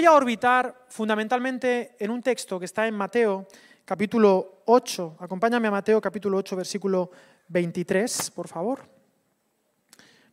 voy 0.00 0.06
a 0.06 0.12
orbitar 0.14 0.86
fundamentalmente 0.88 1.94
en 1.98 2.10
un 2.10 2.22
texto 2.22 2.58
que 2.58 2.64
está 2.64 2.86
en 2.86 2.94
Mateo 2.94 3.46
capítulo 3.84 4.62
8. 4.64 5.18
Acompáñame 5.20 5.68
a 5.68 5.70
Mateo 5.70 6.00
capítulo 6.00 6.38
8, 6.38 6.56
versículo 6.56 7.10
23, 7.48 8.30
por 8.30 8.48
favor. 8.48 8.80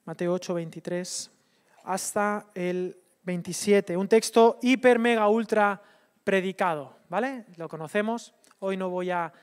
Mateo 0.06 0.32
8, 0.32 0.54
23 0.54 1.32
hasta 1.84 2.46
el 2.56 2.98
27. 3.24 3.98
Un 3.98 4.08
texto 4.08 4.58
hiper, 4.62 5.00
mega, 5.00 5.28
ultra 5.28 5.82
predicado, 6.24 6.96
¿vale? 7.10 7.44
Lo 7.58 7.68
conocemos. 7.68 8.34
Hoy 8.60 8.78
no 8.78 8.90
voy 8.90 9.12
a 9.12 9.34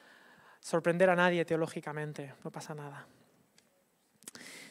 sorprender 0.59 1.11
a 1.11 1.16
nadie 1.16 1.45
teológicamente, 1.45 2.32
no 2.43 2.50
pasa 2.50 2.75
nada. 2.75 3.07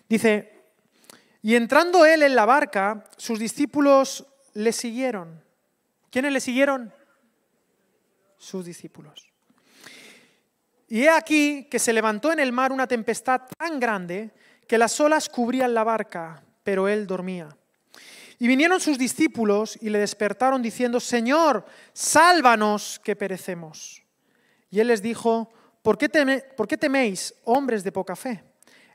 Dice, 0.09 0.63
y 1.43 1.53
entrando 1.53 2.07
él 2.07 2.23
en 2.23 2.33
la 2.33 2.45
barca, 2.47 3.03
sus 3.17 3.37
discípulos 3.37 4.25
le 4.55 4.71
siguieron. 4.71 5.42
¿Quiénes 6.13 6.31
le 6.31 6.41
siguieron? 6.41 6.93
Sus 8.37 8.65
discípulos. 8.65 9.33
Y 10.87 11.05
he 11.05 11.09
aquí 11.09 11.67
que 11.71 11.79
se 11.79 11.91
levantó 11.91 12.31
en 12.31 12.39
el 12.39 12.51
mar 12.51 12.71
una 12.71 12.85
tempestad 12.85 13.41
tan 13.57 13.79
grande 13.79 14.29
que 14.67 14.77
las 14.77 14.99
olas 14.99 15.27
cubrían 15.27 15.73
la 15.73 15.83
barca, 15.83 16.43
pero 16.63 16.87
él 16.87 17.07
dormía. 17.07 17.57
Y 18.37 18.47
vinieron 18.47 18.79
sus 18.79 18.99
discípulos 18.99 19.75
y 19.81 19.89
le 19.89 19.97
despertaron 19.97 20.61
diciendo, 20.61 20.99
Señor, 20.99 21.65
sálvanos 21.93 23.01
que 23.03 23.15
perecemos. 23.15 24.03
Y 24.69 24.81
él 24.81 24.89
les 24.89 25.01
dijo, 25.01 25.51
¿por 25.81 25.97
qué, 25.97 26.09
¿por 26.55 26.67
qué 26.67 26.77
teméis, 26.77 27.33
hombres 27.43 27.83
de 27.83 27.91
poca 27.91 28.15
fe? 28.15 28.43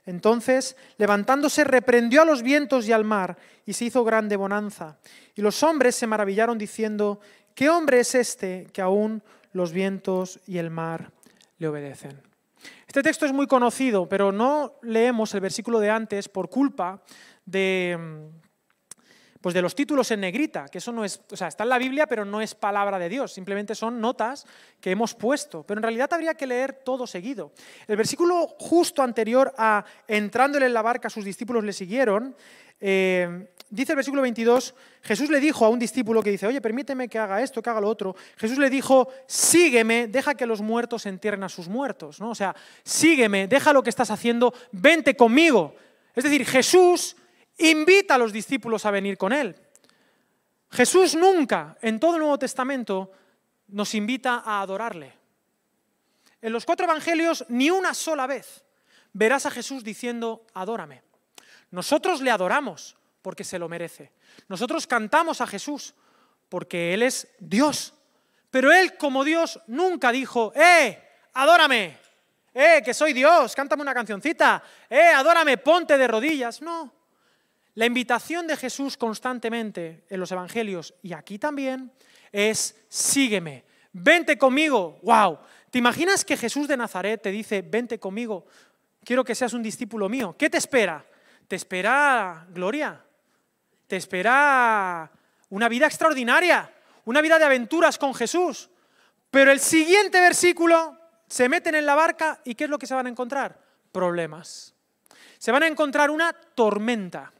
Entonces, 0.09 0.75
levantándose, 0.97 1.63
reprendió 1.63 2.23
a 2.23 2.25
los 2.25 2.41
vientos 2.41 2.87
y 2.87 2.91
al 2.91 3.05
mar, 3.05 3.37
y 3.63 3.73
se 3.73 3.85
hizo 3.85 4.03
grande 4.03 4.37
bonanza. 4.37 4.97
Y 5.35 5.43
los 5.43 5.61
hombres 5.61 5.93
se 5.93 6.07
maravillaron 6.07 6.57
diciendo, 6.57 7.19
¿qué 7.53 7.69
hombre 7.69 7.99
es 7.99 8.15
este 8.15 8.65
que 8.73 8.81
aún 8.81 9.21
los 9.53 9.71
vientos 9.71 10.39
y 10.47 10.57
el 10.57 10.71
mar 10.71 11.11
le 11.59 11.67
obedecen? 11.67 12.19
Este 12.87 13.03
texto 13.03 13.27
es 13.27 13.33
muy 13.33 13.45
conocido, 13.45 14.09
pero 14.09 14.31
no 14.31 14.79
leemos 14.81 15.31
el 15.35 15.41
versículo 15.41 15.79
de 15.79 15.91
antes 15.91 16.27
por 16.27 16.49
culpa 16.49 17.03
de, 17.45 18.31
pues 19.41 19.55
de 19.55 19.61
los 19.61 19.73
títulos 19.73 20.11
en 20.11 20.21
negrita, 20.21 20.67
que 20.67 20.79
eso 20.79 20.91
no 20.91 21.05
es, 21.05 21.21
o 21.31 21.37
sea, 21.37 21.47
está 21.47 21.63
en 21.63 21.69
la 21.69 21.77
Biblia, 21.77 22.07
pero 22.07 22.25
no 22.25 22.41
es 22.41 22.55
palabra 22.55 22.99
de 22.99 23.07
Dios, 23.07 23.31
simplemente 23.31 23.73
son 23.73 24.01
notas 24.01 24.45
que 24.81 24.91
hemos 24.91 25.15
puesto, 25.15 25.63
pero 25.63 25.79
en 25.79 25.83
realidad 25.83 26.11
habría 26.11 26.33
que 26.33 26.45
leer 26.45 26.73
todo 26.73 27.07
seguido. 27.07 27.53
El 27.87 27.95
versículo 27.95 28.47
justo 28.59 29.01
anterior 29.01 29.53
a 29.57 29.85
entrándole 30.07 30.65
en 30.65 30.73
la 30.73 30.81
barca, 30.81 31.09
sus 31.09 31.23
discípulos 31.23 31.63
le 31.63 31.71
siguieron, 31.71 32.35
eh, 32.81 33.47
dice 33.69 33.93
el 33.93 33.97
versículo 33.97 34.21
22, 34.23 34.75
Jesús 35.03 35.29
le 35.29 35.39
dijo 35.39 35.65
a 35.65 35.69
un 35.69 35.79
discípulo 35.79 36.21
que 36.21 36.31
dice, 36.31 36.45
oye, 36.45 36.59
permíteme 36.59 37.07
que 37.07 37.19
haga 37.19 37.41
esto, 37.41 37.61
que 37.61 37.69
haga 37.69 37.79
lo 37.79 37.87
otro, 37.87 38.17
Jesús 38.35 38.57
le 38.57 38.69
dijo, 38.69 39.07
sígueme, 39.25 40.07
deja 40.07 40.35
que 40.35 40.45
los 40.45 40.61
muertos 40.61 41.05
entierren 41.05 41.43
a 41.43 41.49
sus 41.49 41.69
muertos, 41.69 42.19
¿no? 42.19 42.31
O 42.31 42.35
sea, 42.35 42.53
sígueme, 42.83 43.47
deja 43.47 43.71
lo 43.71 43.83
que 43.83 43.89
estás 43.89 44.11
haciendo, 44.11 44.53
vente 44.73 45.15
conmigo. 45.15 45.75
Es 46.13 46.25
decir, 46.25 46.45
Jesús 46.45 47.15
invita 47.59 48.15
a 48.15 48.17
los 48.17 48.33
discípulos 48.33 48.85
a 48.85 48.91
venir 48.91 49.17
con 49.17 49.33
Él. 49.33 49.55
Jesús 50.71 51.15
nunca, 51.15 51.77
en 51.81 51.99
todo 51.99 52.13
el 52.13 52.19
Nuevo 52.19 52.39
Testamento, 52.39 53.11
nos 53.67 53.93
invita 53.95 54.43
a 54.45 54.61
adorarle. 54.61 55.13
En 56.41 56.53
los 56.53 56.65
cuatro 56.65 56.85
evangelios, 56.85 57.45
ni 57.49 57.69
una 57.69 57.93
sola 57.93 58.27
vez 58.27 58.63
verás 59.13 59.45
a 59.45 59.51
Jesús 59.51 59.83
diciendo, 59.83 60.45
adórame. 60.53 61.01
Nosotros 61.71 62.21
le 62.21 62.31
adoramos 62.31 62.95
porque 63.21 63.43
se 63.43 63.59
lo 63.59 63.67
merece. 63.67 64.11
Nosotros 64.47 64.87
cantamos 64.87 65.41
a 65.41 65.47
Jesús 65.47 65.93
porque 66.47 66.93
Él 66.93 67.03
es 67.03 67.27
Dios. 67.39 67.93
Pero 68.49 68.71
Él, 68.71 68.97
como 68.97 69.23
Dios, 69.23 69.59
nunca 69.67 70.11
dijo, 70.11 70.51
¡eh! 70.55 70.99
¡Adórame! 71.33 71.97
¡eh! 72.53 72.81
Que 72.83 72.93
soy 72.93 73.13
Dios, 73.13 73.53
cántame 73.53 73.83
una 73.83 73.93
cancioncita, 73.93 74.63
¡eh! 74.89 75.09
¡Adórame! 75.15 75.57
Ponte 75.57 75.97
de 75.97 76.07
rodillas. 76.07 76.61
No. 76.61 76.98
La 77.79 77.85
invitación 77.85 78.45
de 78.45 78.57
Jesús 78.57 78.97
constantemente 78.97 80.03
en 80.09 80.19
los 80.19 80.29
evangelios 80.33 80.93
y 81.01 81.13
aquí 81.13 81.39
también 81.39 81.93
es 82.29 82.75
sígueme, 82.89 83.63
vente 83.93 84.37
conmigo. 84.37 84.99
¡Wow! 85.01 85.39
¿Te 85.71 85.77
imaginas 85.77 86.25
que 86.25 86.35
Jesús 86.35 86.67
de 86.67 86.75
Nazaret 86.75 87.21
te 87.21 87.31
dice, 87.31 87.61
vente 87.61 87.97
conmigo, 87.97 88.47
quiero 89.05 89.23
que 89.23 89.33
seas 89.33 89.53
un 89.53 89.63
discípulo 89.63 90.09
mío? 90.09 90.35
¿Qué 90.37 90.49
te 90.49 90.57
espera? 90.57 91.05
Te 91.47 91.55
espera 91.55 92.45
gloria, 92.49 93.01
te 93.87 93.95
espera 93.95 95.09
una 95.47 95.69
vida 95.69 95.85
extraordinaria, 95.85 96.69
una 97.05 97.21
vida 97.21 97.39
de 97.39 97.45
aventuras 97.45 97.97
con 97.97 98.13
Jesús. 98.13 98.69
Pero 99.31 99.51
el 99.51 99.61
siguiente 99.61 100.19
versículo, 100.19 100.99
se 101.29 101.47
meten 101.47 101.75
en 101.75 101.85
la 101.85 101.95
barca 101.95 102.41
y 102.43 102.55
¿qué 102.55 102.65
es 102.65 102.69
lo 102.69 102.77
que 102.77 102.87
se 102.87 102.93
van 102.93 103.05
a 103.05 103.09
encontrar? 103.09 103.57
Problemas. 103.93 104.75
Se 105.37 105.53
van 105.53 105.63
a 105.63 105.67
encontrar 105.67 106.11
una 106.11 106.33
tormenta. 106.33 107.31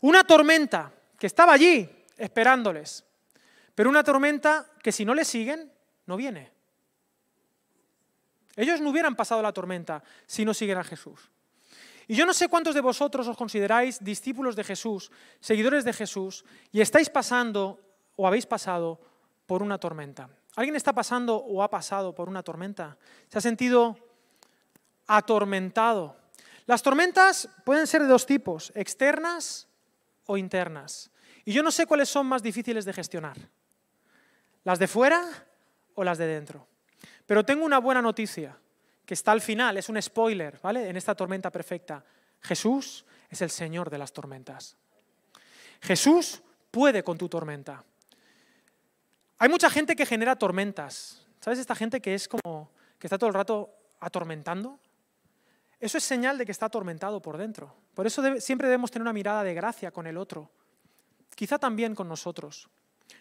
Una 0.00 0.24
tormenta 0.24 0.92
que 1.18 1.26
estaba 1.26 1.52
allí 1.52 1.88
esperándoles, 2.16 3.04
pero 3.74 3.90
una 3.90 4.04
tormenta 4.04 4.66
que 4.82 4.92
si 4.92 5.04
no 5.04 5.14
le 5.14 5.24
siguen, 5.24 5.70
no 6.06 6.16
viene. 6.16 6.50
Ellos 8.56 8.80
no 8.80 8.90
hubieran 8.90 9.14
pasado 9.14 9.42
la 9.42 9.52
tormenta 9.52 10.02
si 10.26 10.44
no 10.44 10.54
siguen 10.54 10.78
a 10.78 10.84
Jesús. 10.84 11.30
Y 12.08 12.14
yo 12.14 12.24
no 12.24 12.32
sé 12.32 12.48
cuántos 12.48 12.74
de 12.74 12.80
vosotros 12.80 13.26
os 13.26 13.36
consideráis 13.36 14.02
discípulos 14.02 14.54
de 14.56 14.64
Jesús, 14.64 15.10
seguidores 15.40 15.84
de 15.84 15.92
Jesús, 15.92 16.44
y 16.72 16.80
estáis 16.80 17.10
pasando 17.10 17.80
o 18.14 18.26
habéis 18.26 18.46
pasado 18.46 19.00
por 19.46 19.62
una 19.62 19.78
tormenta. 19.78 20.30
¿Alguien 20.54 20.76
está 20.76 20.94
pasando 20.94 21.36
o 21.36 21.62
ha 21.62 21.68
pasado 21.68 22.14
por 22.14 22.28
una 22.28 22.42
tormenta? 22.42 22.96
¿Se 23.28 23.38
ha 23.38 23.40
sentido 23.40 23.98
atormentado? 25.06 26.16
Las 26.66 26.82
tormentas 26.82 27.48
pueden 27.64 27.86
ser 27.86 28.02
de 28.02 28.08
dos 28.08 28.24
tipos, 28.24 28.72
externas 28.74 29.68
o 30.26 30.36
internas. 30.36 31.10
Y 31.44 31.52
yo 31.52 31.62
no 31.62 31.70
sé 31.70 31.86
cuáles 31.86 32.08
son 32.08 32.26
más 32.26 32.42
difíciles 32.42 32.84
de 32.84 32.92
gestionar, 32.92 33.36
las 34.64 34.78
de 34.78 34.88
fuera 34.88 35.22
o 35.94 36.04
las 36.04 36.18
de 36.18 36.26
dentro. 36.26 36.66
Pero 37.26 37.44
tengo 37.44 37.64
una 37.64 37.78
buena 37.78 38.02
noticia, 38.02 38.56
que 39.04 39.14
está 39.14 39.32
al 39.32 39.40
final, 39.40 39.76
es 39.76 39.88
un 39.88 40.00
spoiler, 40.00 40.58
¿vale? 40.62 40.88
En 40.88 40.96
esta 40.96 41.14
tormenta 41.14 41.50
perfecta. 41.50 42.04
Jesús 42.40 43.04
es 43.30 43.40
el 43.42 43.50
Señor 43.50 43.90
de 43.90 43.98
las 43.98 44.12
tormentas. 44.12 44.76
Jesús 45.80 46.42
puede 46.70 47.02
con 47.02 47.16
tu 47.16 47.28
tormenta. 47.28 47.84
Hay 49.38 49.48
mucha 49.48 49.70
gente 49.70 49.94
que 49.94 50.06
genera 50.06 50.36
tormentas. 50.36 51.26
¿Sabes 51.40 51.58
esta 51.58 51.74
gente 51.74 52.00
que 52.00 52.14
es 52.14 52.26
como 52.26 52.70
que 52.98 53.06
está 53.06 53.18
todo 53.18 53.28
el 53.28 53.34
rato 53.34 53.70
atormentando? 54.00 54.80
Eso 55.78 55.98
es 55.98 56.04
señal 56.04 56.38
de 56.38 56.46
que 56.46 56.52
está 56.52 56.66
atormentado 56.66 57.20
por 57.20 57.36
dentro. 57.36 57.74
Por 57.94 58.06
eso 58.06 58.22
siempre 58.40 58.68
debemos 58.68 58.90
tener 58.90 59.02
una 59.02 59.12
mirada 59.12 59.44
de 59.44 59.54
gracia 59.54 59.90
con 59.90 60.06
el 60.06 60.16
otro. 60.16 60.50
Quizá 61.34 61.58
también 61.58 61.94
con 61.94 62.08
nosotros. 62.08 62.68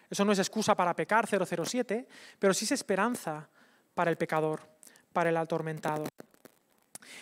Eso 0.09 0.23
no 0.23 0.31
es 0.31 0.39
excusa 0.39 0.75
para 0.75 0.95
pecar 0.95 1.27
007, 1.27 2.07
pero 2.39 2.53
sí 2.53 2.65
es 2.65 2.71
esperanza 2.71 3.47
para 3.93 4.09
el 4.09 4.17
pecador, 4.17 4.61
para 5.11 5.29
el 5.29 5.37
atormentado. 5.37 6.05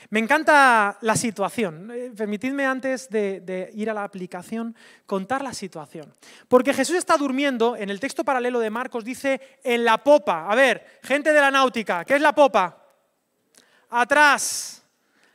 Me 0.10 0.20
encanta 0.20 0.98
la 1.02 1.16
situación. 1.16 1.90
Eh, 1.92 2.12
permitidme 2.16 2.66
antes 2.66 3.10
de, 3.10 3.40
de, 3.40 3.72
ir 3.74 3.90
a 3.90 3.94
la 3.94 4.04
aplicación 4.04 4.76
contar 5.06 5.42
la 5.42 5.54
situación. 5.54 6.14
Porque 6.48 6.74
Jesús 6.74 6.98
está 6.98 7.18
durmiendo, 7.18 7.76
en 7.76 7.90
el 7.90 8.00
texto 8.00 8.24
paralelo 8.24 8.60
de 8.60 8.70
Marcos 8.70 9.04
dice 9.04 9.60
en 9.64 9.84
la 9.84 10.04
popa. 10.04 10.48
A 10.48 10.56
ver, 10.56 11.00
gente 11.02 11.34
de 11.34 11.42
la 11.42 11.50
náutica, 11.50 12.06
¿qué 12.06 12.16
es 12.16 12.22
la 12.22 12.34
popa? 12.34 12.86
Atrás 13.90 14.83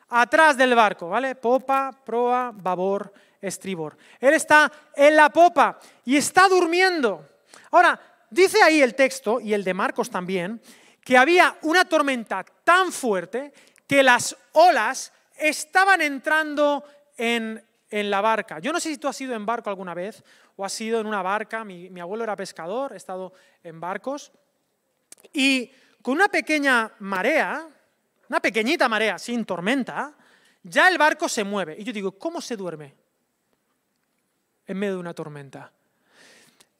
atrás 0.08 0.56
del 0.56 0.74
barco, 0.74 1.08
¿vale? 1.08 1.34
Popa, 1.34 1.92
proa, 2.04 2.52
babor, 2.54 3.12
estribor. 3.40 3.96
Él 4.20 4.34
está 4.34 4.70
en 4.94 5.16
la 5.16 5.30
popa 5.30 5.78
y 6.04 6.16
está 6.16 6.48
durmiendo. 6.48 7.26
Ahora, 7.70 7.98
dice 8.30 8.62
ahí 8.62 8.80
el 8.80 8.94
texto, 8.94 9.40
y 9.40 9.52
el 9.52 9.64
de 9.64 9.74
Marcos 9.74 10.10
también, 10.10 10.60
que 11.04 11.16
había 11.16 11.56
una 11.62 11.84
tormenta 11.84 12.44
tan 12.64 12.92
fuerte 12.92 13.52
que 13.86 14.02
las 14.02 14.36
olas 14.52 15.12
estaban 15.36 16.02
entrando 16.02 16.84
en, 17.16 17.64
la 17.90 18.20
barca. 18.20 18.58
Yo 18.58 18.70
no 18.70 18.80
sé 18.80 18.90
si 18.90 18.98
tú 18.98 19.08
has 19.08 19.18
ido 19.18 19.34
en 19.34 19.46
barco 19.46 19.70
alguna 19.70 19.94
vez 19.94 20.22
o 20.56 20.64
has 20.64 20.78
ido 20.78 21.00
en 21.00 21.06
una 21.06 21.22
barca. 21.22 21.64
Mi, 21.64 21.88
mi 21.88 22.00
abuelo 22.00 22.24
era 22.24 22.36
pescador, 22.36 22.92
he 22.92 22.98
estado 22.98 23.32
en 23.62 23.80
barcos. 23.80 24.30
Y 25.32 25.72
con 26.02 26.12
una 26.14 26.28
pequeña 26.28 26.92
marea, 26.98 27.66
una 28.28 28.40
pequeñita 28.40 28.88
marea 28.88 29.18
sin 29.18 29.44
tormenta, 29.44 30.14
ya 30.62 30.88
el 30.88 30.98
barco 30.98 31.28
se 31.28 31.44
mueve. 31.44 31.76
Y 31.78 31.84
yo 31.84 31.92
digo, 31.92 32.12
¿cómo 32.18 32.40
se 32.40 32.56
duerme 32.56 32.94
en 34.66 34.78
medio 34.78 34.94
de 34.94 35.00
una 35.00 35.14
tormenta? 35.14 35.72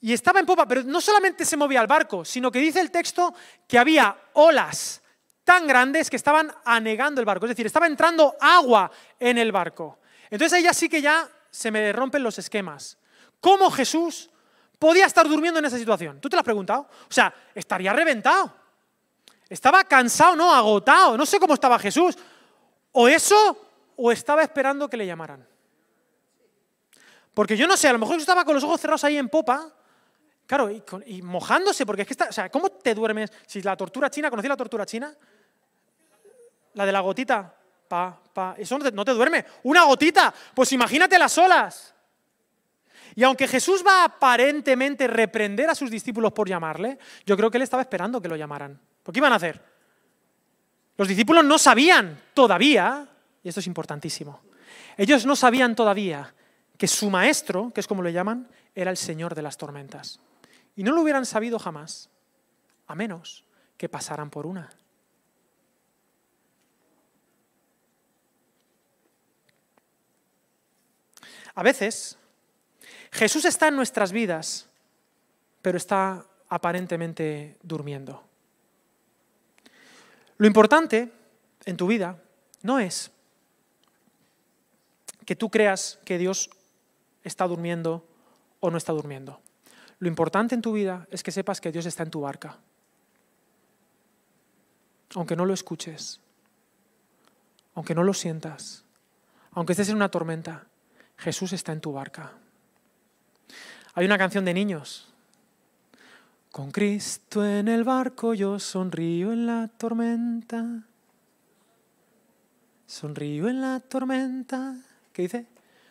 Y 0.01 0.13
estaba 0.13 0.39
en 0.39 0.47
popa, 0.47 0.67
pero 0.67 0.83
no 0.85 1.01
solamente 1.01 1.45
se 1.45 1.57
movía 1.57 1.81
el 1.81 1.87
barco, 1.87 2.25
sino 2.25 2.53
que 2.53 2.61
dice 2.61 2.81
el 2.81 2.91
texto 2.91 3.35
que 3.67 3.79
había 3.79 4.17
olas 4.35 5.03
tan 5.43 5.67
grandes 5.67 6.11
que 6.11 6.17
estaban 6.17 6.53
anegando 6.65 7.21
el 7.21 7.25
barco, 7.25 7.47
es 7.47 7.51
decir, 7.51 7.67
estaba 7.67 7.87
entrando 7.87 8.37
agua 8.39 8.91
en 9.19 9.39
el 9.39 9.51
barco. 9.51 9.99
Entonces 10.31 10.53
ahí 10.53 10.65
ya 10.65 10.75
sí 10.75 10.89
que 10.89 11.01
ya 11.01 11.27
se 11.51 11.71
me 11.71 11.93
rompen 11.93 12.23
los 12.23 12.39
esquemas. 12.39 12.99
¿Cómo 13.41 13.71
Jesús 13.71 14.31
podía 14.79 15.07
estar 15.07 15.27
durmiendo 15.27 15.59
en 15.59 15.65
esa 15.65 15.79
situación? 15.79 16.21
¿Tú 16.21 16.29
te 16.29 16.37
lo 16.37 16.41
has 16.41 16.45
preguntado? 16.45 16.83
O 16.83 17.13
sea, 17.13 17.35
estaría 17.55 17.93
reventado. 17.93 18.55
Estaba 19.49 19.85
cansado, 19.85 20.37
no, 20.37 20.53
agotado. 20.53 21.17
No 21.17 21.25
sé 21.25 21.39
cómo 21.39 21.55
estaba 21.55 21.79
Jesús. 21.79 22.17
O 22.93 23.09
eso, 23.09 23.67
o 23.97 24.13
estaba 24.13 24.43
esperando 24.43 24.89
que 24.89 24.97
le 24.97 25.07
llamaran. 25.07 25.47
Porque 27.35 27.57
yo 27.57 27.67
no 27.67 27.77
sé, 27.77 27.89
a 27.89 27.93
lo 27.93 27.99
mejor 27.99 28.19
estaba 28.19 28.45
con 28.45 28.55
los 28.55 28.65
ojos 28.65 28.81
cerrados 28.81 29.05
ahí 29.05 29.17
en 29.17 29.29
popa, 29.29 29.73
claro, 30.45 30.71
y, 31.07 31.23
mojándose, 31.23 31.87
porque 31.87 32.03
es 32.03 32.09
que 32.09 32.15
está, 32.15 32.27
o 32.31 32.33
sea, 32.33 32.51
¿cómo 32.51 32.69
te 32.69 32.95
duermes? 32.95 33.31
Si 33.47 33.63
la 33.63 33.77
tortura 33.77 34.11
china, 34.11 34.29
¿conocí 34.29 34.49
la 34.49 34.57
tortura 34.57 34.85
china? 34.85 35.15
La 36.75 36.85
de 36.85 36.91
la 36.91 36.99
gotita, 36.99 37.55
pa, 37.87 38.21
pa, 38.33 38.57
eso 38.59 38.77
no 38.77 38.85
te, 38.85 38.91
no 38.91 39.05
te 39.05 39.13
duerme. 39.13 39.45
Una 39.63 39.85
gotita, 39.85 40.35
pues 40.53 40.73
imagínate 40.73 41.17
las 41.17 41.39
olas. 41.39 41.95
Y 43.15 43.25
aunque 43.25 43.49
Jesús 43.49 43.83
va 43.87 44.03
a 44.03 44.05
aparentemente 44.05 45.07
reprender 45.07 45.71
a 45.71 45.75
sus 45.75 45.91
discípulos 45.91 46.33
por 46.33 46.49
llamarle, 46.49 46.99
yo 47.27 47.37
creo 47.37 47.51
que 47.51 47.59
él 47.59 47.63
estaba 47.63 47.83
esperando 47.83 48.21
que 48.21 48.29
lo 48.29 48.37
llamaran. 48.37 48.81
¿Por 49.03 49.13
qué 49.13 49.21
iban 49.21 49.33
a 49.33 49.37
hacer? 49.37 49.63
Los 50.97 51.09
discípulos 51.09 51.45
no 51.45 51.59
sabían 51.59 52.21
todavía, 52.35 53.09
y 53.43 53.49
esto 53.49 53.61
es 53.61 53.67
importantísimo, 53.67 54.41
ellos 54.97 55.25
no 55.27 55.37
sabían 55.37 55.77
todavía 55.77 56.35
que 56.77 56.89
su 56.89 57.09
maestro, 57.11 57.71
que 57.73 57.81
es 57.81 57.87
como 57.87 58.03
lo 58.03 58.09
llaman, 58.09 58.49
era 58.75 58.91
el 58.91 58.97
Señor 58.97 59.35
de 59.35 59.43
las 59.43 59.57
tormentas. 59.57 60.21
Y 60.77 60.83
no 60.83 60.93
lo 60.93 61.03
hubieran 61.03 61.27
sabido 61.27 61.59
jamás, 61.59 62.11
a 62.87 62.95
menos 62.95 63.45
que 63.77 63.89
pasaran 63.89 64.31
por 64.31 64.47
una. 64.47 64.71
A 71.55 71.63
veces, 71.65 72.17
Jesús 73.11 73.45
está 73.45 73.69
en 73.69 73.77
nuestras 73.77 74.13
vidas, 74.13 74.69
pero 75.63 75.77
está 75.77 76.25
aparentemente 76.49 77.57
durmiendo. 77.63 78.23
Lo 80.37 80.47
importante 80.47 81.13
en 81.65 81.77
tu 81.77 81.87
vida 81.87 82.23
no 82.63 82.79
es 82.79 83.11
que 85.27 85.37
tú 85.37 85.51
creas 85.51 85.99
que 86.05 86.17
Dios 86.17 86.51
está 87.23 87.47
durmiendo 87.47 88.07
o 88.61 88.71
no 88.71 88.79
está 88.79 88.93
durmiendo. 88.93 89.41
Lo 89.99 90.09
importante 90.09 90.55
en 90.55 90.63
tu 90.63 90.73
vida 90.73 91.07
es 91.11 91.23
que 91.23 91.33
sepas 91.33 91.61
que 91.61 91.73
Dios 91.73 91.87
está 91.87 92.03
en 92.03 92.11
tu 92.11 92.21
barca. 92.21 92.59
Aunque 95.15 95.37
no 95.37 95.45
lo 95.45 95.55
escuches, 95.55 96.21
aunque 97.75 97.95
no 97.95 98.05
lo 98.05 98.15
sientas, 98.15 98.85
aunque 99.53 99.73
estés 99.73 99.89
en 99.89 99.97
una 99.97 100.11
tormenta, 100.11 100.67
Jesús 101.17 101.53
está 101.53 101.73
en 101.73 101.81
tu 101.81 101.93
barca. 101.93 102.33
Hay 103.99 104.05
una 104.05 104.17
canción 104.17 104.45
de 104.45 104.55
niños. 104.55 105.09
Con 106.53 106.71
Cristo 106.71 107.45
en 107.45 107.67
el 107.67 107.83
barco 107.83 108.33
yo 108.33 108.61
sonrío 108.61 109.33
en 109.33 109.45
la 109.45 109.67
tormenta. 109.77 110.85
Sonrío 112.87 113.49
en 113.49 113.61
la 113.61 113.81
tormenta. 113.81 114.77
¿Qué 115.13 115.23
dice? 115.23 115.47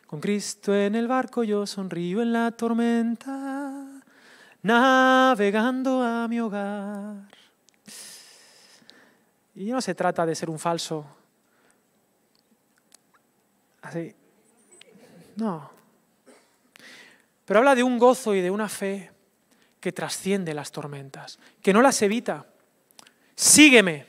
Con 0.06 0.22
Cristo 0.22 0.74
en 0.74 0.96
el 0.96 1.10
barco 1.10 1.44
yo 1.44 1.68
sonrío 1.68 2.22
en 2.22 2.32
la 2.32 2.52
tormenta, 2.52 4.02
navegando 4.62 6.02
a 6.02 6.30
mi 6.30 6.40
hogar. 6.40 7.28
Y 9.54 9.66
no 9.66 9.82
se 9.82 9.94
trata 9.94 10.26
de 10.26 10.34
ser 10.34 10.50
un 10.50 10.60
falso. 10.60 11.06
Así. 13.82 14.16
No. 15.36 15.77
Pero 17.48 17.60
habla 17.60 17.76
de 17.76 17.84
un 17.84 17.98
gozo 17.98 18.36
y 18.36 18.42
de 18.42 18.52
una 18.52 18.68
fe 18.68 19.10
que 19.80 19.94
trasciende 19.94 20.54
las 20.54 20.74
tormentas, 20.74 21.40
que 21.62 21.72
no 21.72 21.82
las 21.82 22.02
evita. 22.02 22.46
Sígueme, 23.36 24.06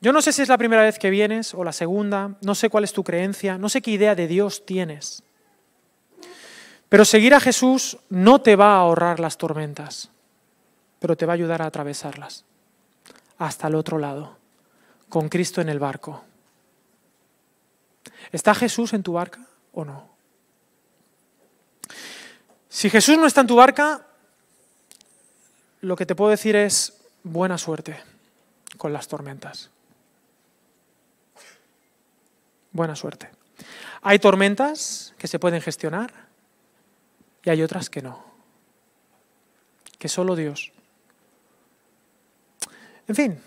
yo 0.00 0.12
no 0.12 0.22
sé 0.22 0.32
si 0.32 0.42
es 0.42 0.48
la 0.48 0.58
primera 0.58 0.82
vez 0.82 0.96
que 0.96 1.10
vienes 1.10 1.54
o 1.54 1.64
la 1.64 1.72
segunda, 1.72 2.36
no 2.40 2.54
sé 2.54 2.70
cuál 2.70 2.84
es 2.84 2.92
tu 2.92 3.02
creencia, 3.02 3.58
no 3.58 3.68
sé 3.68 3.82
qué 3.82 3.90
idea 3.90 4.14
de 4.14 4.28
Dios 4.28 4.64
tienes. 4.64 5.24
Pero 6.88 7.04
seguir 7.04 7.34
a 7.34 7.40
Jesús 7.40 7.98
no 8.08 8.40
te 8.40 8.54
va 8.54 8.74
a 8.76 8.80
ahorrar 8.80 9.18
las 9.18 9.38
tormentas, 9.38 10.10
pero 11.00 11.16
te 11.16 11.26
va 11.26 11.32
a 11.32 11.34
ayudar 11.34 11.62
a 11.62 11.66
atravesarlas 11.66 12.44
hasta 13.38 13.66
el 13.66 13.74
otro 13.74 13.98
lado, 13.98 14.38
con 15.08 15.28
Cristo 15.28 15.60
en 15.60 15.68
el 15.68 15.80
barco. 15.80 16.22
¿Está 18.30 18.54
Jesús 18.54 18.92
en 18.92 19.02
tu 19.02 19.14
barca 19.14 19.40
o 19.72 19.84
no? 19.84 20.11
Si 22.72 22.88
Jesús 22.88 23.18
no 23.18 23.26
está 23.26 23.42
en 23.42 23.46
tu 23.46 23.56
barca, 23.56 24.06
lo 25.82 25.94
que 25.94 26.06
te 26.06 26.14
puedo 26.14 26.30
decir 26.30 26.56
es 26.56 26.94
buena 27.22 27.58
suerte 27.58 28.00
con 28.78 28.92
las 28.92 29.08
tormentas 29.08 29.70
buena 32.72 32.96
suerte. 32.96 33.30
Hay 34.02 34.18
tormentas 34.18 35.14
que 35.18 35.28
se 35.28 35.38
pueden 35.38 35.60
gestionar 35.60 36.12
y 37.44 37.50
hay 37.50 37.62
otras 37.62 37.88
que 37.88 38.02
no. 38.02 38.24
Que 39.98 40.08
solo 40.08 40.34
Dios. 40.34 40.72
En 43.06 43.14
fin, 43.14 43.40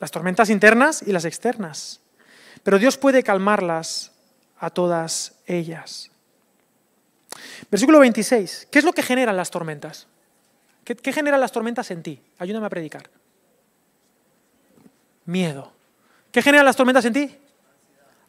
las 0.00 0.10
tormentas 0.10 0.50
internas 0.50 1.02
y 1.02 1.12
las 1.12 1.24
externas. 1.24 2.00
Pero 2.62 2.78
Dios 2.78 2.96
puede 2.96 3.22
calmarlas 3.22 4.12
a 4.58 4.70
todas 4.70 5.34
ellas. 5.46 6.10
Versículo 7.70 7.98
26. 8.00 8.68
¿Qué 8.70 8.78
es 8.78 8.84
lo 8.84 8.92
que 8.92 9.02
generan 9.02 9.36
las 9.36 9.50
tormentas? 9.50 10.06
¿Qué, 10.84 10.96
¿Qué, 10.96 11.12
generan 11.12 11.40
las 11.40 11.52
tormentas 11.52 11.90
en 11.90 12.02
ti? 12.02 12.20
Ayúdame 12.38 12.66
a 12.66 12.70
predicar. 12.70 13.08
Miedo. 15.24 15.72
¿Qué 16.30 16.42
generan 16.42 16.66
las 16.66 16.76
tormentas 16.76 17.04
en 17.04 17.12
ti? 17.12 17.38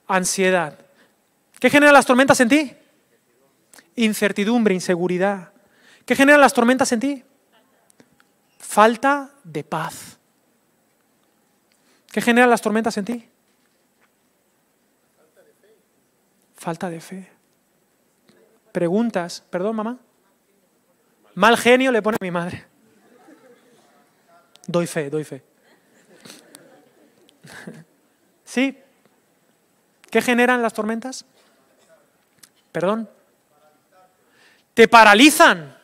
Ansiedad. 0.07 0.77
¿Qué 1.59 1.69
generan 1.69 1.93
las 1.93 2.05
tormentas 2.05 2.39
en 2.41 2.49
ti? 2.49 2.73
Incertidumbre, 3.95 4.73
inseguridad. 4.73 5.51
¿Qué 6.05 6.15
generan 6.15 6.41
las 6.41 6.53
tormentas 6.53 6.91
en 6.91 6.99
ti? 6.99 7.23
Falta 8.59 9.31
de 9.43 9.63
paz. 9.63 10.17
¿Qué 12.11 12.21
generan 12.21 12.49
las 12.49 12.61
tormentas 12.61 12.97
en 12.97 13.05
ti? 13.05 13.29
Falta 16.55 16.89
de 16.89 17.01
fe. 17.01 17.29
Preguntas. 18.73 19.45
Perdón, 19.49 19.77
mamá. 19.77 19.97
Mal 21.35 21.57
genio 21.57 21.91
le 21.91 22.01
pone 22.01 22.17
a 22.19 22.23
mi 22.23 22.31
madre. 22.31 22.65
Doy 24.67 24.87
fe, 24.87 25.09
doy 25.09 25.23
fe. 25.23 25.43
¿Sí? 28.43 28.77
¿Qué 30.09 30.21
generan 30.21 30.61
las 30.61 30.73
tormentas? 30.73 31.25
Perdón. 32.71 33.09
Te 34.73 34.87
paralizan. 34.87 35.77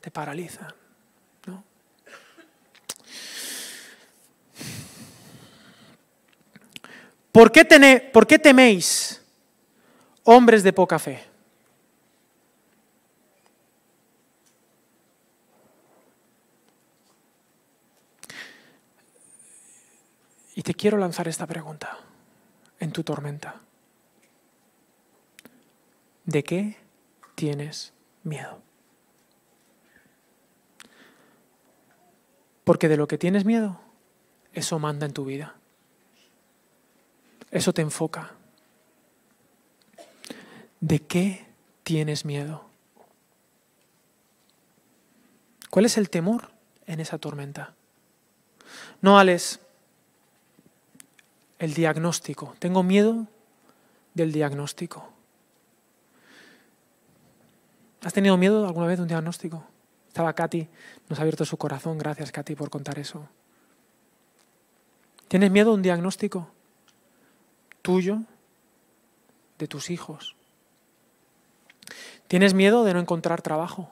Te 0.00 0.10
paralizan. 0.10 0.72
¿no? 1.46 1.62
¿Por, 7.32 7.52
qué 7.52 8.10
¿Por 8.12 8.26
qué 8.26 8.38
teméis, 8.38 9.22
hombres 10.24 10.62
de 10.62 10.72
poca 10.72 10.98
fe? 10.98 11.31
Y 20.54 20.62
te 20.62 20.74
quiero 20.74 20.98
lanzar 20.98 21.28
esta 21.28 21.46
pregunta 21.46 21.98
en 22.78 22.92
tu 22.92 23.02
tormenta. 23.02 23.60
¿De 26.24 26.44
qué 26.44 26.76
tienes 27.34 27.92
miedo? 28.22 28.60
Porque 32.64 32.88
de 32.88 32.96
lo 32.96 33.08
que 33.08 33.18
tienes 33.18 33.44
miedo, 33.44 33.80
eso 34.52 34.78
manda 34.78 35.06
en 35.06 35.12
tu 35.12 35.24
vida. 35.24 35.56
Eso 37.50 37.72
te 37.72 37.82
enfoca. 37.82 38.32
¿De 40.80 41.00
qué 41.00 41.46
tienes 41.82 42.24
miedo? 42.24 42.64
¿Cuál 45.70 45.86
es 45.86 45.96
el 45.96 46.10
temor 46.10 46.50
en 46.86 47.00
esa 47.00 47.18
tormenta? 47.18 47.74
No, 49.00 49.18
Alex, 49.18 49.60
el 51.62 51.74
diagnóstico. 51.74 52.56
Tengo 52.58 52.82
miedo 52.82 53.28
del 54.14 54.32
diagnóstico. 54.32 55.08
¿Has 58.02 58.12
tenido 58.12 58.36
miedo 58.36 58.66
alguna 58.66 58.88
vez 58.88 58.96
de 58.98 59.02
un 59.02 59.08
diagnóstico? 59.08 59.62
Estaba 60.08 60.32
Katy, 60.32 60.68
nos 61.08 61.20
ha 61.20 61.22
abierto 61.22 61.44
su 61.44 61.56
corazón. 61.56 61.98
Gracias, 61.98 62.32
Katy, 62.32 62.56
por 62.56 62.68
contar 62.68 62.98
eso. 62.98 63.28
¿Tienes 65.28 65.52
miedo 65.52 65.70
de 65.70 65.76
un 65.76 65.82
diagnóstico 65.82 66.50
tuyo, 67.80 68.22
de 69.56 69.68
tus 69.68 69.88
hijos? 69.90 70.34
¿Tienes 72.26 72.54
miedo 72.54 72.82
de 72.82 72.92
no 72.92 72.98
encontrar 72.98 73.40
trabajo? 73.40 73.88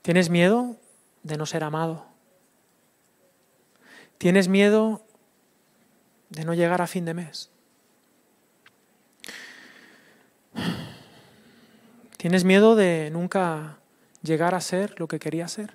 ¿Tienes 0.00 0.30
miedo 0.30 0.76
de 1.22 1.36
no 1.36 1.44
ser 1.44 1.64
amado? 1.64 2.09
¿Tienes 4.20 4.48
miedo 4.48 5.00
de 6.28 6.44
no 6.44 6.52
llegar 6.52 6.82
a 6.82 6.86
fin 6.86 7.06
de 7.06 7.14
mes? 7.14 7.48
¿Tienes 12.18 12.44
miedo 12.44 12.76
de 12.76 13.08
nunca 13.10 13.78
llegar 14.20 14.54
a 14.54 14.60
ser 14.60 15.00
lo 15.00 15.08
que 15.08 15.18
querías 15.18 15.52
ser? 15.52 15.72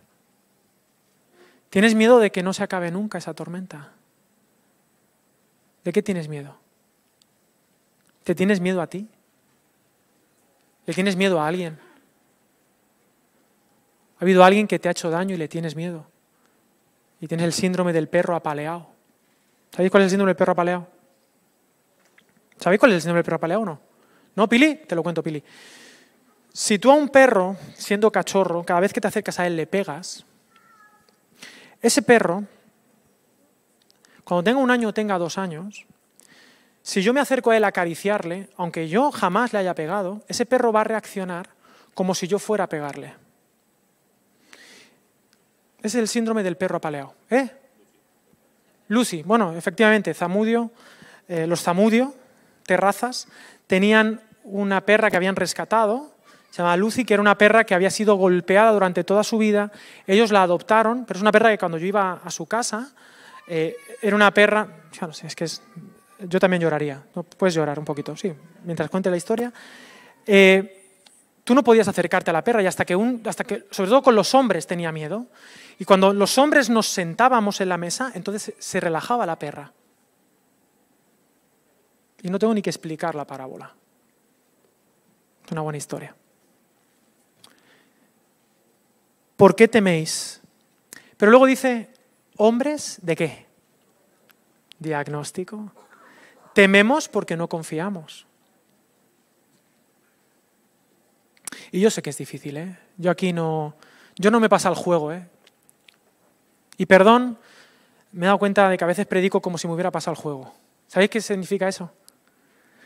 ¿Tienes 1.71 1.95
miedo 1.95 2.19
de 2.19 2.31
que 2.31 2.43
no 2.43 2.53
se 2.53 2.61
acabe 2.61 2.91
nunca 2.91 3.17
esa 3.17 3.33
tormenta? 3.33 3.93
¿De 5.83 5.91
qué 5.91 6.03
tienes 6.03 6.27
miedo? 6.27 6.55
¿Te 8.23 8.35
tienes 8.35 8.61
miedo 8.61 8.79
a 8.79 8.85
ti? 8.85 9.09
¿Le 10.85 10.93
tienes 10.93 11.15
miedo 11.15 11.41
a 11.41 11.47
alguien? 11.47 11.79
¿Ha 14.19 14.23
habido 14.23 14.43
alguien 14.43 14.67
que 14.67 14.77
te 14.77 14.87
ha 14.87 14.91
hecho 14.91 15.09
daño 15.09 15.33
y 15.33 15.39
le 15.39 15.47
tienes 15.47 15.75
miedo? 15.75 16.05
Y 17.25 17.27
tienes 17.27 17.45
el 17.45 17.53
síndrome 17.53 17.91
del 17.91 18.07
perro 18.07 18.35
apaleado. 18.35 18.85
¿Sabéis 19.71 19.89
cuál 19.89 20.03
es 20.03 20.05
el 20.05 20.09
síndrome 20.11 20.29
del 20.29 20.35
perro 20.35 20.51
apaleado? 20.51 20.87
¿Sabéis 22.59 22.79
cuál 22.79 22.91
es 22.91 22.97
el 22.97 23.01
síndrome 23.01 23.17
del 23.17 23.25
perro 23.25 23.37
apaleado 23.37 23.61
o 23.63 23.65
no? 23.65 23.81
¿No, 24.35 24.47
Pili? 24.47 24.75
Te 24.87 24.93
lo 24.93 25.01
cuento, 25.01 25.23
Pili. 25.23 25.43
Si 26.53 26.77
tú 26.77 26.91
a 26.91 26.93
un 26.93 27.09
perro, 27.09 27.57
siendo 27.73 28.11
cachorro, 28.11 28.63
cada 28.63 28.79
vez 28.79 28.93
que 28.93 29.01
te 29.01 29.07
acercas 29.07 29.39
a 29.39 29.47
él 29.47 29.55
le 29.55 29.65
pegas, 29.65 30.23
ese 31.81 32.03
perro, 32.03 32.43
cuando 34.23 34.43
tenga 34.43 34.59
un 34.59 34.69
año 34.69 34.89
o 34.89 34.93
tenga 34.93 35.17
dos 35.17 35.39
años, 35.39 35.87
si 36.83 37.01
yo 37.01 37.11
me 37.11 37.21
acerco 37.21 37.49
a 37.49 37.57
él 37.57 37.63
a 37.63 37.69
acariciarle, 37.69 38.49
aunque 38.55 38.87
yo 38.87 39.11
jamás 39.11 39.51
le 39.51 39.57
haya 39.57 39.73
pegado, 39.73 40.21
ese 40.27 40.45
perro 40.45 40.71
va 40.71 40.81
a 40.81 40.83
reaccionar 40.83 41.49
como 41.95 42.13
si 42.13 42.27
yo 42.27 42.37
fuera 42.37 42.65
a 42.65 42.69
pegarle. 42.69 43.24
Es 45.85 45.93
el 45.93 46.07
síndrome 46.07 46.41
del 46.41 46.57
perro 46.57 46.77
apaleado. 46.77 47.13
¿Eh? 47.29 47.47
Lucy, 48.87 49.21
bueno, 49.21 49.55
efectivamente, 49.55 50.15
Zamudio, 50.15 50.71
eh, 51.27 51.45
los 51.45 51.61
Zamudio, 51.61 52.15
terrazas, 52.65 53.27
tenían 53.67 54.19
una 54.45 54.81
perra 54.81 55.11
que 55.11 55.17
habían 55.17 55.35
rescatado, 55.35 56.11
se 56.49 56.63
llama 56.63 56.75
Lucy, 56.75 57.05
que 57.05 57.13
era 57.13 57.21
una 57.21 57.37
perra 57.37 57.65
que 57.65 57.75
había 57.75 57.91
sido 57.91 58.15
golpeada 58.15 58.71
durante 58.71 59.03
toda 59.03 59.23
su 59.23 59.37
vida. 59.37 59.71
Ellos 60.07 60.31
la 60.31 60.41
adoptaron, 60.41 61.05
pero 61.05 61.19
es 61.19 61.21
una 61.21 61.31
perra 61.31 61.51
que 61.51 61.59
cuando 61.59 61.77
yo 61.77 61.85
iba 61.85 62.13
a 62.13 62.31
su 62.31 62.47
casa, 62.47 62.91
eh, 63.45 63.75
era 64.01 64.15
una 64.15 64.33
perra, 64.33 64.67
ya 64.91 65.05
no 65.05 65.13
sé, 65.13 65.27
es 65.27 65.35
que 65.35 65.43
es 65.43 65.61
yo 66.17 66.39
también 66.39 66.63
lloraría. 66.63 66.99
Puedes 67.37 67.53
llorar 67.53 67.77
un 67.77 67.85
poquito, 67.85 68.17
sí, 68.17 68.33
mientras 68.63 68.89
cuente 68.89 69.11
la 69.11 69.17
historia. 69.17 69.53
Eh, 70.25 70.81
tú 71.43 71.53
no 71.53 71.63
podías 71.63 71.87
acercarte 71.87 72.31
a 72.31 72.33
la 72.33 72.43
perra 72.43 72.63
y 72.63 72.65
hasta 72.65 72.85
que, 72.85 72.95
un, 72.95 73.21
hasta 73.25 73.43
que, 73.43 73.65
sobre 73.69 73.89
todo 73.91 74.01
con 74.01 74.15
los 74.15 74.33
hombres, 74.33 74.65
tenía 74.65 74.91
miedo. 74.91 75.27
Y 75.77 75.85
cuando 75.85 76.13
los 76.13 76.37
hombres 76.37 76.69
nos 76.69 76.87
sentábamos 76.87 77.59
en 77.61 77.69
la 77.69 77.77
mesa, 77.77 78.11
entonces 78.13 78.53
se 78.57 78.79
relajaba 78.79 79.25
la 79.25 79.37
perra. 79.37 79.73
Y 82.21 82.29
no 82.29 82.39
tengo 82.39 82.53
ni 82.53 82.61
que 82.61 82.69
explicar 82.69 83.13
la 83.13 83.27
parábola. 83.27 83.73
Es 85.45 85.51
una 85.51 85.61
buena 85.61 85.77
historia. 85.77 86.15
¿Por 89.35 89.55
qué 89.55 89.67
teméis? 89.67 90.41
Pero 91.17 91.29
luego 91.29 91.45
dice, 91.45 91.89
hombres 92.37 92.99
de 93.01 93.15
qué? 93.15 93.45
Diagnóstico. 94.79 95.71
Tememos 96.53 97.09
porque 97.09 97.35
no 97.35 97.49
confiamos. 97.49 98.25
Y 101.71 101.81
yo 101.81 101.89
sé 101.89 102.01
que 102.01 102.09
es 102.09 102.17
difícil, 102.17 102.57
¿eh? 102.57 102.79
Yo 102.97 103.11
aquí 103.11 103.33
no, 103.33 103.75
yo 104.15 104.31
no 104.31 104.39
me 104.39 104.47
pasa 104.47 104.69
el 104.69 104.75
juego, 104.75 105.11
¿eh? 105.11 105.27
Y 106.77 106.85
perdón, 106.85 107.37
me 108.11 108.25
he 108.25 108.27
dado 108.27 108.39
cuenta 108.39 108.69
de 108.69 108.77
que 108.77 108.83
a 108.83 108.87
veces 108.87 109.05
predico 109.05 109.41
como 109.41 109.57
si 109.57 109.67
me 109.67 109.73
hubiera 109.73 109.91
pasado 109.91 110.15
el 110.15 110.21
juego. 110.21 110.53
¿Sabéis 110.87 111.09
qué 111.09 111.21
significa 111.21 111.67
eso? 111.67 111.91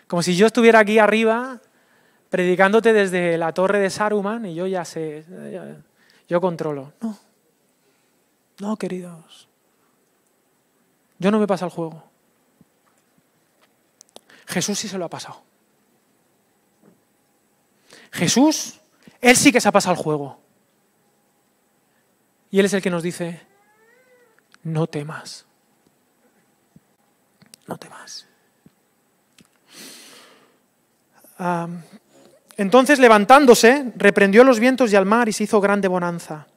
Como 0.07 0.23
si 0.23 0.35
yo 0.35 0.47
estuviera 0.47 0.79
aquí 0.79 0.99
arriba 0.99 1.61
predicándote 2.29 2.93
desde 2.93 3.37
la 3.37 3.53
torre 3.53 3.79
de 3.79 3.89
Saruman 3.89 4.45
y 4.45 4.55
yo 4.55 4.67
ya 4.67 4.85
sé, 4.85 5.25
yo 6.27 6.41
controlo. 6.41 6.93
No, 7.01 7.17
no, 8.59 8.77
queridos. 8.77 9.47
Yo 11.17 11.31
no 11.31 11.39
me 11.39 11.47
pasa 11.47 11.65
el 11.65 11.71
juego. 11.71 12.03
Jesús 14.47 14.79
sí 14.79 14.87
se 14.87 14.97
lo 14.97 15.05
ha 15.05 15.09
pasado. 15.09 15.43
Jesús, 18.11 18.79
Él 19.21 19.35
sí 19.35 19.51
que 19.51 19.61
se 19.61 19.67
ha 19.67 19.71
pasado 19.71 19.95
el 19.95 20.01
juego. 20.01 20.39
Y 22.49 22.59
Él 22.59 22.65
es 22.65 22.73
el 22.73 22.81
que 22.81 22.89
nos 22.89 23.03
dice, 23.03 23.48
no 24.63 24.87
temas. 24.87 25.45
No 27.67 27.77
temas. 27.77 28.25
entonces 32.57 32.99
levantándose, 32.99 33.93
reprendió 33.95 34.43
los 34.43 34.59
vientos 34.59 34.91
y 34.91 34.95
al 34.97 35.05
mar 35.05 35.29
y 35.29 35.33
se 35.33 35.45
hizo 35.45 35.61
grande 35.61 35.87
bonanza. 35.87 36.47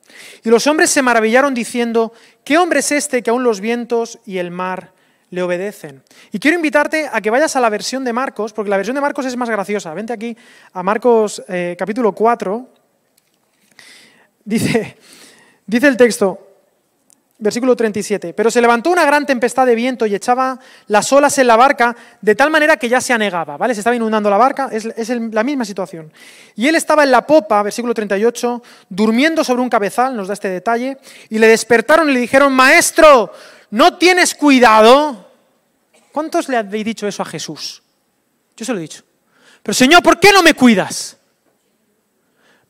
Y 0.43 0.49
los 0.49 0.67
hombres 0.67 0.91
se 0.91 1.03
maravillaron 1.03 1.55
diciendo, 1.55 2.13
¿qué 2.45 2.59
hombre 2.59 2.81
es 2.81 2.91
este 2.91 3.23
que 3.23 3.31
aún 3.31 3.45
los 3.45 3.61
vientos 3.61 4.19
y 4.27 4.39
el 4.39 4.51
mar 4.51 4.93
le 5.33 5.43
obedecen. 5.43 6.03
Y 6.31 6.39
quiero 6.39 6.57
invitarte 6.57 7.09
a 7.11 7.23
que 7.23 7.31
vayas 7.31 7.57
a 7.57 7.61
la 7.61 7.71
versión 7.71 8.05
de 8.05 8.13
Marcos, 8.13 8.53
porque 8.53 8.69
la 8.69 8.77
versión 8.77 8.95
de 8.95 9.01
Marcos 9.01 9.25
es 9.25 9.35
más 9.35 9.49
graciosa. 9.49 9.95
Vente 9.95 10.13
aquí 10.13 10.37
a 10.75 10.83
Marcos 10.83 11.43
eh, 11.49 11.75
capítulo 11.79 12.13
4. 12.13 12.69
Dice, 14.45 14.97
dice 15.67 15.89
el 15.89 15.97
texto, 15.97 16.52
versículo 17.43 17.75
37, 17.75 18.35
pero 18.35 18.51
se 18.51 18.61
levantó 18.61 18.91
una 18.91 19.05
gran 19.05 19.27
tempestad 19.27 19.67
de 19.67 19.75
viento 19.75 20.07
y 20.07 20.15
echaba 20.15 20.59
las 20.87 21.13
olas 21.13 21.37
en 21.39 21.49
la 21.49 21.57
barca 21.57 21.97
de 22.21 22.37
tal 22.37 22.51
manera 22.51 22.77
que 22.77 22.89
ya 22.89 23.01
se 23.01 23.13
anegaba, 23.13 23.57
¿vale? 23.57 23.75
Se 23.75 23.81
estaba 23.81 23.97
inundando 23.97 24.31
la 24.31 24.37
barca, 24.37 24.69
es, 24.71 24.85
es 24.85 25.09
la 25.09 25.43
misma 25.43 25.65
situación. 25.65 26.13
Y 26.55 26.69
él 26.69 26.77
estaba 26.77 27.03
en 27.03 27.11
la 27.11 27.27
popa, 27.27 27.63
versículo 27.65 27.93
38, 27.93 28.63
durmiendo 28.89 29.43
sobre 29.43 29.61
un 29.61 29.69
cabezal, 29.69 30.17
nos 30.17 30.29
da 30.29 30.35
este 30.35 30.49
detalle, 30.49 30.99
y 31.29 31.39
le 31.39 31.49
despertaron 31.49 32.09
y 32.09 32.13
le 32.13 32.21
dijeron, 32.21 32.53
maestro, 32.53 33.33
¿no 33.71 33.99
tienes 33.99 34.35
cuidado? 34.35 35.33
¿Cuántos 36.13 36.49
le 36.49 36.57
habéis 36.57 36.85
dicho 36.85 37.09
eso 37.09 37.23
a 37.23 37.27
Jesús? 37.27 37.83
Yo 38.57 38.65
se 38.65 38.73
lo 38.73 38.79
he 38.79 38.83
dicho. 38.83 39.03
Pero 39.65 39.75
Señor, 39.75 40.03
¿por 40.03 40.21
qué 40.21 40.31
no 40.33 40.43
me 40.43 40.55
cuidas? 40.55 41.17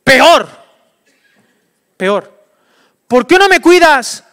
Peor, 0.02 0.49
peor. 1.99 2.41
¿Por 3.07 3.26
qué 3.26 3.38
no 3.38 3.49
me 3.49 3.61
cuidas 3.61 4.25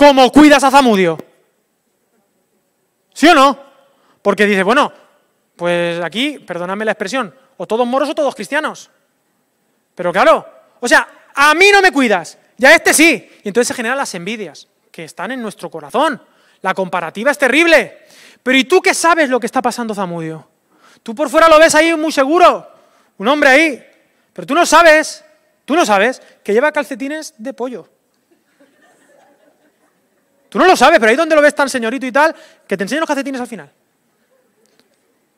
como 0.00 0.32
cuidas 0.32 0.64
a 0.64 0.70
Zamudio? 0.70 1.18
¿Sí 3.12 3.28
o 3.28 3.34
no? 3.34 3.60
Porque 4.22 4.46
dice, 4.46 4.62
bueno, 4.62 4.90
pues 5.54 6.02
aquí, 6.02 6.38
perdóname 6.38 6.86
la 6.86 6.92
expresión, 6.92 7.34
o 7.58 7.66
todos 7.66 7.86
moros 7.86 8.08
o 8.08 8.14
todos 8.14 8.34
cristianos. 8.34 8.90
Pero 9.94 10.10
claro, 10.10 10.48
o 10.80 10.88
sea, 10.88 11.06
a 11.34 11.52
mí 11.52 11.66
no 11.70 11.82
me 11.82 11.92
cuidas, 11.92 12.38
y 12.56 12.64
a 12.64 12.74
este 12.74 12.94
sí. 12.94 13.30
Y 13.44 13.48
entonces 13.48 13.68
se 13.68 13.74
generan 13.74 13.98
las 13.98 14.14
envidias 14.14 14.68
que 14.90 15.04
están 15.04 15.32
en 15.32 15.42
nuestro 15.42 15.70
corazón. 15.70 16.22
La 16.62 16.72
comparativa 16.72 17.30
es 17.30 17.36
terrible. 17.36 17.98
Pero 18.42 18.56
¿y 18.56 18.64
tú 18.64 18.80
qué 18.80 18.94
sabes 18.94 19.28
lo 19.28 19.38
que 19.38 19.44
está 19.44 19.60
pasando 19.60 19.94
Zamudio? 19.94 20.48
Tú 21.02 21.14
por 21.14 21.28
fuera 21.28 21.46
lo 21.46 21.58
ves 21.58 21.74
ahí 21.74 21.94
muy 21.94 22.10
seguro, 22.10 22.72
un 23.18 23.28
hombre 23.28 23.50
ahí, 23.50 23.86
pero 24.32 24.46
tú 24.46 24.54
no 24.54 24.64
sabes, 24.64 25.22
tú 25.66 25.76
no 25.76 25.84
sabes 25.84 26.22
que 26.42 26.54
lleva 26.54 26.72
calcetines 26.72 27.34
de 27.36 27.52
pollo. 27.52 27.99
Tú 30.50 30.58
no 30.58 30.66
lo 30.66 30.76
sabes, 30.76 30.98
pero 30.98 31.10
ahí 31.10 31.16
donde 31.16 31.34
lo 31.34 31.40
ves 31.40 31.54
tan 31.54 31.70
señorito 31.70 32.04
y 32.04 32.12
tal, 32.12 32.34
que 32.66 32.76
te 32.76 32.82
enseñan 32.82 33.00
los 33.00 33.08
calcetines 33.08 33.40
al 33.40 33.46
final. 33.46 33.72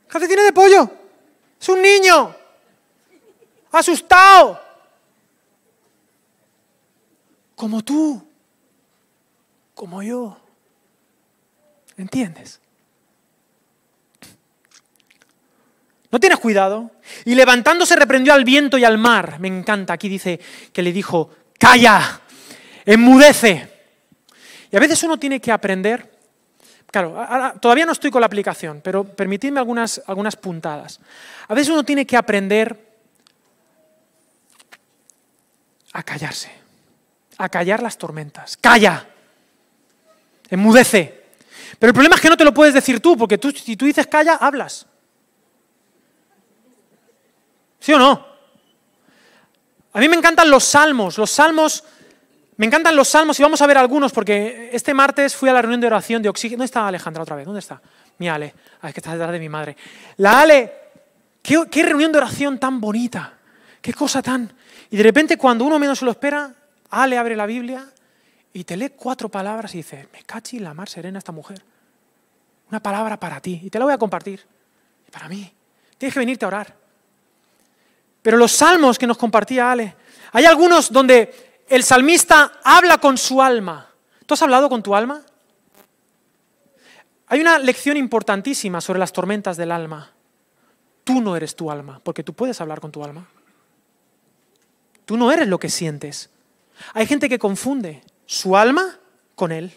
Calcetines 0.09 0.45
de 0.47 0.53
pollo. 0.53 0.91
Es 1.61 1.69
un 1.69 1.81
niño. 1.81 2.35
Asustado. 3.71 4.61
Como 7.55 7.83
tú 7.85 8.27
como 9.83 10.01
yo. 10.01 10.37
¿Entiendes? 11.97 12.61
¿No 16.09 16.21
tienes 16.21 16.39
cuidado? 16.39 16.93
Y 17.25 17.35
levantándose 17.35 17.97
reprendió 17.97 18.33
al 18.33 18.45
viento 18.45 18.79
y 18.79 18.85
al 18.85 18.97
mar. 18.97 19.41
Me 19.41 19.49
encanta, 19.49 19.95
aquí 19.95 20.09
dice 20.09 20.39
que 20.73 20.83
le 20.83 20.93
dijo, 20.93 21.31
calla, 21.59 22.21
enmudece. 22.85 23.72
Y 24.73 24.77
a 24.77 24.81
veces 24.81 25.03
uno 25.03 25.19
tiene 25.19 25.39
que 25.39 25.53
aprender, 25.53 26.11
claro, 26.91 27.15
todavía 27.61 27.85
no 27.85 27.93
estoy 27.93 28.11
con 28.11 28.21
la 28.21 28.27
aplicación, 28.27 28.81
pero 28.83 29.05
permitidme 29.05 29.61
algunas, 29.61 30.03
algunas 30.07 30.35
puntadas. 30.35 30.99
A 31.47 31.55
veces 31.55 31.69
uno 31.69 31.85
tiene 31.85 32.07
que 32.07 32.17
aprender 32.17 32.91
a 35.93 36.03
callarse, 36.03 36.51
a 37.37 37.51
callar 37.51 37.83
las 37.83 37.99
tormentas. 37.99 38.57
Calla, 38.57 39.07
enmudece. 40.49 41.23
Pero 41.79 41.91
el 41.91 41.95
problema 41.95 42.15
es 42.15 42.23
que 42.23 42.31
no 42.31 42.37
te 42.37 42.45
lo 42.45 42.55
puedes 42.55 42.73
decir 42.73 43.01
tú, 43.01 43.15
porque 43.15 43.37
tú, 43.37 43.51
si 43.51 43.77
tú 43.77 43.85
dices 43.85 44.07
calla, 44.07 44.37
hablas. 44.37 44.87
¿Sí 47.79 47.93
o 47.93 47.99
no? 47.99 48.27
A 49.93 50.01
mí 50.01 50.09
me 50.09 50.17
encantan 50.17 50.49
los 50.49 50.65
salmos. 50.65 51.19
Los 51.19 51.31
salmos, 51.31 51.85
me 52.63 52.67
encantan 52.67 52.95
los 52.95 53.09
salmos 53.09 53.41
y 53.41 53.43
vamos 53.43 53.61
a 53.61 53.67
ver 53.67 53.77
algunos 53.77 54.13
porque 54.13 54.71
este 54.73 54.95
martes 54.95 55.35
fui 55.35 55.49
a 55.49 55.53
la 55.53 55.63
reunión 55.63 55.81
de 55.81 55.89
oración 55.89 56.23
de 56.23 56.29
oxígeno. 56.29 56.59
¿Dónde 56.59 56.67
está 56.67 56.87
Alejandra 56.87 57.25
otra 57.25 57.35
vez? 57.35 57.45
¿Dónde 57.45 57.59
está? 57.59 57.83
Mi 58.19 58.29
Ale. 58.29 58.55
Ay, 58.81 58.91
es 58.91 58.95
que 58.95 59.01
está 59.01 59.11
detrás 59.11 59.33
de 59.33 59.41
mi 59.41 59.49
madre. 59.49 59.77
La 60.19 60.43
Ale, 60.43 60.73
qué, 61.43 61.65
qué 61.69 61.83
reunión 61.83 62.13
de 62.13 62.19
oración 62.19 62.61
tan 62.61 62.81
bonita. 62.81 63.35
Qué 63.81 63.93
cosa 63.93 64.23
tan... 64.23 64.53
Y 64.91 64.97
de 64.97 65.03
repente 65.03 65.37
cuando 65.37 65.65
uno 65.65 65.77
menos 65.81 65.99
se 65.99 66.05
lo 66.05 66.13
espera, 66.13 66.55
Ale 66.91 67.19
abre 67.19 67.35
la 67.35 67.47
Biblia 67.47 67.85
y 68.53 68.63
te 68.63 68.77
lee 68.77 68.91
cuatro 68.91 69.29
palabras 69.29 69.75
y 69.75 69.79
dice, 69.79 70.07
me 70.13 70.23
cachi 70.23 70.61
la 70.61 70.73
mar 70.73 70.89
serena 70.89 71.19
esta 71.19 71.33
mujer. 71.33 71.61
Una 72.71 72.81
palabra 72.81 73.19
para 73.19 73.41
ti. 73.41 73.61
Y 73.61 73.71
te 73.71 73.81
la 73.81 73.87
voy 73.87 73.95
a 73.95 73.99
compartir. 73.99 74.41
Y 75.09 75.11
para 75.11 75.29
mí. 75.29 75.53
Tienes 75.99 76.15
que 76.15 76.21
venirte 76.21 76.45
a 76.45 76.49
orar. 76.49 76.73
Pero 78.23 78.37
los 78.37 78.53
salmos 78.53 79.01
que 79.01 79.07
nos 79.09 79.19
compartía 79.19 79.73
Ale, 79.73 79.97
hay 80.31 80.45
algunos 80.45 80.93
donde 80.93 81.52
el 81.73 81.83
salmista 81.85 82.61
habla 82.63 82.99
con 82.99 83.17
su 83.17 83.41
alma. 83.41 83.89
¿Tú 84.27 84.35
has 84.35 84.43
hablado 84.43 84.69
con 84.69 84.83
tu 84.83 84.95
alma? 84.95 85.23
Hay 87.29 87.41
una 87.41 87.59
lección 87.59 87.97
importantísima 87.97 88.83
sobre 88.83 88.99
las 88.99 89.13
tormentas 89.13 89.57
del 89.57 89.73
alma. 89.73 90.13
Tú 91.03 91.23
no 91.23 91.35
eres 91.35 91.57
tu 91.57 91.71
alma, 91.71 91.99
porque 92.05 92.23
tú 92.23 92.35
puedes 92.35 92.61
hablar 92.61 92.81
con 92.81 92.93
tu 92.93 93.03
alma. 93.03 93.27
Tú 95.07 95.17
no 95.17 95.33
eres 95.33 95.49
lo 95.49 95.59
que 95.59 95.71
sientes. 95.71 96.29
Hay 96.93 97.07
gente 97.07 97.29
que 97.29 97.39
confunde 97.39 98.03
su 98.27 98.55
alma 98.55 98.99
con 99.35 99.51
él. 99.51 99.73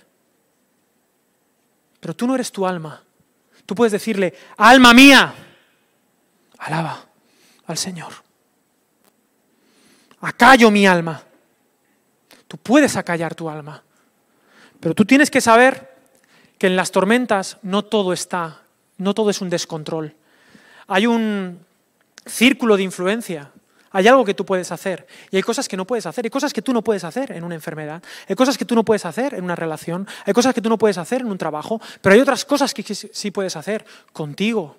Pero 2.01 2.13
tú 2.13 2.27
no 2.27 2.35
eres 2.35 2.51
tu 2.51 2.67
alma. 2.67 3.01
Tú 3.65 3.73
puedes 3.73 3.93
decirle, 3.93 4.33
alma 4.57 4.93
mía, 4.93 5.33
alaba 6.59 7.05
al 7.67 7.77
Señor. 7.77 8.11
Acallo 10.19 10.69
mi 10.69 10.85
alma. 10.85 11.23
Tú 12.47 12.57
puedes 12.57 12.95
acallar 12.95 13.35
tu 13.35 13.49
alma. 13.49 13.83
Pero 14.79 14.93
tú 14.93 15.05
tienes 15.05 15.31
que 15.31 15.41
saber 15.41 15.95
que 16.57 16.67
en 16.67 16.75
las 16.75 16.91
tormentas 16.91 17.57
no 17.61 17.83
todo 17.83 18.13
está, 18.13 18.61
no 18.97 19.13
todo 19.13 19.29
es 19.29 19.41
un 19.41 19.49
descontrol. 19.49 20.15
Hay 20.87 21.07
un 21.07 21.59
círculo 22.25 22.77
de 22.77 22.83
influencia 22.83 23.51
hay 23.95 24.09
algo 24.09 24.25
que 24.25 24.33
tú 24.33 24.43
puedes 24.45 24.73
hacer 24.73 25.07
y 25.31 25.37
hay 25.37 25.41
cosas 25.41 25.69
que 25.69 25.77
no 25.77 25.87
puedes 25.87 26.05
hacer. 26.05 26.25
Hay 26.25 26.29
cosas 26.29 26.51
que 26.51 26.61
tú 26.61 26.73
no 26.73 26.83
puedes 26.83 27.05
hacer 27.05 27.31
en 27.31 27.45
una 27.45 27.55
enfermedad. 27.55 28.03
Hay 28.27 28.35
cosas 28.35 28.57
que 28.57 28.65
tú 28.65 28.75
no 28.75 28.83
puedes 28.83 29.05
hacer 29.05 29.35
en 29.35 29.45
una 29.45 29.55
relación. 29.55 30.05
Hay 30.25 30.33
cosas 30.33 30.53
que 30.53 30.59
tú 30.59 30.67
no 30.67 30.77
puedes 30.77 30.97
hacer 30.97 31.21
en 31.21 31.27
un 31.27 31.37
trabajo. 31.37 31.79
Pero 32.01 32.13
hay 32.13 32.19
otras 32.19 32.43
cosas 32.43 32.73
que 32.73 32.83
sí 32.83 33.31
puedes 33.31 33.55
hacer 33.55 33.85
contigo, 34.11 34.75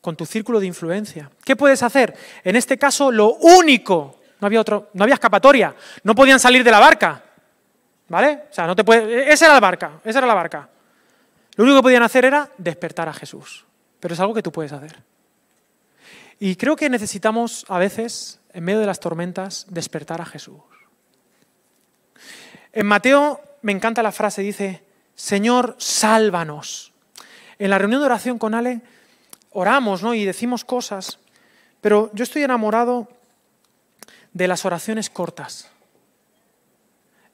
con 0.00 0.14
tu 0.14 0.24
círculo 0.24 0.60
de 0.60 0.66
influencia. 0.66 1.32
¿Qué 1.44 1.56
puedes 1.56 1.82
hacer? 1.82 2.14
En 2.44 2.54
este 2.54 2.78
caso, 2.78 3.10
lo 3.10 3.34
único. 3.34 4.20
No 4.40 4.46
había, 4.46 4.60
otro, 4.60 4.90
no 4.92 5.04
había 5.04 5.14
escapatoria. 5.14 5.74
No 6.02 6.14
podían 6.14 6.38
salir 6.38 6.62
de 6.62 6.70
la 6.70 6.80
barca. 6.80 7.22
¿Vale? 8.08 8.44
O 8.50 8.54
sea, 8.54 8.66
no 8.66 8.76
te 8.76 8.84
puede, 8.84 9.32
esa 9.32 9.46
era 9.46 9.54
la 9.54 9.60
barca. 9.60 9.92
Esa 10.04 10.18
era 10.18 10.26
la 10.26 10.34
barca. 10.34 10.68
Lo 11.56 11.64
único 11.64 11.78
que 11.78 11.82
podían 11.84 12.02
hacer 12.02 12.24
era 12.24 12.50
despertar 12.58 13.08
a 13.08 13.12
Jesús. 13.12 13.64
Pero 13.98 14.14
es 14.14 14.20
algo 14.20 14.34
que 14.34 14.42
tú 14.42 14.52
puedes 14.52 14.72
hacer. 14.72 14.96
Y 16.38 16.56
creo 16.56 16.76
que 16.76 16.90
necesitamos 16.90 17.64
a 17.68 17.78
veces, 17.78 18.40
en 18.52 18.64
medio 18.64 18.80
de 18.80 18.86
las 18.86 19.00
tormentas, 19.00 19.66
despertar 19.70 20.20
a 20.20 20.26
Jesús. 20.26 20.60
En 22.72 22.86
Mateo 22.86 23.40
me 23.62 23.72
encanta 23.72 24.02
la 24.02 24.12
frase, 24.12 24.42
dice, 24.42 24.84
Señor, 25.14 25.76
sálvanos. 25.78 26.92
En 27.58 27.70
la 27.70 27.78
reunión 27.78 28.02
de 28.02 28.06
oración 28.06 28.38
con 28.38 28.54
Ale 28.54 28.82
oramos 29.50 30.02
¿no? 30.02 30.12
y 30.12 30.26
decimos 30.26 30.64
cosas, 30.64 31.18
pero 31.80 32.10
yo 32.12 32.22
estoy 32.22 32.42
enamorado 32.42 33.08
de 34.36 34.48
las 34.48 34.66
oraciones 34.66 35.08
cortas. 35.08 35.70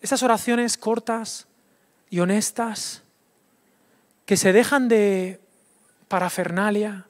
Esas 0.00 0.22
oraciones 0.22 0.78
cortas 0.78 1.48
y 2.10 2.20
honestas 2.20 3.02
que 4.24 4.36
se 4.36 4.52
dejan 4.52 4.86
de 4.86 5.40
parafernalia, 6.06 7.06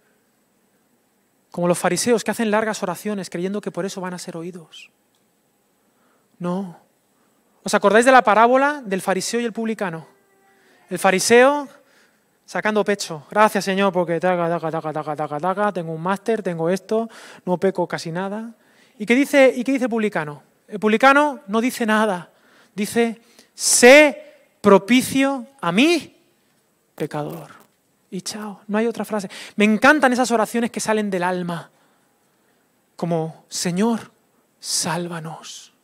como 1.50 1.68
los 1.68 1.78
fariseos 1.78 2.24
que 2.24 2.30
hacen 2.30 2.50
largas 2.50 2.82
oraciones 2.82 3.28
creyendo 3.28 3.60
que 3.60 3.70
por 3.70 3.84
eso 3.84 4.00
van 4.00 4.14
a 4.14 4.18
ser 4.18 4.34
oídos. 4.38 4.90
No. 6.38 6.78
¿Os 7.62 7.74
acordáis 7.74 8.06
de 8.06 8.12
la 8.12 8.22
parábola 8.22 8.80
del 8.82 9.02
fariseo 9.02 9.40
y 9.40 9.44
el 9.44 9.52
publicano? 9.52 10.06
El 10.88 10.98
fariseo 10.98 11.68
sacando 12.46 12.82
pecho. 12.82 13.26
Gracias, 13.30 13.66
Señor, 13.66 13.92
porque 13.92 14.18
taca, 14.18 14.48
taca, 14.48 14.70
taca, 14.70 14.92
taca, 14.92 15.16
taca, 15.16 15.38
taca, 15.38 15.72
tengo 15.72 15.92
un 15.92 16.02
máster, 16.02 16.42
tengo 16.42 16.70
esto, 16.70 17.10
no 17.44 17.58
peco 17.58 17.86
casi 17.86 18.10
nada. 18.10 18.54
¿Y 19.02 19.06
qué 19.06 19.16
dice, 19.16 19.52
y 19.56 19.64
qué 19.64 19.72
dice 19.72 19.86
el 19.86 19.90
publicano? 19.90 20.44
El 20.68 20.78
publicano 20.78 21.40
no 21.48 21.60
dice 21.60 21.84
nada. 21.84 22.30
Dice, 22.72 23.20
sé 23.52 24.36
propicio 24.60 25.44
a 25.60 25.72
mí, 25.72 26.16
pecador 26.94 27.50
y 28.12 28.20
chao, 28.20 28.60
no 28.68 28.78
hay 28.78 28.86
otra 28.86 29.04
frase. 29.04 29.28
Me 29.56 29.64
encantan 29.64 30.12
esas 30.12 30.30
oraciones 30.30 30.70
que 30.70 30.78
salen 30.78 31.10
del 31.10 31.24
alma, 31.24 31.72
como 32.94 33.44
Señor, 33.48 34.12
sálvanos. 34.60 35.74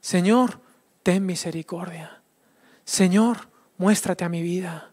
Señor, 0.00 0.58
ten 1.04 1.24
misericordia. 1.24 2.20
Señor, 2.84 3.48
muéstrate 3.78 4.24
a 4.24 4.28
mi 4.28 4.42
vida. 4.42 4.90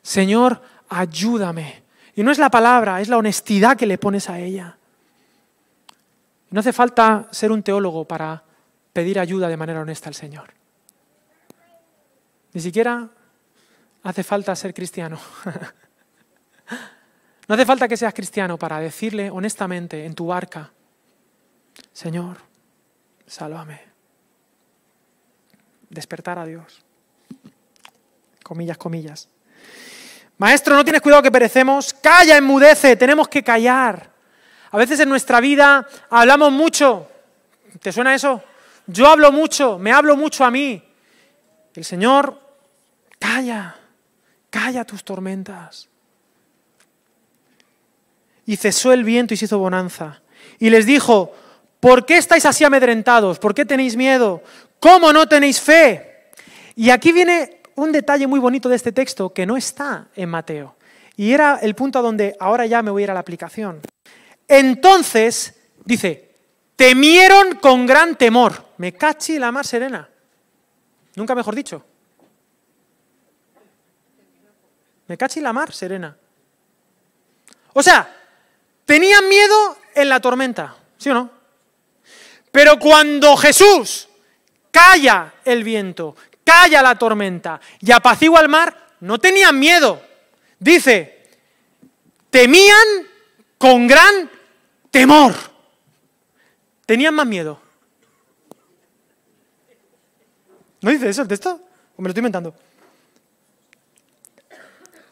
Señor, 0.00 0.62
ayúdame. 0.88 1.82
Y 2.14 2.22
no 2.22 2.30
es 2.30 2.38
la 2.38 2.48
palabra, 2.48 3.02
es 3.02 3.08
la 3.08 3.18
honestidad 3.18 3.76
que 3.76 3.84
le 3.84 3.98
pones 3.98 4.30
a 4.30 4.38
ella. 4.38 4.78
No 6.56 6.60
hace 6.60 6.72
falta 6.72 7.28
ser 7.32 7.52
un 7.52 7.62
teólogo 7.62 8.06
para 8.06 8.42
pedir 8.94 9.20
ayuda 9.20 9.46
de 9.46 9.58
manera 9.58 9.82
honesta 9.82 10.08
al 10.08 10.14
Señor. 10.14 10.54
Ni 12.54 12.62
siquiera 12.62 13.10
hace 14.02 14.22
falta 14.22 14.56
ser 14.56 14.72
cristiano. 14.72 15.20
No 17.48 17.54
hace 17.54 17.64
falta 17.64 17.86
que 17.86 17.96
seas 17.96 18.12
cristiano 18.12 18.58
para 18.58 18.80
decirle 18.80 19.30
honestamente 19.30 20.04
en 20.04 20.16
tu 20.16 20.26
barca, 20.26 20.72
Señor, 21.92 22.38
sálvame. 23.24 23.82
Despertar 25.88 26.40
a 26.40 26.44
Dios. 26.44 26.84
Comillas, 28.42 28.78
comillas. 28.78 29.28
Maestro, 30.38 30.74
no 30.74 30.82
tienes 30.82 31.02
cuidado 31.02 31.22
que 31.22 31.30
perecemos. 31.30 31.94
Calla, 31.94 32.36
enmudece, 32.36 32.96
tenemos 32.96 33.28
que 33.28 33.44
callar. 33.44 34.15
A 34.70 34.76
veces 34.78 35.00
en 35.00 35.08
nuestra 35.08 35.40
vida 35.40 35.86
hablamos 36.10 36.52
mucho. 36.52 37.08
¿Te 37.80 37.92
suena 37.92 38.14
eso? 38.14 38.42
Yo 38.86 39.08
hablo 39.08 39.32
mucho, 39.32 39.78
me 39.78 39.92
hablo 39.92 40.16
mucho 40.16 40.44
a 40.44 40.50
mí. 40.50 40.82
El 41.74 41.84
Señor, 41.84 42.40
calla, 43.18 43.76
calla 44.50 44.84
tus 44.84 45.04
tormentas. 45.04 45.88
Y 48.46 48.56
cesó 48.56 48.92
el 48.92 49.04
viento 49.04 49.34
y 49.34 49.36
se 49.36 49.46
hizo 49.46 49.58
bonanza. 49.58 50.22
Y 50.58 50.70
les 50.70 50.86
dijo, 50.86 51.34
¿por 51.80 52.06
qué 52.06 52.16
estáis 52.16 52.46
así 52.46 52.64
amedrentados? 52.64 53.38
¿Por 53.38 53.54
qué 53.54 53.64
tenéis 53.64 53.96
miedo? 53.96 54.42
¿Cómo 54.78 55.12
no 55.12 55.26
tenéis 55.26 55.60
fe? 55.60 56.30
Y 56.76 56.90
aquí 56.90 57.12
viene 57.12 57.60
un 57.74 57.92
detalle 57.92 58.26
muy 58.26 58.40
bonito 58.40 58.68
de 58.68 58.76
este 58.76 58.92
texto 58.92 59.32
que 59.32 59.46
no 59.46 59.56
está 59.56 60.08
en 60.14 60.28
Mateo. 60.28 60.76
Y 61.16 61.32
era 61.32 61.58
el 61.60 61.74
punto 61.74 61.98
a 61.98 62.02
donde 62.02 62.36
ahora 62.38 62.66
ya 62.66 62.82
me 62.82 62.90
voy 62.90 63.02
a 63.02 63.04
ir 63.04 63.10
a 63.10 63.14
la 63.14 63.20
aplicación. 63.20 63.80
Entonces, 64.48 65.54
dice, 65.84 66.34
temieron 66.76 67.56
con 67.56 67.86
gran 67.86 68.16
temor. 68.16 68.72
Me 68.78 68.92
cachi 68.92 69.38
la 69.38 69.50
mar 69.52 69.66
serena. 69.66 70.08
Nunca 71.14 71.34
mejor 71.34 71.54
dicho. 71.54 71.84
Me 75.08 75.16
cachi 75.16 75.40
la 75.40 75.52
mar 75.52 75.72
serena. 75.72 76.16
O 77.72 77.82
sea, 77.82 78.16
Tenían 78.86 79.28
miedo 79.28 79.76
en 79.96 80.08
la 80.08 80.20
tormenta, 80.20 80.76
¿sí 80.96 81.10
o 81.10 81.14
no? 81.14 81.30
Pero 82.52 82.78
cuando 82.78 83.36
Jesús 83.36 84.08
calla 84.70 85.34
el 85.44 85.64
viento, 85.64 86.14
calla 86.44 86.80
la 86.82 86.96
tormenta 86.96 87.60
y 87.80 87.90
apacigua 87.90 88.40
el 88.40 88.48
mar, 88.48 88.94
no 89.00 89.18
tenían 89.18 89.58
miedo. 89.58 90.00
Dice, 90.60 91.26
temían 92.30 92.86
con 93.58 93.88
gran 93.88 94.30
temor. 94.96 95.34
Tenían 96.86 97.14
más 97.14 97.26
miedo. 97.26 97.60
¿No 100.80 100.90
dice 100.90 101.10
eso 101.10 101.20
el 101.20 101.28
texto? 101.28 101.60
¿O 101.96 102.00
me 102.00 102.08
lo 102.08 102.10
estoy 102.10 102.20
inventando? 102.20 102.54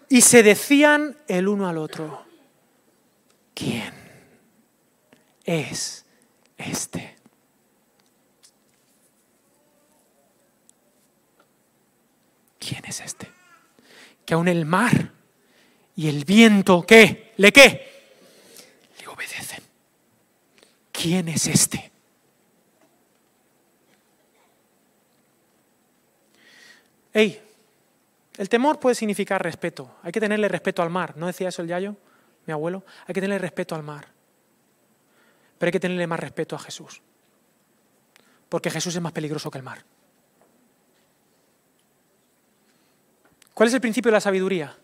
Y 0.09 0.23
se 0.23 0.43
decían 0.43 1.19
el 1.29 1.49
uno 1.49 1.69
al 1.69 1.77
otro, 1.77 2.25
¿quién 3.53 3.93
es 5.45 6.07
este? 6.57 7.17
¿Quién 12.59 12.85
es 12.87 13.01
este? 13.01 13.31
Que 14.25 14.33
aún 14.33 14.49
el 14.49 14.65
mar 14.65 15.13
y 15.95 16.09
el 16.09 16.25
viento, 16.25 16.87
¿qué? 16.87 17.35
¿Le 17.37 17.53
qué? 17.53 17.93
Le 19.01 19.09
obedecen. 19.09 19.65
¿Quién 21.05 21.29
es 21.29 21.47
este? 21.49 21.93
Ey, 27.13 27.43
el 28.39 28.49
temor 28.49 28.81
puede 28.81 28.95
significar 28.95 29.43
respeto. 29.43 29.97
Hay 30.03 30.13
que 30.13 30.21
tenerle 30.21 30.49
respeto 30.49 30.81
al 30.81 30.89
mar. 30.89 31.15
¿No 31.19 31.27
decía 31.27 31.51
eso 31.51 31.61
el 31.61 31.69
Yayo, 31.69 31.95
mi 32.47 32.55
abuelo? 32.55 32.85
Hay 33.07 33.13
que 33.13 33.21
tenerle 33.21 33.39
respeto 33.39 33.75
al 33.75 33.83
mar. 33.83 34.09
Pero 35.59 35.69
hay 35.69 35.73
que 35.73 35.81
tenerle 35.81 36.07
más 36.07 36.19
respeto 36.19 36.57
a 36.57 36.59
Jesús. 36.59 37.03
Porque 38.49 38.71
Jesús 38.71 38.95
es 38.95 39.03
más 39.03 39.13
peligroso 39.13 39.51
que 39.51 39.59
el 39.59 39.65
mar. 39.65 39.85
¿Cuál 43.53 43.69
es 43.69 43.75
el 43.75 43.83
principio 43.83 44.11
de 44.11 44.17
la 44.17 44.21
sabiduría? 44.23 44.75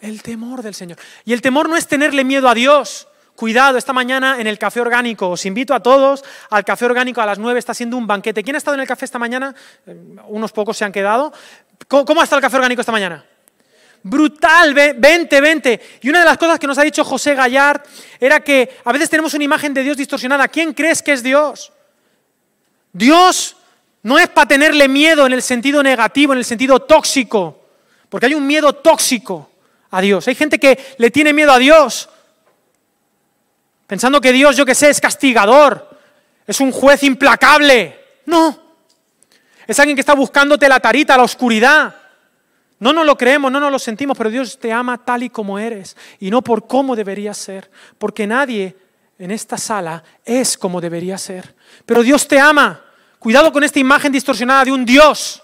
El 0.00 0.22
temor 0.22 0.62
del 0.62 0.74
Señor. 0.74 0.96
Y 1.26 1.34
el 1.34 1.42
temor 1.42 1.68
no 1.68 1.76
es 1.76 1.86
tenerle 1.86 2.24
miedo 2.24 2.48
a 2.48 2.54
Dios. 2.54 3.06
Cuidado, 3.38 3.78
esta 3.78 3.92
mañana 3.92 4.40
en 4.40 4.48
el 4.48 4.58
café 4.58 4.80
orgánico, 4.80 5.28
os 5.28 5.46
invito 5.46 5.72
a 5.72 5.78
todos 5.78 6.24
al 6.50 6.64
café 6.64 6.86
orgánico 6.86 7.20
a 7.20 7.26
las 7.26 7.38
9, 7.38 7.56
está 7.56 7.72
siendo 7.72 7.96
un 7.96 8.04
banquete. 8.04 8.42
¿Quién 8.42 8.56
ha 8.56 8.58
estado 8.58 8.74
en 8.74 8.80
el 8.80 8.86
café 8.88 9.04
esta 9.04 9.20
mañana? 9.20 9.54
Eh, 9.86 9.96
unos 10.26 10.50
pocos 10.50 10.76
se 10.76 10.84
han 10.84 10.90
quedado. 10.90 11.32
¿Cómo, 11.86 12.20
ha 12.20 12.24
estado 12.24 12.38
el 12.38 12.42
café 12.42 12.56
orgánico 12.56 12.80
esta 12.80 12.90
mañana? 12.90 13.24
Brutal, 14.02 14.74
vente, 14.74 15.40
vente. 15.40 15.80
Y 16.00 16.08
una 16.08 16.18
de 16.18 16.24
las 16.24 16.36
cosas 16.36 16.58
que 16.58 16.66
nos 16.66 16.78
ha 16.78 16.82
dicho 16.82 17.04
José 17.04 17.36
Gallard 17.36 17.82
era 18.18 18.40
que 18.40 18.76
a 18.84 18.90
veces 18.90 19.08
tenemos 19.08 19.32
una 19.34 19.44
imagen 19.44 19.72
de 19.72 19.84
Dios 19.84 19.96
distorsionada. 19.96 20.48
¿Quién 20.48 20.74
crees 20.74 21.00
que 21.00 21.12
es 21.12 21.22
Dios? 21.22 21.72
Dios 22.92 23.56
no 24.02 24.18
es 24.18 24.26
para 24.30 24.48
tenerle 24.48 24.88
miedo 24.88 25.26
en 25.26 25.32
el 25.32 25.42
sentido 25.42 25.80
negativo, 25.80 26.32
en 26.32 26.40
el 26.40 26.44
sentido 26.44 26.80
tóxico, 26.80 27.68
porque 28.08 28.26
hay 28.26 28.34
un 28.34 28.48
miedo 28.48 28.72
tóxico 28.72 29.48
a 29.92 30.00
Dios. 30.00 30.26
Hay 30.26 30.34
gente 30.34 30.58
que 30.58 30.96
le 30.98 31.12
tiene 31.12 31.32
miedo 31.32 31.52
a 31.52 31.58
Dios 31.58 32.08
pensando 33.88 34.20
que 34.20 34.32
Dios, 34.32 34.56
yo 34.56 34.64
que 34.64 34.76
sé, 34.76 34.90
es 34.90 35.00
castigador, 35.00 35.98
es 36.46 36.60
un 36.60 36.70
juez 36.70 37.02
implacable. 37.02 37.98
No, 38.26 38.68
es 39.66 39.78
alguien 39.80 39.96
que 39.96 40.02
está 40.02 40.14
buscándote 40.14 40.68
la 40.68 40.78
tarita, 40.78 41.16
la 41.16 41.24
oscuridad. 41.24 41.94
No 42.78 42.92
nos 42.92 43.04
lo 43.04 43.18
creemos, 43.18 43.50
no 43.50 43.58
nos 43.58 43.72
lo 43.72 43.78
sentimos, 43.78 44.16
pero 44.16 44.30
Dios 44.30 44.58
te 44.58 44.72
ama 44.72 45.04
tal 45.04 45.24
y 45.24 45.30
como 45.30 45.58
eres 45.58 45.96
y 46.20 46.30
no 46.30 46.42
por 46.42 46.66
cómo 46.66 46.94
deberías 46.94 47.36
ser, 47.36 47.70
porque 47.98 48.26
nadie 48.26 48.76
en 49.18 49.30
esta 49.30 49.58
sala 49.58 50.02
es 50.24 50.56
como 50.56 50.80
debería 50.80 51.18
ser. 51.18 51.56
Pero 51.84 52.02
Dios 52.02 52.26
te 52.26 52.38
ama. 52.38 52.84
Cuidado 53.18 53.52
con 53.52 53.64
esta 53.64 53.80
imagen 53.80 54.12
distorsionada 54.12 54.64
de 54.64 54.72
un 54.72 54.84
Dios. 54.84 55.42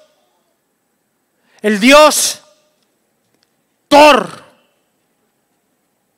El 1.61 1.81
Dios 1.81 2.43
Thor. 3.89 4.43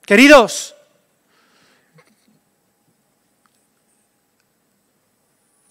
Queridos, 0.03 0.76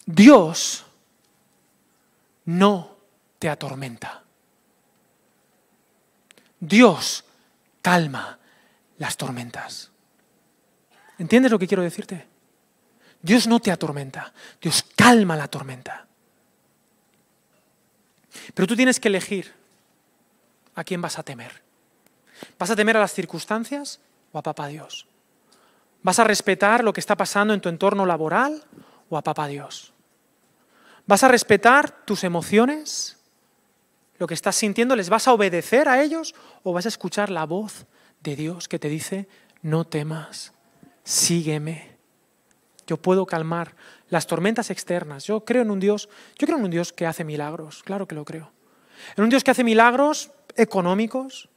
Dios 0.06 0.86
no 2.46 2.96
te 3.39 3.50
atormenta. 3.50 4.24
Dios 6.60 7.24
calma 7.82 8.39
las 8.98 9.18
tormentas. 9.18 9.91
¿Entiendes 11.18 11.52
lo 11.52 11.60
que 11.60 11.68
quiero 11.68 11.84
decirte? 11.84 12.28
Dios 13.22 13.48
no 13.48 13.60
te 13.60 13.72
atormenta, 13.72 14.34
Dios 14.62 14.86
calma 14.96 15.36
la 15.36 15.48
tormenta. 15.48 16.06
Pero 18.54 18.68
tú 18.68 18.76
tienes 18.76 19.00
que 19.00 19.08
elegir 19.08 19.54
a 20.76 20.84
quién 20.84 21.02
vas 21.02 21.18
a 21.18 21.24
temer. 21.24 21.63
¿Vas 22.60 22.70
a 22.70 22.76
temer 22.76 22.98
a 22.98 23.00
las 23.00 23.13
circunstancias 23.13 24.00
o 24.32 24.38
a 24.38 24.44
papá 24.44 24.68
Dios? 24.68 25.08
¿Vas 26.04 26.20
a 26.20 26.24
respetar 26.24 26.84
lo 26.84 26.94
que 26.94 27.00
está 27.00 27.15
pasando 27.15 27.54
en 27.54 27.62
tu 27.62 27.70
entorno 27.70 28.06
laboral 28.06 28.63
o 29.10 29.18
a 29.18 29.24
papá 29.24 29.48
Dios? 29.48 29.95
¿Vas 31.08 31.24
a 31.24 31.28
respetar 31.28 32.06
tus 32.06 32.24
emociones? 32.24 33.18
¿Lo 34.18 34.28
que 34.28 34.34
estás 34.34 34.56
sintiendo? 34.56 34.96
¿Les 34.96 35.10
vas 35.10 35.28
a 35.28 35.34
obedecer 35.34 35.88
a 35.88 36.02
ellos? 36.02 36.34
¿O 36.63 36.74
vas 36.74 36.86
a 36.86 36.89
escuchar 36.89 37.30
la 37.30 37.46
voz 37.46 37.86
de 38.22 38.36
Dios 38.36 38.68
que 38.68 38.80
te 38.80 38.89
dice, 38.89 39.28
no 39.62 39.86
temas, 39.86 40.54
sígueme? 41.04 41.96
Yo 42.88 42.98
puedo 42.98 43.26
calmar 43.26 43.76
las 44.10 44.28
tormentas 44.28 44.70
externas. 44.70 45.26
Yo 45.26 45.44
creo 45.44 45.62
en 45.62 45.72
un 45.72 45.80
Dios, 45.80 46.10
yo 46.38 46.48
creo 46.48 46.58
en 46.58 46.65
un 46.65 46.72
Dios 46.72 46.94
que 46.94 47.06
hace 47.06 47.24
milagros, 47.24 47.84
claro 47.84 48.08
que 48.08 48.15
lo 48.15 48.26
creo. 48.26 48.52
En 49.18 49.24
un 49.24 49.30
Dios 49.30 49.44
que 49.44 49.52
hace 49.52 49.63
milagros 49.63 50.32
económicos, 50.56 51.50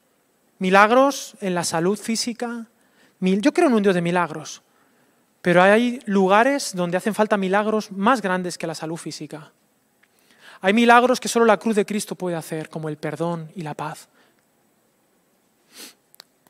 milagros 0.58 1.37
en 1.40 1.54
la 1.54 1.64
salud 1.64 1.98
física. 1.98 2.66
Yo 3.20 3.52
creo 3.52 3.68
en 3.68 3.74
un 3.74 3.82
Dios 3.82 3.94
de 3.94 4.02
milagros. 4.02 4.62
Pero 5.42 5.62
hay 5.62 6.01
lugares 6.07 6.74
donde 6.74 6.96
hacen 6.96 7.14
falta 7.14 7.37
milagros 7.37 7.92
más 7.92 8.20
grandes 8.22 8.59
que 8.59 8.66
la 8.66 8.74
salud 8.74 8.96
física. 8.96 9.53
Hay 10.61 10.72
milagros 10.72 11.20
que 11.20 11.29
solo 11.29 11.44
la 11.44 11.59
cruz 11.59 11.77
de 11.77 11.87
Cristo 11.87 12.16
puede 12.16 12.37
hacer, 12.37 12.68
como 12.68 12.88
el 12.88 12.96
perdón 12.96 13.51
y 13.55 13.62
la 13.62 13.74
paz. 13.74 14.09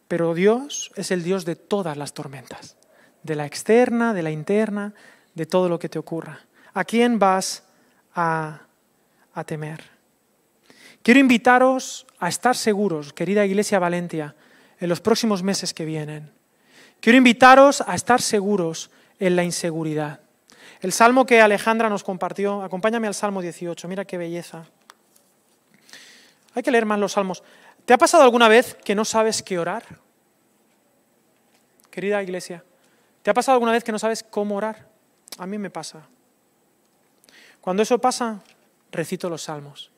Pero 0.08 0.32
Dios 0.32 0.90
es 0.96 1.10
el 1.10 1.22
Dios 1.22 1.44
de 1.44 1.56
todas 1.56 1.98
las 1.98 2.14
tormentas, 2.14 2.76
de 3.22 3.36
la 3.36 3.44
externa, 3.44 4.14
de 4.14 4.22
la 4.22 4.30
interna, 4.30 4.94
de 5.34 5.44
todo 5.44 5.68
lo 5.68 5.78
que 5.78 5.90
te 5.90 5.98
ocurra. 5.98 6.40
¿A 6.72 6.84
quién 6.84 7.18
vas 7.18 7.64
a, 8.14 8.62
a 9.34 9.44
temer? 9.44 9.84
Quiero 11.02 11.20
invitaros 11.20 12.06
a 12.18 12.28
estar 12.28 12.56
seguros, 12.56 13.12
querida 13.12 13.44
Iglesia 13.44 13.78
Valentia, 13.78 14.34
en 14.80 14.88
los 14.88 15.00
próximos 15.00 15.42
meses 15.42 15.74
que 15.74 15.84
vienen, 15.84 16.32
Quiero 17.00 17.16
invitaros 17.16 17.82
a 17.86 17.94
estar 17.94 18.20
seguros 18.20 18.90
en 19.18 19.36
la 19.36 19.44
inseguridad. 19.44 20.20
El 20.80 20.92
salmo 20.92 21.26
que 21.26 21.40
Alejandra 21.40 21.88
nos 21.88 22.04
compartió, 22.04 22.62
acompáñame 22.62 23.06
al 23.06 23.14
Salmo 23.14 23.42
18, 23.42 23.88
mira 23.88 24.04
qué 24.04 24.18
belleza. 24.18 24.66
Hay 26.54 26.62
que 26.62 26.70
leer 26.70 26.86
más 26.86 26.98
los 26.98 27.12
salmos. 27.12 27.42
¿Te 27.84 27.94
ha 27.94 27.98
pasado 27.98 28.22
alguna 28.22 28.48
vez 28.48 28.76
que 28.84 28.94
no 28.94 29.04
sabes 29.04 29.42
qué 29.42 29.58
orar? 29.58 29.84
Querida 31.90 32.22
iglesia, 32.22 32.64
¿te 33.22 33.30
ha 33.30 33.34
pasado 33.34 33.54
alguna 33.54 33.72
vez 33.72 33.82
que 33.82 33.92
no 33.92 33.98
sabes 33.98 34.22
cómo 34.22 34.56
orar? 34.56 34.86
A 35.38 35.46
mí 35.46 35.58
me 35.58 35.70
pasa. 35.70 36.06
Cuando 37.60 37.82
eso 37.82 37.98
pasa, 37.98 38.40
recito 38.92 39.28
los 39.28 39.42
salmos. 39.42 39.90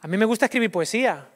A 0.00 0.08
mí 0.08 0.16
me 0.16 0.24
gusta 0.24 0.46
escribir 0.46 0.70
poesía. 0.70 1.26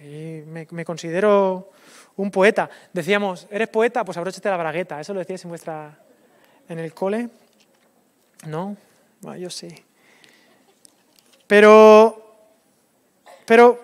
me, 0.00 0.66
me 0.70 0.84
considero 0.84 1.72
un 2.16 2.30
poeta. 2.30 2.70
Decíamos, 2.92 3.46
¿eres 3.50 3.68
poeta? 3.68 4.04
Pues 4.04 4.16
abróchate 4.16 4.48
la 4.48 4.56
bragueta. 4.56 5.00
¿Eso 5.00 5.12
lo 5.12 5.20
decíais 5.20 5.44
en 5.44 5.50
vuestra. 5.50 5.98
en 6.68 6.78
el 6.78 6.92
cole? 6.94 7.28
No, 8.46 8.76
yo 9.36 9.50
sí. 9.50 9.68
Pero. 11.46 12.22
Pero 13.44 13.80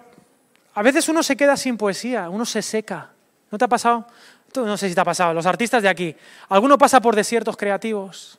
a 0.75 0.83
veces 0.83 1.09
uno 1.09 1.23
se 1.23 1.37
queda 1.37 1.57
sin 1.57 1.77
poesía, 1.77 2.29
uno 2.29 2.45
se 2.45 2.63
seca. 2.63 3.11
¿No 3.51 3.59
te 3.59 3.65
ha 3.65 3.69
pasado? 3.69 4.07
No 4.57 4.77
sé 4.77 4.89
si 4.89 4.95
te 4.95 5.01
ha 5.01 5.05
pasado. 5.05 5.33
Los 5.33 5.47
artistas 5.47 5.83
de 5.83 5.89
aquí. 5.89 6.17
¿Alguno 6.49 6.77
pasa 6.79 7.01
por 7.01 7.15
desiertos 7.15 7.57
creativos? 7.57 8.39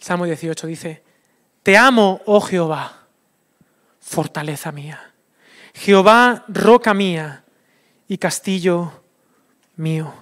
Salmo 0.00 0.24
18 0.24 0.66
dice, 0.66 1.02
Te 1.62 1.76
amo, 1.76 2.20
oh 2.26 2.40
Jehová, 2.40 3.06
fortaleza 4.00 4.72
mía. 4.72 5.12
Jehová, 5.74 6.44
roca 6.48 6.94
mía 6.94 7.44
y 8.08 8.18
castillo 8.18 9.04
mío 9.76 10.12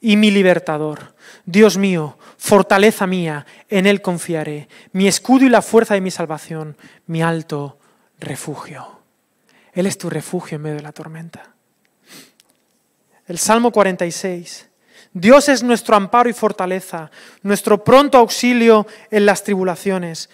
y 0.00 0.16
mi 0.16 0.30
libertador. 0.30 1.14
Dios 1.44 1.76
mío, 1.76 2.18
fortaleza 2.38 3.06
mía, 3.06 3.46
en 3.68 3.86
Él 3.86 4.02
confiaré, 4.02 4.68
mi 4.92 5.08
escudo 5.08 5.44
y 5.44 5.48
la 5.48 5.62
fuerza 5.62 5.94
de 5.94 6.00
mi 6.00 6.10
salvación, 6.10 6.76
mi 7.06 7.22
alto 7.22 7.78
refugio. 8.18 9.00
Él 9.72 9.86
es 9.86 9.98
tu 9.98 10.08
refugio 10.08 10.56
en 10.56 10.62
medio 10.62 10.76
de 10.76 10.82
la 10.82 10.92
tormenta. 10.92 11.54
El 13.26 13.38
Salmo 13.38 13.72
46. 13.72 14.68
Dios 15.14 15.48
es 15.48 15.62
nuestro 15.62 15.94
amparo 15.94 16.28
y 16.28 16.32
fortaleza, 16.32 17.08
nuestro 17.42 17.84
pronto 17.84 18.18
auxilio 18.18 18.84
en 19.12 19.24
las 19.24 19.44
tribulaciones. 19.44 20.28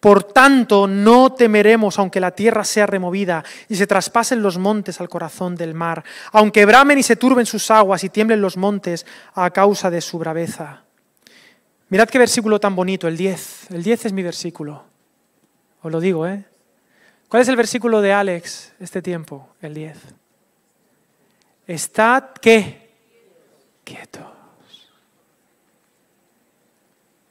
Por 0.00 0.22
tanto, 0.22 0.86
no 0.86 1.32
temeremos 1.32 1.98
aunque 1.98 2.20
la 2.20 2.32
tierra 2.32 2.62
sea 2.62 2.86
removida 2.86 3.42
y 3.70 3.76
se 3.76 3.86
traspasen 3.86 4.42
los 4.42 4.58
montes 4.58 5.00
al 5.00 5.08
corazón 5.08 5.56
del 5.56 5.72
mar, 5.72 6.04
aunque 6.30 6.66
bramen 6.66 6.98
y 6.98 7.02
se 7.02 7.16
turben 7.16 7.46
sus 7.46 7.70
aguas 7.70 8.04
y 8.04 8.10
tiemblen 8.10 8.42
los 8.42 8.58
montes 8.58 9.06
a 9.34 9.50
causa 9.50 9.90
de 9.90 10.02
su 10.02 10.18
braveza. 10.18 10.82
Mirad 11.88 12.08
qué 12.10 12.18
versículo 12.18 12.60
tan 12.60 12.76
bonito, 12.76 13.08
el 13.08 13.16
10. 13.16 13.70
El 13.70 13.82
10 13.82 14.06
es 14.06 14.12
mi 14.12 14.22
versículo. 14.22 14.84
Os 15.80 15.90
lo 15.90 16.00
digo, 16.00 16.26
¿eh? 16.26 16.44
¿Cuál 17.30 17.42
es 17.42 17.48
el 17.48 17.56
versículo 17.56 18.02
de 18.02 18.12
Alex 18.12 18.74
este 18.78 19.00
tiempo? 19.00 19.48
El 19.62 19.72
10. 19.72 19.96
Estad, 21.66 22.24
¿qué? 22.42 22.87
Quietos. 23.88 24.26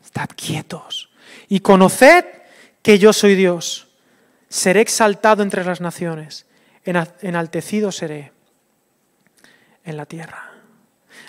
Estad 0.03 0.29
quietos. 0.35 1.09
Y 1.47 1.59
conoced 1.59 2.25
que 2.81 2.97
yo 2.97 3.13
soy 3.13 3.35
Dios. 3.35 3.87
Seré 4.49 4.81
exaltado 4.81 5.43
entre 5.43 5.63
las 5.63 5.81
naciones, 5.81 6.45
enaltecido 6.83 7.91
seré 7.91 8.31
en 9.83 9.97
la 9.97 10.05
tierra. 10.05 10.51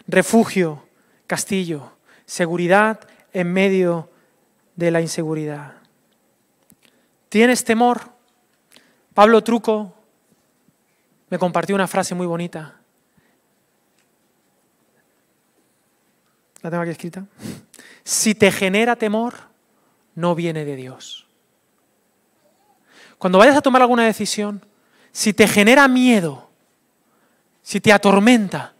Refugio, 0.07 0.87
castillo, 1.27 1.93
seguridad 2.25 3.01
en 3.33 3.53
medio 3.53 4.11
de 4.77 4.91
la 4.91 5.01
inseguridad. 5.01 5.75
¿Tienes 7.29 7.65
temor? 7.65 8.13
Pablo 9.13 9.43
Truco 9.43 9.95
me 11.29 11.39
compartió 11.39 11.75
una 11.75 11.89
frase 11.89 12.15
muy 12.15 12.27
bonita. 12.27 12.78
La 16.63 16.71
tengo 16.71 16.83
aquí 16.83 16.91
escrita. 16.91 17.25
Si 18.05 18.35
te 18.35 18.51
genera 18.51 18.97
temor, 18.97 19.35
no 20.15 20.35
viene 20.35 20.65
de 20.65 20.77
Dios. 20.77 21.27
Cuando 23.19 23.39
vayas 23.39 23.57
a 23.57 23.63
tomar 23.63 23.83
alguna 23.83 24.05
decisión, 24.05 24.65
si 25.13 25.33
te 25.33 25.47
genera 25.47 25.89
miedo, 25.89 26.51
si 27.63 27.81
te 27.81 27.93
atormenta, 27.93 28.75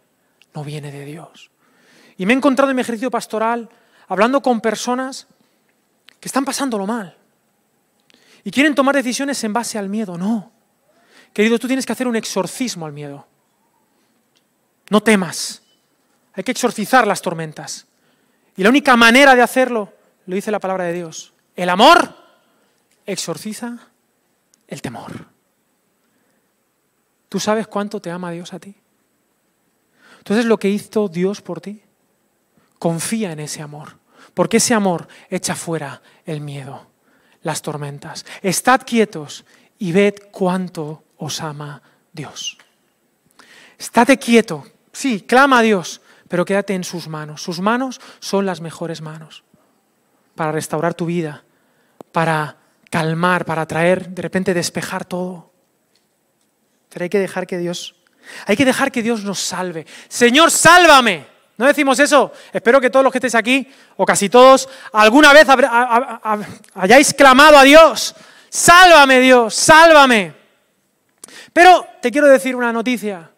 no 0.53 0.63
viene 0.63 0.91
de 0.91 1.05
Dios. 1.05 1.51
Y 2.17 2.25
me 2.25 2.33
he 2.33 2.37
encontrado 2.37 2.71
en 2.71 2.75
mi 2.75 2.81
ejercicio 2.81 3.11
pastoral 3.11 3.69
hablando 4.07 4.41
con 4.41 4.59
personas 4.59 5.27
que 6.19 6.27
están 6.27 6.43
pasándolo 6.43 6.85
mal 6.85 7.15
y 8.43 8.51
quieren 8.51 8.75
tomar 8.75 8.95
decisiones 8.95 9.43
en 9.43 9.53
base 9.53 9.77
al 9.77 9.89
miedo. 9.89 10.17
No. 10.17 10.51
Querido, 11.33 11.59
tú 11.59 11.67
tienes 11.67 11.85
que 11.85 11.93
hacer 11.93 12.07
un 12.07 12.15
exorcismo 12.15 12.85
al 12.85 12.93
miedo. 12.93 13.27
No 14.89 15.01
temas. 15.01 15.61
Hay 16.39 16.43
que 16.43 16.51
exorcizar 16.51 17.05
las 17.05 17.21
tormentas. 17.21 17.85
Y 18.55 18.63
la 18.63 18.69
única 18.69 18.95
manera 18.95 19.35
de 19.35 19.41
hacerlo, 19.41 19.91
lo 20.25 20.35
dice 20.35 20.51
la 20.51 20.61
palabra 20.61 20.85
de 20.85 20.93
Dios. 20.93 21.33
El 21.53 21.67
amor 21.67 22.15
exorciza 23.05 23.77
el 24.65 24.81
temor. 24.81 25.25
¿Tú 27.27 27.41
sabes 27.41 27.67
cuánto 27.67 28.01
te 28.01 28.09
ama 28.09 28.31
Dios 28.31 28.53
a 28.53 28.59
ti? 28.59 28.73
Entonces 30.19 30.45
lo 30.45 30.57
que 30.57 30.69
hizo 30.69 31.09
Dios 31.09 31.41
por 31.41 31.59
ti, 31.59 31.83
confía 32.77 33.33
en 33.33 33.41
ese 33.41 33.61
amor, 33.61 33.97
porque 34.33 34.57
ese 34.57 34.73
amor 34.73 35.09
echa 35.29 35.55
fuera 35.55 36.01
el 36.25 36.39
miedo, 36.39 36.87
las 37.41 37.61
tormentas. 37.61 38.25
Estad 38.41 38.83
quietos 38.85 39.43
y 39.77 39.91
ved 39.91 40.13
cuánto 40.31 41.03
os 41.17 41.41
ama 41.41 41.81
Dios. 42.13 42.57
Estate 43.77 44.17
quieto, 44.17 44.65
sí, 44.93 45.19
clama 45.19 45.59
a 45.59 45.63
Dios, 45.63 45.99
pero 46.29 46.45
quédate 46.45 46.73
en 46.73 46.85
sus 46.85 47.09
manos. 47.09 47.41
Sus 47.41 47.59
manos 47.59 47.99
son 48.19 48.45
las 48.45 48.61
mejores 48.61 49.01
manos 49.01 49.43
para 50.35 50.53
restaurar 50.53 50.93
tu 50.93 51.07
vida, 51.07 51.43
para 52.13 52.55
calmar, 52.89 53.43
para 53.43 53.65
traer, 53.65 54.07
de 54.09 54.21
repente 54.21 54.53
despejar 54.53 55.03
todo. 55.03 55.51
Pero 56.89 57.03
hay 57.03 57.09
que 57.09 57.19
dejar 57.19 57.45
que 57.45 57.57
Dios, 57.57 57.95
hay 58.45 58.55
que 58.55 58.63
dejar 58.63 58.91
que 58.91 59.03
Dios 59.03 59.23
nos 59.23 59.39
salve. 59.39 59.85
Señor, 60.07 60.49
sálvame. 60.49 61.27
¿No 61.57 61.65
decimos 61.65 61.99
eso? 61.99 62.31
Espero 62.53 62.79
que 62.79 62.89
todos 62.89 63.03
los 63.03 63.11
que 63.11 63.17
estéis 63.17 63.35
aquí, 63.35 63.67
o 63.97 64.05
casi 64.05 64.29
todos, 64.29 64.69
alguna 64.93 65.33
vez 65.33 65.45
hayáis 66.73 67.13
clamado 67.13 67.57
a 67.57 67.63
Dios. 67.63 68.15
Sálvame 68.49 69.19
Dios, 69.19 69.53
sálvame. 69.55 70.33
Pero 71.51 71.85
te 72.01 72.11
quiero 72.11 72.27
decir 72.27 72.55
una 72.55 72.71
noticia. 72.71 73.28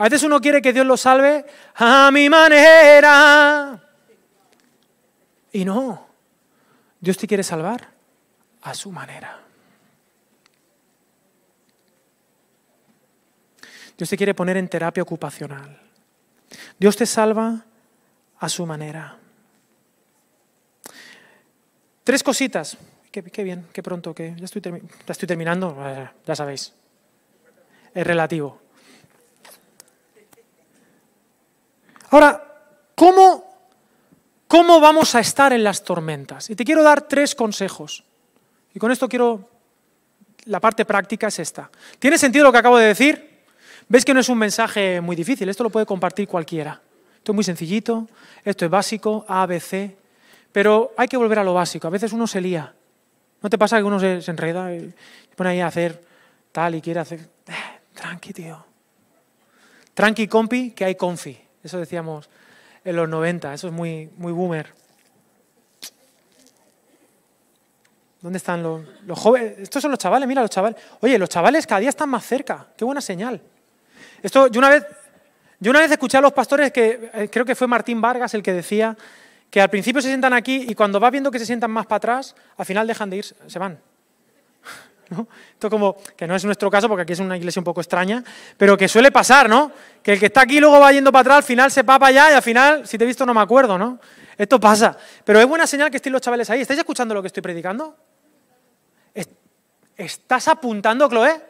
A 0.00 0.04
veces 0.04 0.22
uno 0.22 0.40
quiere 0.40 0.62
que 0.62 0.72
Dios 0.72 0.86
lo 0.86 0.96
salve 0.96 1.44
a 1.74 2.10
mi 2.10 2.30
manera. 2.30 3.78
Y 5.52 5.62
no, 5.62 6.06
Dios 6.98 7.18
te 7.18 7.26
quiere 7.26 7.42
salvar 7.42 7.86
a 8.62 8.72
su 8.72 8.90
manera. 8.90 9.38
Dios 13.98 14.08
te 14.08 14.16
quiere 14.16 14.32
poner 14.32 14.56
en 14.56 14.68
terapia 14.68 15.02
ocupacional. 15.02 15.78
Dios 16.78 16.96
te 16.96 17.04
salva 17.04 17.62
a 18.38 18.48
su 18.48 18.64
manera. 18.64 19.18
Tres 22.04 22.22
cositas. 22.22 22.78
Qué, 23.12 23.20
bien, 23.44 23.66
qué 23.70 23.82
pronto, 23.82 24.14
que 24.14 24.34
ya 24.34 24.46
estoy, 24.46 24.62
ya 24.62 25.12
estoy 25.12 25.28
terminando, 25.28 25.76
eh, 25.86 26.08
ya 26.24 26.34
sabéis. 26.34 26.72
Es 27.92 28.06
relativo. 28.06 28.59
Ahora, 32.10 32.44
¿cómo, 32.94 33.44
¿cómo 34.48 34.80
vamos 34.80 35.14
a 35.14 35.20
estar 35.20 35.52
en 35.52 35.62
las 35.62 35.84
tormentas? 35.84 36.50
Y 36.50 36.56
te 36.56 36.64
quiero 36.64 36.82
dar 36.82 37.02
tres 37.02 37.34
consejos. 37.34 38.04
Y 38.74 38.78
con 38.78 38.90
esto 38.90 39.08
quiero... 39.08 39.48
La 40.46 40.58
parte 40.58 40.84
práctica 40.84 41.28
es 41.28 41.38
esta. 41.38 41.70
¿Tiene 41.98 42.18
sentido 42.18 42.44
lo 42.44 42.52
que 42.52 42.58
acabo 42.58 42.78
de 42.78 42.86
decir? 42.86 43.42
¿Ves 43.88 44.04
que 44.04 44.14
no 44.14 44.20
es 44.20 44.28
un 44.28 44.38
mensaje 44.38 45.00
muy 45.00 45.14
difícil? 45.14 45.48
Esto 45.48 45.62
lo 45.62 45.70
puede 45.70 45.86
compartir 45.86 46.26
cualquiera. 46.26 46.80
Esto 47.16 47.32
es 47.32 47.34
muy 47.34 47.44
sencillito, 47.44 48.08
esto 48.44 48.64
es 48.64 48.70
básico, 48.70 49.24
A, 49.28 49.44
B, 49.46 49.60
C. 49.60 49.96
Pero 50.50 50.92
hay 50.96 51.06
que 51.08 51.18
volver 51.18 51.38
a 51.38 51.44
lo 51.44 51.54
básico. 51.54 51.86
A 51.86 51.90
veces 51.90 52.12
uno 52.12 52.26
se 52.26 52.40
lía. 52.40 52.74
¿No 53.42 53.50
te 53.50 53.58
pasa 53.58 53.76
que 53.76 53.84
uno 53.84 54.00
se, 54.00 54.22
enreda 54.30 54.74
y 54.74 54.80
se 54.80 55.36
pone 55.36 55.50
ahí 55.50 55.60
a 55.60 55.66
hacer 55.66 56.02
tal 56.50 56.74
y 56.74 56.80
quiere 56.80 57.00
hacer... 57.00 57.20
Eh, 57.46 57.52
tranqui, 57.94 58.32
tío. 58.32 58.64
Tranqui, 59.94 60.26
compi, 60.26 60.70
que 60.70 60.86
hay 60.86 60.94
confi. 60.94 61.49
Eso 61.62 61.78
decíamos 61.78 62.28
en 62.84 62.96
los 62.96 63.08
90, 63.08 63.54
eso 63.54 63.68
es 63.68 63.72
muy, 63.72 64.10
muy 64.16 64.32
boomer. 64.32 64.72
¿Dónde 68.20 68.36
están 68.36 68.62
los, 68.62 68.84
jóvenes? 69.18 69.58
Estos 69.58 69.80
son 69.80 69.90
los 69.90 69.98
chavales, 69.98 70.28
mira 70.28 70.42
los 70.42 70.50
chavales. 70.50 70.78
Oye, 71.00 71.18
los 71.18 71.28
chavales 71.28 71.66
cada 71.66 71.80
día 71.80 71.88
están 71.88 72.08
más 72.08 72.24
cerca, 72.24 72.66
qué 72.76 72.84
buena 72.84 73.00
señal. 73.00 73.40
Esto, 74.22 74.48
yo 74.48 74.58
una 74.58 74.68
vez, 74.68 74.84
yo 75.58 75.70
una 75.70 75.80
vez 75.80 75.90
escuché 75.90 76.18
a 76.18 76.20
los 76.20 76.32
pastores 76.32 76.70
que, 76.70 77.10
eh, 77.14 77.28
creo 77.30 77.46
que 77.46 77.54
fue 77.54 77.66
Martín 77.66 78.00
Vargas 78.00 78.34
el 78.34 78.42
que 78.42 78.52
decía 78.52 78.96
que 79.48 79.60
al 79.60 79.70
principio 79.70 80.02
se 80.02 80.08
sientan 80.08 80.32
aquí 80.34 80.66
y 80.68 80.74
cuando 80.74 81.00
va 81.00 81.10
viendo 81.10 81.30
que 81.30 81.38
se 81.38 81.46
sientan 81.46 81.70
más 81.70 81.86
para 81.86 81.96
atrás, 81.96 82.36
al 82.56 82.66
final 82.66 82.86
dejan 82.86 83.08
de 83.10 83.16
ir, 83.16 83.24
se 83.24 83.58
van. 83.58 83.78
Esto 85.52 85.68
como, 85.68 85.96
que 86.16 86.26
no 86.26 86.34
es 86.36 86.44
nuestro 86.44 86.70
caso 86.70 86.88
porque 86.88 87.02
aquí 87.02 87.12
es 87.12 87.18
una 87.18 87.36
iglesia 87.36 87.60
un 87.60 87.64
poco 87.64 87.80
extraña, 87.80 88.22
pero 88.56 88.76
que 88.76 88.88
suele 88.88 89.10
pasar, 89.10 89.48
¿no? 89.48 89.72
Que 90.02 90.12
el 90.12 90.20
que 90.20 90.26
está 90.26 90.42
aquí 90.42 90.60
luego 90.60 90.78
va 90.78 90.92
yendo 90.92 91.10
para 91.10 91.20
atrás, 91.20 91.36
al 91.38 91.42
final 91.42 91.70
se 91.70 91.82
va 91.82 91.98
para 91.98 92.08
allá 92.08 92.30
y 92.32 92.34
al 92.34 92.42
final, 92.42 92.86
si 92.86 92.96
te 92.96 93.04
he 93.04 93.06
visto 93.06 93.26
no 93.26 93.34
me 93.34 93.40
acuerdo, 93.40 93.76
¿no? 93.76 93.98
Esto 94.38 94.58
pasa. 94.60 94.96
Pero 95.24 95.40
es 95.40 95.46
buena 95.46 95.66
señal 95.66 95.90
que 95.90 95.96
estén 95.96 96.12
los 96.12 96.22
chavales 96.22 96.48
ahí. 96.48 96.60
¿Estáis 96.60 96.78
escuchando 96.78 97.14
lo 97.14 97.20
que 97.20 97.26
estoy 97.26 97.42
predicando? 97.42 97.96
¿Estás 100.00 100.48
apuntando, 100.48 101.08
Chloe? 101.10 101.42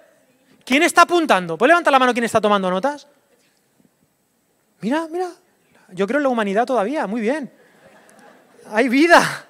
¿Quién 0.65 0.83
está 0.83 1.03
apuntando? 1.03 1.57
¿Puedes 1.57 1.71
levantar 1.71 1.93
la 1.93 2.01
mano 2.01 2.13
quién 2.13 2.25
está 2.25 2.41
tomando 2.41 2.69
notas? 2.69 3.07
Mira, 4.81 5.07
mira. 5.09 5.29
Yo 5.93 6.05
creo 6.07 6.19
en 6.19 6.25
la 6.25 6.31
humanidad 6.31 6.67
todavía. 6.67 7.07
Muy 7.07 7.21
bien. 7.21 7.53
Hay 8.67 8.89
vida. 8.89 9.47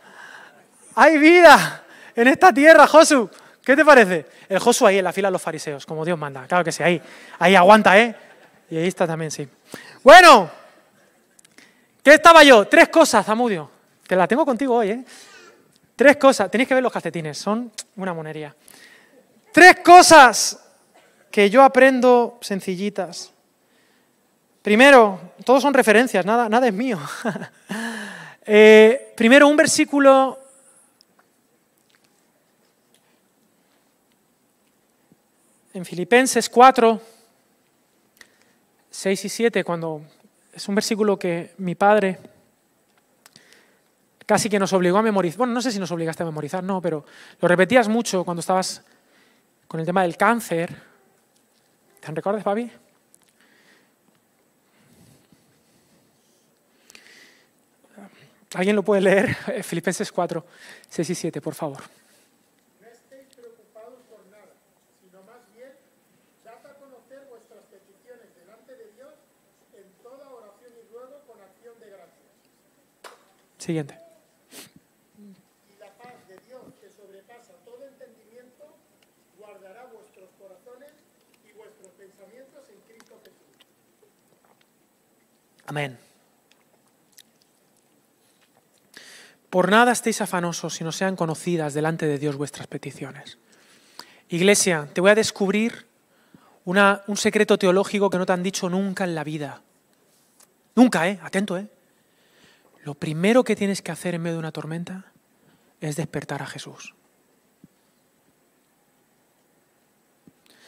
Hay 0.95 1.17
vida 1.17 1.83
en 2.15 2.29
esta 2.29 2.53
tierra, 2.53 2.87
Josu. 2.87 3.31
¿Qué 3.65 3.77
te 3.77 3.85
parece? 3.85 4.27
El 4.49 4.59
Josu 4.59 4.87
ahí 4.87 4.99
en 4.99 5.05
la 5.05 5.13
fila 5.13 5.29
de 5.29 5.33
los 5.33 5.43
fariseos, 5.43 5.85
como 5.85 6.05
Dios 6.05 6.19
manda. 6.19 6.47
Claro 6.47 6.65
que 6.65 6.73
sí, 6.73 6.83
ahí. 6.83 7.01
Ahí 7.39 7.55
aguanta, 7.55 7.99
¿eh? 7.99 8.15
Y 8.71 8.77
ahí 8.77 8.89
está 8.89 9.07
también, 9.07 9.31
sí. 9.31 9.47
Bueno, 10.03 10.51
¿qué 12.03 12.15
estaba 12.15 12.43
yo? 12.43 12.67
Tres 12.67 12.89
cosas, 12.89 13.27
Zamudio. 13.27 13.71
Te 14.07 14.17
la 14.17 14.27
tengo 14.27 14.45
contigo 14.47 14.77
hoy, 14.77 14.91
¿eh? 14.91 15.05
Tres 15.95 16.17
cosas. 16.17 16.51
Tenéis 16.51 16.69
que 16.69 16.75
ver 16.75 16.83
los 16.83 16.93
calcetines, 16.93 17.37
son 17.37 17.71
una 17.97 18.15
monería. 18.15 18.55
Tres 19.53 19.77
cosas 19.85 20.59
que 21.31 21.51
yo 21.51 21.63
aprendo 21.63 22.39
sencillitas. 22.41 23.33
Primero, 24.63 25.33
todos 25.45 25.63
son 25.63 25.75
referencias, 25.75 26.25
nada, 26.25 26.49
nada 26.49 26.67
es 26.67 26.75
mío. 26.75 26.99
Eh, 28.53 29.13
primero, 29.17 29.47
un 29.47 29.57
versículo 29.57 30.40
en 35.73 35.85
Filipenses 35.85 36.49
4, 36.49 37.01
6 38.91 39.25
y 39.25 39.29
7, 39.29 39.65
cuando 39.65 40.03
es 40.53 40.69
un 40.69 40.75
versículo 40.75 41.19
que 41.19 41.53
mi 41.59 41.75
padre 41.75 42.19
casi 44.27 44.49
que 44.49 44.59
nos 44.59 44.73
obligó 44.73 44.99
a 44.99 45.03
memorizar. 45.03 45.39
Bueno, 45.39 45.53
no 45.53 45.63
sé 45.63 45.73
si 45.73 45.79
nos 45.79 45.91
obligaste 45.91 46.23
a 46.23 46.27
memorizar, 46.27 46.63
no, 46.63 46.81
pero 46.81 47.05
lo 47.41 47.49
repetías 47.49 47.89
mucho 47.89 48.25
cuando 48.25 48.41
estabas 48.41 48.83
con 49.67 49.81
el 49.81 49.87
tema 49.87 50.03
del 50.03 50.17
cáncer. 50.17 50.75
¿Te 52.01 52.13
recuerdas, 52.13 52.43
Fabi? 52.43 52.71
¿Alguien 58.55 58.75
lo 58.75 58.83
puede 58.83 59.01
leer? 59.03 59.35
Filipenses 59.63 60.11
4, 60.11 60.45
6 60.89 61.11
y 61.11 61.15
7, 61.15 61.41
por 61.41 61.55
favor. 61.55 62.00
Siguiente. 73.61 73.99
Amén. 85.67 85.99
Por 89.51 89.71
nada 89.71 89.93
estéis 89.93 90.21
afanosos 90.21 90.75
si 90.75 90.83
no 90.83 90.91
sean 90.91 91.15
conocidas 91.15 91.75
delante 91.75 92.07
de 92.07 92.19
Dios 92.19 92.35
vuestras 92.35 92.67
peticiones. 92.67 93.39
Iglesia, 94.31 94.89
te 94.93 95.01
voy 95.01 95.11
a 95.11 95.15
descubrir 95.15 95.87
una, 96.65 97.03
un 97.07 97.17
secreto 97.17 97.59
teológico 97.59 98.11
que 98.11 98.19
no 98.19 98.27
te 98.27 98.33
han 98.33 98.43
dicho 98.43 98.69
nunca 98.69 99.05
en 99.05 99.15
la 99.15 99.23
vida. 99.23 99.63
Nunca, 100.75 101.07
¿eh? 101.09 101.21
Atento, 101.23 101.59
¿eh? 101.59 101.69
Lo 102.83 102.95
primero 102.95 103.45
que 103.45 103.57
tienes 103.57 103.83
que 103.83 103.93
hacer 103.93 104.15
en 104.15 104.23
medio 104.23 104.37
de 104.37 104.41
una 104.41 104.53
tormenta 104.53 105.13
es 105.81 105.97
despertar 105.97 106.43
a 106.43 106.47
Jesús. 106.47 106.95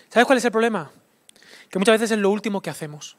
¿Sabes 0.08 0.26
cuál 0.26 0.38
es 0.38 0.44
el 0.44 0.52
problema? 0.52 0.90
Que 1.70 1.78
muchas 1.78 1.94
veces 1.94 2.10
es 2.10 2.18
lo 2.18 2.30
último 2.30 2.60
que 2.60 2.68
hacemos. 2.68 3.16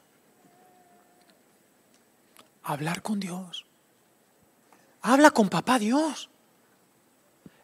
Hablar 2.62 3.02
con 3.02 3.18
Dios. 3.18 3.66
Habla 5.02 5.32
con 5.32 5.48
papá 5.48 5.78
Dios. 5.78 6.30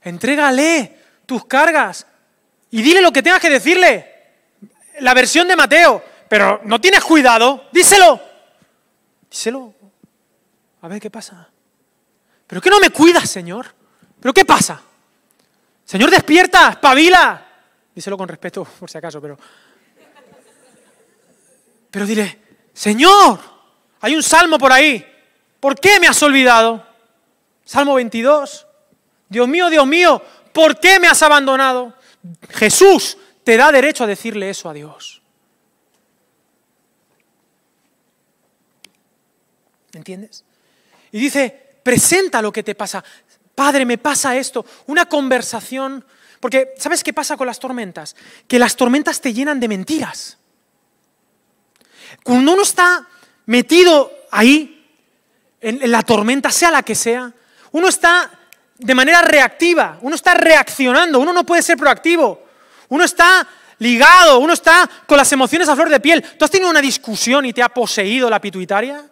Entrégale 0.03 0.99
tus 1.27 1.45
cargas 1.45 2.07
y 2.71 2.83
dile 2.83 3.01
lo 3.01 3.12
que 3.12 3.23
tengas 3.23 3.40
que 3.40 3.51
decirle. 3.51 4.14
La 4.99 5.14
versión 5.14 5.47
de 5.47 5.57
Mateo. 5.57 6.03
Pero 6.29 6.61
no 6.64 6.81
tienes 6.81 7.03
cuidado, 7.03 7.69
díselo. 7.73 8.21
Díselo. 9.31 9.80
A 10.83 10.88
ver 10.88 11.01
qué 11.01 11.11
pasa. 11.11 11.49
¿Pero 12.47 12.61
qué 12.61 12.71
no 12.71 12.81
me 12.81 12.90
cuidas, 12.90 13.29
Señor? 13.31 13.75
¿Pero 14.21 14.35
qué 14.35 14.45
pasa? 14.45 14.83
Señor, 15.85 16.11
despierta, 16.11 16.71
espabila. 16.71 17.47
Díselo 17.95 18.16
con 18.16 18.29
respeto, 18.29 18.64
por 18.79 18.90
si 18.90 18.99
acaso, 18.99 19.21
pero. 19.21 19.38
Pero 21.90 22.07
dile, 22.07 22.40
Señor, 22.73 23.40
hay 24.01 24.14
un 24.14 24.23
salmo 24.23 24.59
por 24.59 24.73
ahí. 24.73 25.05
¿Por 25.59 25.79
qué 25.79 26.01
me 26.01 26.07
has 26.07 26.23
olvidado? 26.23 26.87
Salmo 27.64 27.95
22. 27.95 28.66
Dios 29.29 29.49
mío, 29.49 29.71
Dios 29.71 29.87
mío, 29.87 30.23
¿por 30.53 30.81
qué 30.81 30.99
me 30.99 31.07
has 31.07 31.23
abandonado? 31.23 31.95
Jesús 32.51 33.16
te 33.45 33.57
da 33.57 33.71
derecho 33.71 34.05
a 34.05 34.07
decirle 34.07 34.51
eso 34.51 34.69
a 34.69 34.73
Dios. 34.73 35.23
¿Entiendes? 39.93 40.45
Y 41.12 41.20
dice, 41.20 41.79
presenta 41.83 42.42
lo 42.42 42.53
que 42.53 42.62
te 42.62 42.75
pasa. 42.75 43.03
Padre, 43.55 43.85
me 43.85 43.99
pasa 43.99 44.37
esto. 44.37 44.64
Una 44.87 45.07
conversación. 45.07 46.05
Porque, 46.40 46.75
¿sabes 46.79 47.05
qué 47.05 47.12
pasa 47.12 47.37
con 47.37 47.46
las 47.46 47.59
tormentas? 47.59 48.16
Que 48.49 48.59
las 48.59 48.77
tormentas 48.77 49.20
te 49.20 49.33
llenan 49.33 49.61
de 49.61 49.68
mentiras. 49.68 50.38
Cuando 52.23 52.53
uno 52.53 52.62
está 52.62 53.07
metido 53.46 54.12
ahí, 54.31 54.88
en, 55.61 55.90
la 55.90 56.03
tormenta, 56.03 56.51
sea 56.51 56.70
la 56.70 56.83
que 56.83 56.94
sea, 56.94 57.33
uno 57.73 57.88
está 57.88 58.31
de 58.79 58.94
manera 58.94 59.23
reactiva, 59.23 59.99
uno 60.01 60.14
está 60.14 60.35
reaccionando, 60.35 61.18
uno 61.18 61.33
no 61.33 61.44
puede 61.44 61.62
ser 61.62 61.77
proactivo, 61.77 62.46
uno 62.88 63.05
está 63.05 63.46
ligado, 63.79 64.38
uno 64.38 64.53
está 64.53 64.88
con 65.07 65.18
las 65.18 65.31
emociones 65.33 65.68
a 65.68 65.75
flor 65.75 65.88
de 65.88 66.01
piel. 66.01 66.23
¿Tú 66.38 66.44
has 66.44 66.51
tenido 66.51 66.70
una 66.70 66.81
discusión 66.81 67.44
y 67.44 67.53
te 67.53 67.62
ha 67.62 67.68
poseído 67.68 68.31
la 68.31 68.40
pituitaria? 68.40 69.05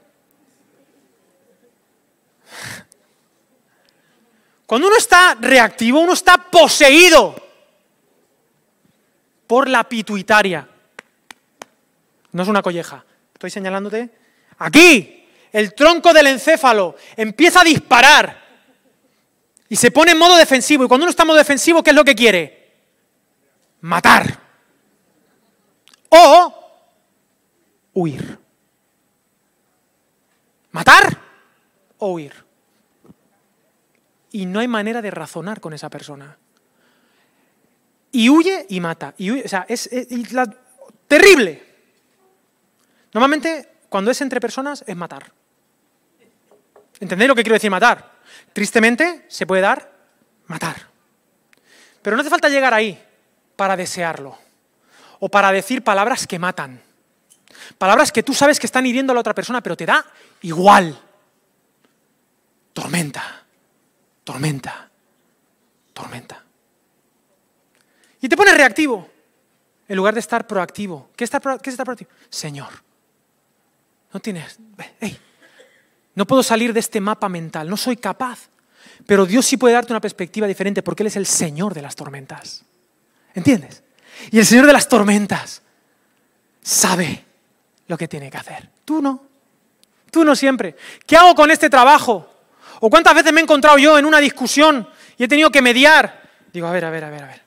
Cuando 4.69 4.89
uno 4.89 4.99
está 4.99 5.35
reactivo, 5.41 5.99
uno 5.99 6.13
está 6.13 6.37
poseído 6.37 7.35
por 9.47 9.67
la 9.67 9.89
pituitaria. 9.89 10.69
No 12.33 12.43
es 12.43 12.49
una 12.51 12.61
colleja, 12.61 13.03
estoy 13.33 13.49
señalándote. 13.49 14.11
Aquí, 14.59 15.27
el 15.53 15.73
tronco 15.73 16.13
del 16.13 16.27
encéfalo 16.27 16.97
empieza 17.17 17.63
a 17.63 17.65
disparar 17.65 18.45
y 19.71 19.77
se 19.77 19.91
pone 19.91 20.13
en 20.13 20.19
modo 20.19 20.37
defensivo. 20.37 20.85
Y 20.85 20.89
cuando 20.89 21.05
uno 21.05 21.13
está 21.13 21.23
en 21.23 21.29
modo 21.29 21.39
defensivo, 21.39 21.83
¿qué 21.83 21.89
es 21.89 21.97
lo 21.97 22.05
que 22.05 22.15
quiere? 22.15 22.75
Matar. 23.81 24.39
O 26.11 26.71
huir. 27.95 28.39
Matar 30.73 31.19
o 31.97 32.13
huir. 32.13 32.48
Y 34.31 34.47
no 34.47 34.61
hay 34.61 34.69
manera 34.69 35.01
de 35.03 35.11
razonar 35.11 35.61
con 35.61 35.73
esa 35.73 35.89
persona. 35.89 36.37
Y 38.13 38.29
huye 38.31 38.67
y 38.69 38.81
mata. 38.81 39.15
Y 39.17 39.31
huye, 39.31 39.43
o 39.45 39.49
sea, 39.49 39.65
es, 39.69 39.89
la- 40.33 40.55
terrible. 41.07 41.63
Normalmente, 43.13 43.69
cuando 43.89 44.11
es 44.11 44.21
entre 44.21 44.41
personas, 44.41 44.85
es 44.87 44.97
matar. 44.97 45.33
¿Entendéis 47.01 47.29
lo 47.29 47.35
que 47.35 47.43
quiero 47.43 47.55
decir 47.55 47.71
matar? 47.71 48.13
Tristemente, 48.53 49.25
se 49.29 49.47
puede 49.47 49.63
dar 49.63 49.91
matar. 50.47 50.77
Pero 52.03 52.17
no 52.17 52.21
hace 52.21 52.31
falta 52.31 52.49
llegar 52.49 52.75
ahí 52.75 53.03
para 53.57 53.77
desearlo. 53.77 54.39
O 55.21 55.29
para 55.29 55.51
decir 55.53 55.83
palabras 55.83 56.27
que 56.27 56.39
matan. 56.39 56.81
Palabras 57.77 58.13
que 58.13 58.23
tú 58.23 58.35
sabes 58.35 58.61
que 58.61 58.67
están 58.67 58.87
hiriendo 58.87 59.13
a 59.13 59.15
la 59.15 59.21
otra 59.21 59.35
persona, 59.35 59.61
pero 59.61 59.77
te 59.77 59.87
da 59.87 60.05
igual. 60.43 60.99
Tormenta, 62.73 63.45
tormenta, 64.29 64.91
tormenta. 65.95 66.45
Y 68.21 68.29
te 68.29 68.37
pones 68.37 68.55
reactivo 68.55 69.09
en 69.89 69.97
lugar 69.97 70.13
de 70.13 70.21
estar 70.21 70.47
proactivo. 70.47 71.09
¿Qué 71.17 71.25
es 71.25 71.29
estar, 71.29 71.41
pro- 71.41 71.59
qué 71.59 71.71
es 71.71 71.73
estar 71.73 71.87
proactivo? 71.87 72.11
Señor, 72.29 72.69
no 74.13 74.21
tienes... 74.21 74.59
no 76.15 76.27
puedo 76.27 76.43
salir 76.43 76.75
de 76.75 76.81
este 76.81 77.01
mapa 77.01 77.31
mental, 77.31 77.71
no 77.71 77.79
soy 77.79 77.97
capaz. 77.97 78.51
Pero 79.07 79.25
Dios 79.25 79.47
sí 79.47 79.57
puede 79.57 79.73
darte 79.73 79.95
una 79.95 80.01
perspectiva 80.03 80.47
diferente 80.47 80.83
porque 80.83 81.05
Él 81.05 81.07
es 81.07 81.17
el 81.17 81.25
Señor 81.25 81.73
de 81.73 81.81
las 81.81 81.97
tormentas. 81.97 82.67
¿Entiendes? 83.35 83.83
Y 84.31 84.39
el 84.41 84.45
Señor 84.45 84.67
de 84.67 84.75
las 84.75 84.89
tormentas 84.89 85.63
sabe 86.61 87.25
lo 87.87 87.97
que 87.97 88.09
tiene 88.09 88.31
que 88.31 88.37
hacer. 88.37 88.69
Tú 88.85 89.01
no. 89.01 89.23
Tú 90.11 90.23
no 90.23 90.37
siempre. 90.37 90.77
¿Qué 91.07 91.17
hago 91.17 91.35
con 91.35 91.51
este 91.51 91.71
trabajo? 91.71 92.35
¿O 92.81 92.91
cuántas 92.91 93.15
veces 93.15 93.33
me 93.33 93.41
he 93.41 93.43
encontrado 93.43 93.79
yo 93.79 93.99
en 93.99 94.05
una 94.05 94.19
discusión 94.19 94.89
y 95.17 95.25
he 95.25 95.29
tenido 95.29 95.51
que 95.51 95.63
mediar? 95.63 96.23
Digo, 96.53 96.67
a 96.67 96.73
ver, 96.73 96.85
a 96.85 96.91
ver, 96.91 97.05
a 97.05 97.11
ver, 97.11 97.23
a 97.23 97.27
ver. 97.27 97.43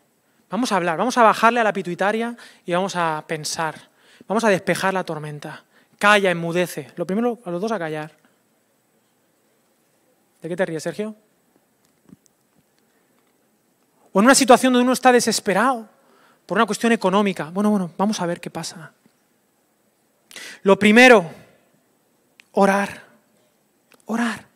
Vamos 0.49 0.71
a 0.71 0.75
hablar, 0.75 0.97
vamos 0.97 1.17
a 1.17 1.23
bajarle 1.23 1.61
a 1.61 1.63
la 1.63 1.71
pituitaria 1.71 2.35
y 2.65 2.73
vamos 2.73 2.95
a 2.95 3.23
pensar. 3.25 3.89
Vamos 4.27 4.43
a 4.43 4.49
despejar 4.49 4.93
la 4.93 5.03
tormenta. 5.03 5.63
Calla, 5.97 6.31
enmudece. 6.31 6.91
Lo 6.97 7.05
primero, 7.05 7.39
a 7.45 7.51
los 7.51 7.61
dos 7.61 7.71
a 7.71 7.79
callar. 7.79 8.11
¿De 10.41 10.49
qué 10.49 10.55
te 10.55 10.65
ríes, 10.65 10.83
Sergio? 10.83 11.15
O 14.11 14.19
en 14.19 14.25
una 14.25 14.35
situación 14.35 14.73
donde 14.73 14.83
uno 14.83 14.93
está 14.93 15.11
desesperado 15.11 15.87
por 16.45 16.57
una 16.57 16.65
cuestión 16.65 16.91
económica. 16.91 17.49
Bueno, 17.53 17.69
bueno, 17.69 17.91
vamos 17.97 18.19
a 18.19 18.25
ver 18.25 18.41
qué 18.41 18.49
pasa. 18.49 18.91
Lo 20.63 20.77
primero, 20.77 21.29
orar. 22.51 23.03
Orar. 24.05 24.50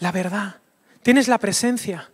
La 0.00 0.12
verdad. 0.12 0.56
Tienes 1.02 1.28
la 1.28 1.38
presencia. 1.38 2.10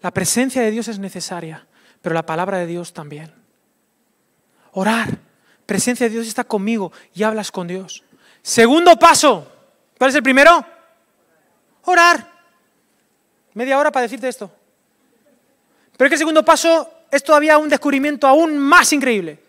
La 0.00 0.10
presencia 0.12 0.62
de 0.62 0.70
Dios 0.70 0.88
es 0.88 0.98
necesaria, 0.98 1.66
pero 2.00 2.14
la 2.14 2.24
palabra 2.24 2.58
de 2.58 2.66
Dios 2.66 2.92
también. 2.92 3.32
Orar. 4.72 5.18
Presencia 5.66 6.06
de 6.06 6.12
Dios 6.12 6.26
está 6.26 6.44
conmigo 6.44 6.92
y 7.14 7.22
hablas 7.22 7.50
con 7.50 7.66
Dios. 7.66 8.04
Segundo 8.42 8.98
paso. 8.98 9.50
¿Cuál 9.96 10.10
es 10.10 10.16
el 10.16 10.22
primero? 10.22 10.64
Orar. 11.84 12.30
Media 13.54 13.78
hora 13.78 13.90
para 13.90 14.02
decirte 14.02 14.28
esto. 14.28 14.52
Pero 15.96 16.06
es 16.06 16.10
que 16.10 16.14
el 16.14 16.18
segundo 16.18 16.44
paso 16.44 17.06
es 17.10 17.24
todavía 17.24 17.56
un 17.56 17.70
descubrimiento 17.70 18.26
aún 18.26 18.58
más 18.58 18.92
increíble. 18.92 19.42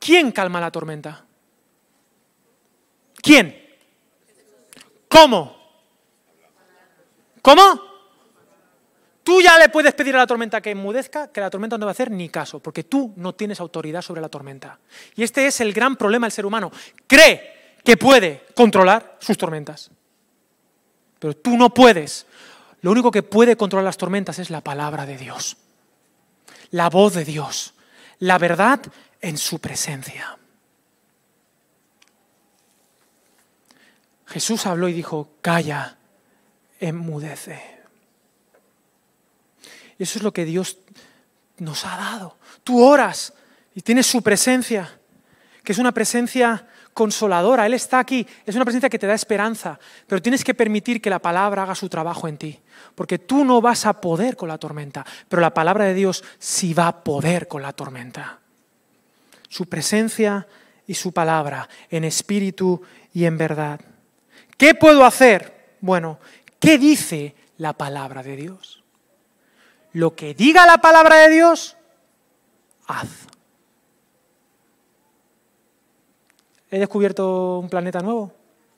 ¿Quién 0.00 0.32
calma 0.32 0.60
la 0.60 0.70
tormenta? 0.70 1.24
¿Quién? 3.22 3.63
¿Cómo? 5.14 5.56
¿Cómo? 7.40 7.80
Tú 9.22 9.40
ya 9.40 9.56
le 9.58 9.68
puedes 9.68 9.94
pedir 9.94 10.16
a 10.16 10.18
la 10.18 10.26
tormenta 10.26 10.60
que 10.60 10.72
enmudezca, 10.72 11.30
que 11.30 11.40
la 11.40 11.50
tormenta 11.50 11.78
no 11.78 11.86
va 11.86 11.90
a 11.90 11.92
hacer 11.92 12.10
ni 12.10 12.28
caso, 12.28 12.58
porque 12.58 12.82
tú 12.82 13.12
no 13.14 13.32
tienes 13.32 13.60
autoridad 13.60 14.02
sobre 14.02 14.20
la 14.20 14.28
tormenta. 14.28 14.80
Y 15.14 15.22
este 15.22 15.46
es 15.46 15.60
el 15.60 15.72
gran 15.72 15.94
problema 15.94 16.26
del 16.26 16.32
ser 16.32 16.44
humano. 16.44 16.72
Cree 17.06 17.76
que 17.84 17.96
puede 17.96 18.44
controlar 18.56 19.16
sus 19.20 19.38
tormentas. 19.38 19.92
Pero 21.20 21.36
tú 21.36 21.56
no 21.56 21.72
puedes. 21.72 22.26
Lo 22.80 22.90
único 22.90 23.12
que 23.12 23.22
puede 23.22 23.56
controlar 23.56 23.84
las 23.84 23.96
tormentas 23.96 24.40
es 24.40 24.50
la 24.50 24.62
palabra 24.62 25.06
de 25.06 25.16
Dios. 25.16 25.56
La 26.70 26.90
voz 26.90 27.14
de 27.14 27.24
Dios. 27.24 27.74
La 28.18 28.38
verdad 28.38 28.80
en 29.20 29.38
su 29.38 29.60
presencia. 29.60 30.38
Jesús 34.26 34.66
habló 34.66 34.88
y 34.88 34.92
dijo, 34.92 35.30
calla, 35.40 35.98
enmudece. 36.80 37.62
Eso 39.98 40.18
es 40.18 40.22
lo 40.22 40.32
que 40.32 40.44
Dios 40.44 40.78
nos 41.58 41.84
ha 41.84 41.96
dado. 41.96 42.36
Tú 42.62 42.82
oras 42.82 43.32
y 43.74 43.82
tienes 43.82 44.06
su 44.06 44.22
presencia. 44.22 44.98
que 45.62 45.72
es 45.72 45.78
una 45.78 45.92
presencia 45.92 46.68
consoladora. 46.92 47.66
Él 47.66 47.74
está 47.74 47.98
aquí, 47.98 48.26
es 48.46 48.54
una 48.54 48.64
presencia 48.64 48.90
que 48.90 48.98
te 48.98 49.06
da 49.06 49.14
esperanza, 49.14 49.78
pero 50.06 50.22
tienes 50.22 50.44
que 50.44 50.54
permitir 50.54 51.00
que 51.00 51.10
la 51.10 51.18
palabra 51.18 51.62
haga 51.62 51.74
su 51.74 51.88
trabajo 51.88 52.28
en 52.28 52.36
ti, 52.38 52.60
porque 52.94 53.18
tú 53.18 53.44
no 53.44 53.60
vas 53.60 53.86
a 53.86 54.00
poder 54.00 54.36
con 54.36 54.48
la 54.48 54.58
tormenta, 54.58 55.04
pero 55.28 55.42
la 55.42 55.54
palabra 55.54 55.86
de 55.86 55.94
Dios 55.94 56.22
sí 56.38 56.74
va 56.74 56.86
a 56.86 57.04
poder 57.04 57.48
con 57.48 57.62
la 57.62 57.72
tormenta. 57.72 58.40
Su 59.48 59.66
presencia 59.66 60.46
y 60.86 60.94
su 60.94 61.12
palabra 61.12 61.68
en 61.90 62.04
espíritu 62.04 62.82
y 63.12 63.24
en 63.24 63.38
verdad. 63.38 63.80
¿Qué 64.56 64.74
puedo 64.74 65.04
hacer? 65.04 65.76
Bueno, 65.80 66.18
¿qué 66.58 66.78
dice 66.78 67.34
la 67.58 67.72
palabra 67.72 68.22
de 68.22 68.36
Dios? 68.36 68.82
Lo 69.92 70.14
que 70.16 70.34
diga 70.34 70.66
la 70.66 70.78
palabra 70.78 71.16
de 71.16 71.30
Dios, 71.30 71.76
haz. 72.86 73.28
he 76.74 76.78
descubierto 76.80 77.60
un 77.60 77.68
planeta 77.68 78.00
nuevo 78.00 78.34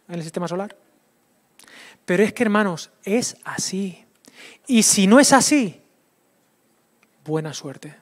en 0.06 0.16
el 0.16 0.22
sistema 0.22 0.46
solar. 0.46 0.76
Pero 2.04 2.22
es 2.22 2.34
que, 2.34 2.42
hermanos, 2.42 2.90
es 3.04 3.38
así. 3.42 4.04
Y 4.66 4.82
si 4.82 5.06
no 5.06 5.18
es 5.18 5.32
así, 5.32 5.80
buena 7.24 7.54
suerte. 7.54 7.96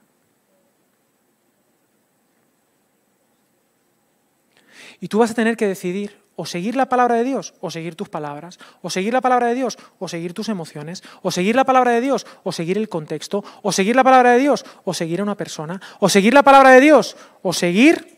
Y 4.99 5.07
tú 5.07 5.21
vas 5.21 5.31
a 5.31 5.35
tener 5.35 5.57
que 5.57 5.69
decidir 5.69 6.24
o 6.37 6.47
seguir 6.47 6.77
la 6.77 6.89
palabra 6.89 7.17
de 7.17 7.25
Dios 7.25 7.55
o 7.61 7.71
seguir 7.71 7.95
tus 7.95 8.09
palabras, 8.09 8.59
o 8.83 8.91
seguir 8.91 9.13
la 9.13 9.21
palabra 9.21 9.49
de 9.49 9.55
Dios 9.55 9.79
o 9.99 10.09
seguir 10.09 10.35
tus 10.35 10.49
emociones, 10.49 11.03
o 11.23 11.31
seguir 11.31 11.57
la 11.57 11.65
palabra 11.65 11.93
de 11.93 12.01
Dios 12.01 12.27
o 12.43 12.53
seguir 12.53 12.79
el 12.79 12.89
contexto, 12.89 13.45
o 13.63 13.73
seguir 13.73 13.97
la 13.97 14.05
palabra 14.05 14.33
de 14.33 14.39
Dios 14.39 14.65
o 14.85 14.95
seguir 14.95 15.21
a 15.21 15.23
una 15.23 15.37
persona, 15.37 15.81
o 16.01 16.09
seguir 16.09 16.35
la 16.35 16.43
palabra 16.43 16.71
de 16.71 16.81
Dios 16.81 17.17
o 17.43 17.53
seguir 17.53 18.15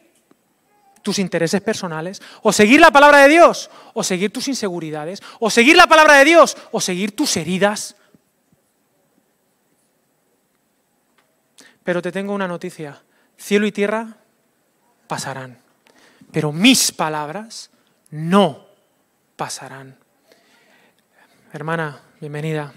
tus 1.06 1.20
intereses 1.20 1.60
personales, 1.60 2.20
o 2.42 2.52
seguir 2.52 2.80
la 2.80 2.90
palabra 2.90 3.18
de 3.18 3.28
Dios, 3.28 3.70
o 3.94 4.02
seguir 4.02 4.32
tus 4.32 4.48
inseguridades, 4.48 5.22
o 5.38 5.50
seguir 5.50 5.76
la 5.76 5.86
palabra 5.86 6.14
de 6.14 6.24
Dios, 6.24 6.56
o 6.72 6.80
seguir 6.80 7.14
tus 7.14 7.36
heridas. 7.36 7.94
Pero 11.84 12.02
te 12.02 12.10
tengo 12.10 12.34
una 12.34 12.48
noticia, 12.48 13.00
cielo 13.38 13.68
y 13.68 13.70
tierra 13.70 14.16
pasarán, 15.06 15.58
pero 16.32 16.50
mis 16.50 16.90
palabras 16.90 17.70
no 18.16 18.66
pasarán. 19.36 19.98
Hermana, 21.52 22.02
bienvenida. 22.18 22.72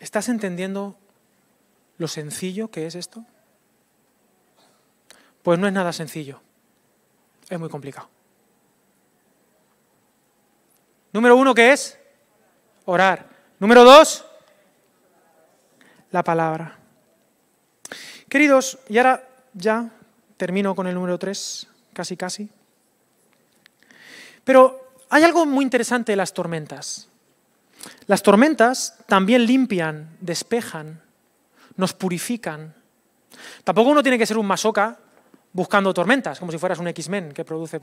¿Estás 0.00 0.30
entendiendo 0.30 0.96
lo 1.98 2.08
sencillo 2.08 2.70
que 2.70 2.86
es 2.86 2.94
esto? 2.94 3.26
Pues 5.42 5.58
no 5.58 5.66
es 5.66 5.72
nada 5.74 5.92
sencillo. 5.92 6.40
Es 7.50 7.60
muy 7.60 7.68
complicado. 7.68 8.08
Número 11.12 11.36
uno, 11.36 11.54
¿qué 11.54 11.72
es? 11.72 11.98
Orar. 12.86 13.28
Número 13.58 13.84
dos, 13.84 14.24
la 16.10 16.24
palabra. 16.24 16.78
Queridos, 18.30 18.78
y 18.88 18.96
ahora 18.96 19.28
ya 19.52 19.90
termino 20.36 20.74
con 20.74 20.86
el 20.86 20.94
número 20.94 21.18
tres, 21.18 21.66
casi 21.92 22.16
casi. 22.16 22.48
Pero 24.44 24.92
hay 25.08 25.24
algo 25.24 25.46
muy 25.46 25.64
interesante 25.64 26.12
de 26.12 26.16
las 26.16 26.32
tormentas. 26.32 27.08
Las 28.06 28.22
tormentas 28.22 28.96
también 29.06 29.44
limpian, 29.44 30.16
despejan, 30.20 31.00
nos 31.76 31.92
purifican. 31.92 32.74
Tampoco 33.64 33.90
uno 33.90 34.02
tiene 34.02 34.18
que 34.18 34.26
ser 34.26 34.38
un 34.38 34.46
masoca 34.46 34.98
buscando 35.52 35.92
tormentas, 35.94 36.38
como 36.38 36.52
si 36.52 36.58
fueras 36.58 36.78
un 36.78 36.88
X-Men 36.88 37.32
que 37.32 37.44
produce 37.44 37.80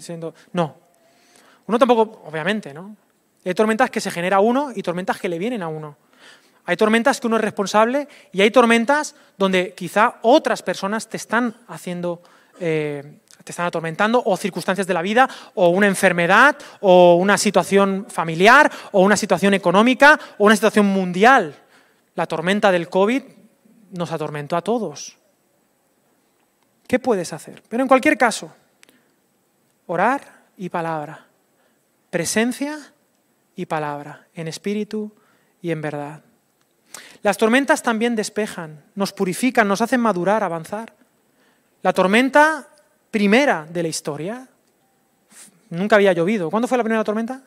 siendo... 0.00 0.34
No. 0.52 0.76
Uno 1.66 1.78
tampoco, 1.78 2.22
obviamente, 2.26 2.74
¿no? 2.74 2.96
Hay 3.44 3.54
tormentas 3.54 3.90
que 3.90 4.00
se 4.00 4.10
genera 4.10 4.40
uno 4.40 4.72
y 4.74 4.82
tormentas 4.82 5.20
que 5.20 5.28
le 5.28 5.38
vienen 5.38 5.62
a 5.62 5.68
uno. 5.68 5.96
Hay 6.66 6.76
tormentas 6.76 7.20
que 7.20 7.26
uno 7.26 7.36
es 7.36 7.42
responsable 7.42 8.08
y 8.32 8.40
hay 8.40 8.50
tormentas 8.50 9.14
donde 9.36 9.74
quizá 9.74 10.16
otras 10.22 10.62
personas 10.62 11.08
te 11.08 11.16
están 11.16 11.56
haciendo, 11.68 12.22
eh, 12.58 13.18
te 13.42 13.52
están 13.52 13.66
atormentando, 13.66 14.22
o 14.24 14.36
circunstancias 14.36 14.86
de 14.86 14.94
la 14.94 15.02
vida, 15.02 15.28
o 15.54 15.68
una 15.68 15.86
enfermedad, 15.86 16.56
o 16.80 17.16
una 17.16 17.36
situación 17.36 18.06
familiar, 18.08 18.70
o 18.92 19.02
una 19.02 19.16
situación 19.16 19.52
económica, 19.52 20.18
o 20.38 20.46
una 20.46 20.56
situación 20.56 20.86
mundial. 20.86 21.54
La 22.14 22.26
tormenta 22.26 22.72
del 22.72 22.88
COVID 22.88 23.22
nos 23.90 24.12
atormentó 24.12 24.56
a 24.56 24.62
todos. 24.62 25.18
¿Qué 26.86 26.98
puedes 26.98 27.32
hacer? 27.32 27.62
Pero 27.68 27.82
en 27.82 27.88
cualquier 27.88 28.16
caso, 28.16 28.54
orar 29.86 30.44
y 30.56 30.70
palabra, 30.70 31.26
presencia 32.08 32.78
y 33.54 33.66
palabra, 33.66 34.28
en 34.34 34.48
espíritu 34.48 35.12
y 35.60 35.70
en 35.70 35.82
verdad. 35.82 36.22
Las 37.24 37.36
tormentas 37.36 37.82
también 37.82 38.14
despejan, 38.14 38.84
nos 38.94 39.12
purifican, 39.12 39.66
nos 39.66 39.80
hacen 39.80 40.00
madurar, 40.00 40.44
avanzar. 40.44 40.94
La 41.82 41.92
tormenta 41.92 42.68
primera 43.10 43.66
de 43.68 43.82
la 43.82 43.88
historia, 43.88 44.46
nunca 45.70 45.96
había 45.96 46.12
llovido. 46.12 46.50
¿Cuándo 46.50 46.68
fue 46.68 46.78
la 46.78 46.84
primera 46.84 47.02
tormenta? 47.02 47.42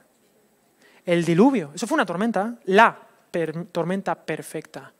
El 1.05 1.23
diluvio. 1.23 1.71
Eso 1.73 1.88
fue 1.88 1.95
una 1.95 2.05
tormenta, 2.05 2.55
la 2.65 2.99
tormenta 3.71 4.15
perfecta. 4.15 4.91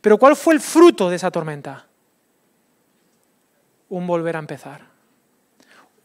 Pero 0.00 0.18
¿cuál 0.18 0.34
fue 0.34 0.54
el 0.54 0.60
fruto 0.60 1.08
de 1.08 1.16
esa 1.16 1.30
tormenta? 1.30 1.86
un 3.92 4.06
volver 4.06 4.36
a 4.36 4.38
empezar, 4.38 4.80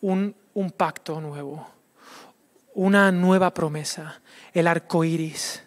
un, 0.01 0.36
un 0.55 0.71
pacto 0.71 1.21
nuevo, 1.21 1.65
una 2.73 3.13
nueva 3.13 3.53
promesa, 3.53 4.19
el 4.53 4.67
arco 4.67 5.05
iris. 5.05 5.63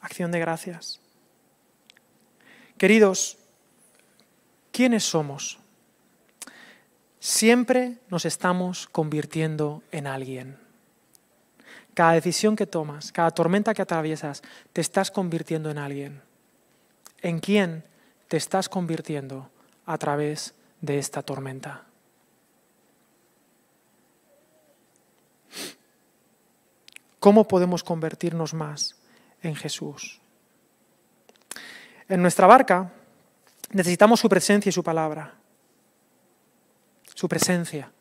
Acción 0.00 0.30
de 0.32 0.40
gracias. 0.40 1.00
Queridos, 2.78 3.36
¿quiénes 4.72 5.04
somos? 5.04 5.58
Siempre 7.18 7.98
nos 8.08 8.24
estamos 8.24 8.86
convirtiendo 8.86 9.82
en 9.92 10.06
alguien. 10.06 10.58
Cada 11.92 12.12
decisión 12.12 12.56
que 12.56 12.66
tomas, 12.66 13.12
cada 13.12 13.30
tormenta 13.30 13.74
que 13.74 13.82
atraviesas, 13.82 14.42
te 14.72 14.80
estás 14.80 15.10
convirtiendo 15.10 15.70
en 15.70 15.78
alguien 15.78 16.30
en 17.22 17.40
quién 17.40 17.84
te 18.28 18.36
estás 18.36 18.68
convirtiendo 18.68 19.50
a 19.86 19.98
través 19.98 20.54
de 20.80 20.98
esta 20.98 21.22
tormenta. 21.22 21.84
¿Cómo 27.18 27.46
podemos 27.46 27.84
convertirnos 27.84 28.54
más 28.54 28.96
en 29.42 29.54
Jesús? 29.54 30.20
En 32.08 32.22
nuestra 32.22 32.46
barca 32.46 32.92
necesitamos 33.70 34.20
su 34.20 34.28
presencia 34.28 34.68
y 34.68 34.72
su 34.72 34.82
palabra. 34.82 35.34
Su 37.14 37.28
presencia. 37.28 37.92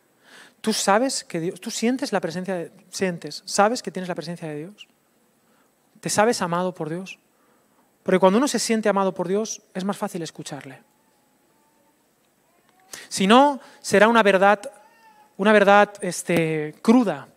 ¿Tú 0.61 0.73
sabes 0.73 1.23
que 1.23 1.39
Dios, 1.39 1.61
tú 1.61 1.71
sientes 1.71 2.11
la 2.11 2.19
presencia 2.19 2.55
de, 2.55 2.71
sientes, 2.89 3.43
sabes 3.45 3.81
que 3.81 3.91
tienes 3.91 4.09
la 4.09 4.15
presencia 4.15 4.47
de 4.47 4.57
Dios? 4.57 4.87
¿Te 5.99 6.09
sabes 6.09 6.41
amado 6.41 6.73
por 6.73 6.89
Dios? 6.89 7.19
Porque 8.03 8.19
cuando 8.19 8.37
uno 8.37 8.47
se 8.47 8.59
siente 8.59 8.89
amado 8.89 9.13
por 9.13 9.27
Dios, 9.27 9.61
es 9.73 9.83
más 9.83 9.97
fácil 9.97 10.21
escucharle. 10.21 10.81
Si 13.07 13.27
no, 13.27 13.59
será 13.81 14.07
una 14.07 14.23
verdad, 14.23 14.59
una 15.37 15.51
verdad 15.51 15.93
este, 16.01 16.75
cruda. 16.81 17.27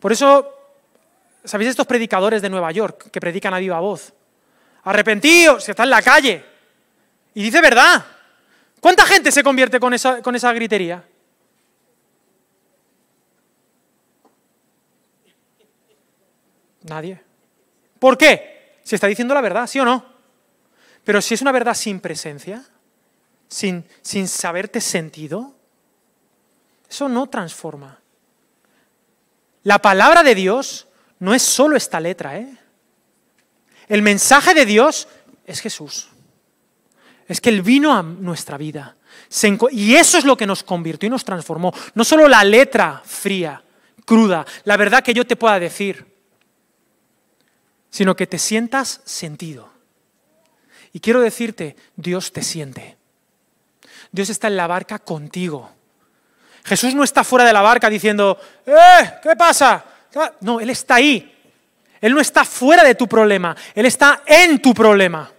Por 0.00 0.12
eso, 0.12 0.48
¿sabéis 1.44 1.70
estos 1.70 1.86
predicadores 1.86 2.42
de 2.42 2.50
Nueva 2.50 2.72
York 2.72 3.10
que 3.10 3.20
predican 3.20 3.54
a 3.54 3.58
viva 3.58 3.78
voz? 3.80 4.12
Arrepentidos, 4.84 5.64
si 5.64 5.70
está 5.70 5.84
en 5.84 5.90
la 5.90 6.02
calle. 6.02 6.44
Y 7.34 7.42
dice 7.42 7.60
verdad. 7.60 8.04
¿Cuánta 8.80 9.06
gente 9.06 9.32
se 9.32 9.42
convierte 9.42 9.80
con 9.80 9.94
esa, 9.94 10.20
con 10.20 10.34
esa 10.34 10.52
gritería? 10.52 11.02
Nadie. 16.82 17.22
¿Por 17.98 18.18
qué? 18.18 18.54
si 18.84 18.94
está 18.94 19.06
diciendo 19.06 19.34
la 19.34 19.40
verdad, 19.40 19.66
¿sí 19.66 19.80
o 19.80 19.84
no? 19.84 20.04
Pero 21.02 21.20
si 21.20 21.34
es 21.34 21.42
una 21.42 21.52
verdad 21.52 21.74
sin 21.74 22.00
presencia, 22.00 22.64
sin, 23.48 23.84
sin 24.02 24.28
saberte 24.28 24.80
sentido, 24.80 25.54
eso 26.88 27.08
no 27.08 27.26
transforma. 27.28 27.98
La 29.62 29.78
palabra 29.78 30.22
de 30.22 30.34
Dios 30.34 30.86
no 31.18 31.34
es 31.34 31.42
solo 31.42 31.76
esta 31.76 32.00
letra, 32.00 32.38
¿eh? 32.38 32.56
El 33.88 34.02
mensaje 34.02 34.54
de 34.54 34.66
Dios 34.66 35.08
es 35.46 35.60
Jesús. 35.60 36.08
Es 37.28 37.40
que 37.40 37.50
Él 37.50 37.62
vino 37.62 37.92
a 37.92 38.02
nuestra 38.02 38.56
vida. 38.56 38.96
y 39.70 39.94
eso 39.94 40.18
es 40.18 40.24
lo 40.24 40.36
que 40.36 40.46
nos 40.46 40.62
convirtió 40.62 41.06
y 41.06 41.10
nos 41.10 41.24
transformó. 41.24 41.72
No 41.94 42.04
solo 42.04 42.28
la 42.28 42.44
letra 42.44 43.02
fría, 43.04 43.62
cruda, 44.04 44.44
la 44.64 44.76
verdad 44.76 45.02
que 45.02 45.14
yo 45.14 45.26
te 45.26 45.36
pueda 45.36 45.58
decir 45.58 46.14
sino 47.94 48.16
que 48.16 48.26
te 48.26 48.40
sientas 48.40 49.02
sentido. 49.04 49.70
Y 50.92 50.98
quiero 50.98 51.20
decirte, 51.20 51.76
Dios 51.94 52.32
te 52.32 52.42
siente. 52.42 52.96
Dios 54.10 54.30
está 54.30 54.48
en 54.48 54.56
la 54.56 54.66
barca 54.66 54.98
contigo. 54.98 55.70
Jesús 56.64 56.92
no 56.96 57.04
está 57.04 57.22
fuera 57.22 57.44
de 57.44 57.52
la 57.52 57.62
barca 57.62 57.88
diciendo, 57.88 58.36
¡eh! 58.66 59.12
¿Qué 59.22 59.36
pasa? 59.36 59.84
No, 60.40 60.60
Él 60.60 60.70
está 60.70 60.96
ahí. 60.96 61.30
Él 62.00 62.12
no 62.12 62.20
está 62.20 62.44
fuera 62.44 62.84
de 62.84 62.94
tu 62.94 63.08
problema, 63.08 63.56
Él 63.74 63.86
está 63.86 64.22
en 64.26 64.60
tu 64.60 64.74
problema. 64.74 65.30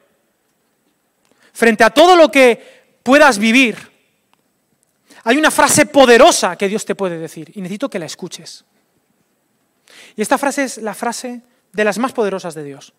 Frente 1.53 1.83
a 1.83 1.89
todo 1.89 2.15
lo 2.15 2.31
que 2.31 2.97
puedas 3.03 3.37
vivir, 3.37 3.77
hay 5.23 5.37
una 5.37 5.51
frase 5.51 5.85
poderosa 5.85 6.55
que 6.55 6.67
Dios 6.67 6.85
te 6.85 6.95
puede 6.95 7.17
decir 7.17 7.51
y 7.55 7.61
necesito 7.61 7.89
que 7.89 7.99
la 7.99 8.05
escuches. 8.05 8.65
Y 10.15 10.21
esta 10.21 10.37
frase 10.37 10.63
es 10.63 10.77
la 10.77 10.93
frase 10.93 11.41
de 11.71 11.83
las 11.83 11.97
más 11.97 12.13
poderosas 12.13 12.55
de 12.55 12.63
Dios. 12.63 12.93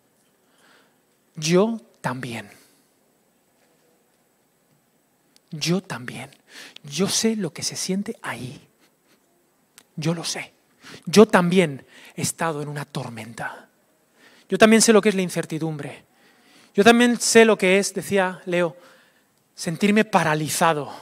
Yo 1.34 1.80
también. 2.00 2.50
Yo 5.50 5.82
también. 5.82 6.30
Yo 6.82 7.08
sé 7.08 7.36
lo 7.36 7.52
que 7.52 7.62
se 7.62 7.76
siente 7.76 8.16
ahí. 8.22 8.60
Yo 9.96 10.14
lo 10.14 10.24
sé. 10.24 10.55
Yo 11.04 11.26
también 11.26 11.86
he 12.14 12.22
estado 12.22 12.62
en 12.62 12.68
una 12.68 12.84
tormenta. 12.84 13.68
Yo 14.48 14.58
también 14.58 14.82
sé 14.82 14.92
lo 14.92 15.00
que 15.00 15.08
es 15.08 15.14
la 15.14 15.22
incertidumbre. 15.22 16.04
Yo 16.74 16.84
también 16.84 17.18
sé 17.18 17.44
lo 17.44 17.56
que 17.56 17.78
es, 17.78 17.94
decía 17.94 18.42
Leo, 18.46 18.76
sentirme 19.54 20.04
paralizado. 20.04 20.92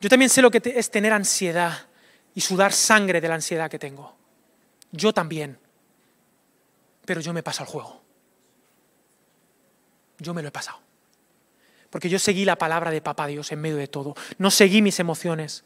Yo 0.00 0.08
también 0.08 0.30
sé 0.30 0.42
lo 0.42 0.50
que 0.50 0.62
es 0.64 0.90
tener 0.90 1.12
ansiedad 1.12 1.86
y 2.34 2.40
sudar 2.40 2.72
sangre 2.72 3.20
de 3.20 3.28
la 3.28 3.34
ansiedad 3.34 3.70
que 3.70 3.78
tengo. 3.78 4.14
Yo 4.92 5.12
también. 5.12 5.58
Pero 7.04 7.20
yo 7.20 7.32
me 7.32 7.42
paso 7.42 7.62
al 7.62 7.68
juego. 7.68 8.02
Yo 10.18 10.34
me 10.34 10.42
lo 10.42 10.48
he 10.48 10.52
pasado. 10.52 10.78
Porque 11.90 12.08
yo 12.08 12.18
seguí 12.18 12.44
la 12.44 12.56
palabra 12.56 12.90
de 12.90 13.00
Papá 13.00 13.26
Dios 13.26 13.50
en 13.50 13.60
medio 13.60 13.76
de 13.76 13.88
todo. 13.88 14.14
No 14.36 14.50
seguí 14.50 14.82
mis 14.82 15.00
emociones. 15.00 15.64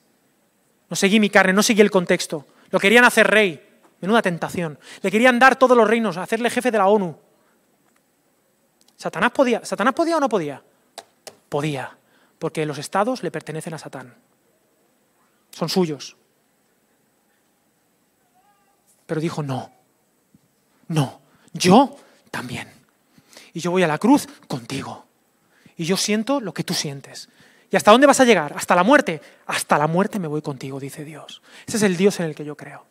No 0.88 0.96
seguí 0.96 1.18
mi 1.18 1.30
carne, 1.30 1.52
no 1.52 1.62
seguí 1.62 1.80
el 1.80 1.90
contexto. 1.90 2.46
Lo 2.72 2.80
querían 2.80 3.04
hacer 3.04 3.28
rey. 3.28 3.68
Menuda 4.00 4.20
tentación. 4.20 4.78
Le 5.02 5.10
querían 5.10 5.38
dar 5.38 5.54
todos 5.56 5.76
los 5.76 5.86
reinos, 5.86 6.16
hacerle 6.16 6.50
jefe 6.50 6.72
de 6.72 6.78
la 6.78 6.88
ONU. 6.88 7.16
¿Satanás 8.96 9.30
podía, 9.30 9.64
¿Satanás 9.64 9.94
podía 9.94 10.16
o 10.16 10.20
no 10.20 10.28
podía? 10.28 10.62
Podía, 11.48 11.96
porque 12.38 12.66
los 12.66 12.78
estados 12.78 13.22
le 13.22 13.30
pertenecen 13.30 13.74
a 13.74 13.78
Satán. 13.78 14.14
Son 15.50 15.68
suyos. 15.68 16.16
Pero 19.06 19.20
dijo, 19.20 19.42
no, 19.42 19.70
no, 20.88 21.20
yo 21.52 21.96
también. 22.30 22.72
Y 23.52 23.60
yo 23.60 23.70
voy 23.70 23.82
a 23.82 23.88
la 23.88 23.98
cruz 23.98 24.26
contigo. 24.48 25.04
Y 25.76 25.84
yo 25.84 25.96
siento 25.96 26.40
lo 26.40 26.54
que 26.54 26.64
tú 26.64 26.74
sientes. 26.74 27.28
¿Y 27.72 27.76
hasta 27.76 27.90
dónde 27.90 28.06
vas 28.06 28.20
a 28.20 28.26
llegar? 28.26 28.52
¿Hasta 28.54 28.74
la 28.74 28.82
muerte? 28.82 29.22
Hasta 29.46 29.78
la 29.78 29.86
muerte 29.86 30.18
me 30.18 30.28
voy 30.28 30.42
contigo, 30.42 30.78
dice 30.78 31.06
Dios. 31.06 31.40
Ese 31.66 31.78
es 31.78 31.82
el 31.82 31.96
Dios 31.96 32.20
en 32.20 32.26
el 32.26 32.34
que 32.34 32.44
yo 32.44 32.54
creo. 32.54 32.84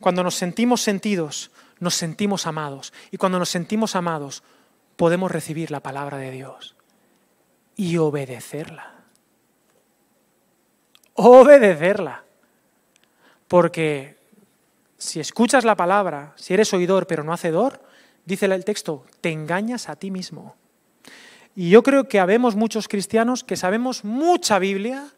Cuando 0.00 0.24
nos 0.24 0.34
sentimos 0.34 0.80
sentidos, 0.80 1.50
nos 1.78 1.94
sentimos 1.94 2.46
amados. 2.46 2.94
Y 3.10 3.18
cuando 3.18 3.38
nos 3.38 3.50
sentimos 3.50 3.96
amados, 3.96 4.42
podemos 4.96 5.30
recibir 5.30 5.70
la 5.70 5.80
palabra 5.80 6.16
de 6.16 6.30
Dios 6.30 6.74
y 7.76 7.98
obedecerla. 7.98 8.94
Obedecerla. 11.12 12.24
Porque 13.46 14.16
si 14.96 15.20
escuchas 15.20 15.64
la 15.64 15.76
palabra, 15.76 16.32
si 16.36 16.54
eres 16.54 16.72
oidor 16.72 17.06
pero 17.06 17.24
no 17.24 17.34
hacedor, 17.34 17.82
dice 18.24 18.46
el 18.46 18.64
texto, 18.64 19.04
te 19.20 19.30
engañas 19.30 19.90
a 19.90 19.96
ti 19.96 20.10
mismo. 20.10 20.56
Y 21.60 21.68
yo 21.68 21.82
creo 21.82 22.08
que 22.08 22.18
habemos 22.18 22.56
muchos 22.56 22.88
cristianos 22.88 23.44
que 23.44 23.54
sabemos 23.54 24.02
mucha 24.02 24.58
Biblia, 24.58 25.12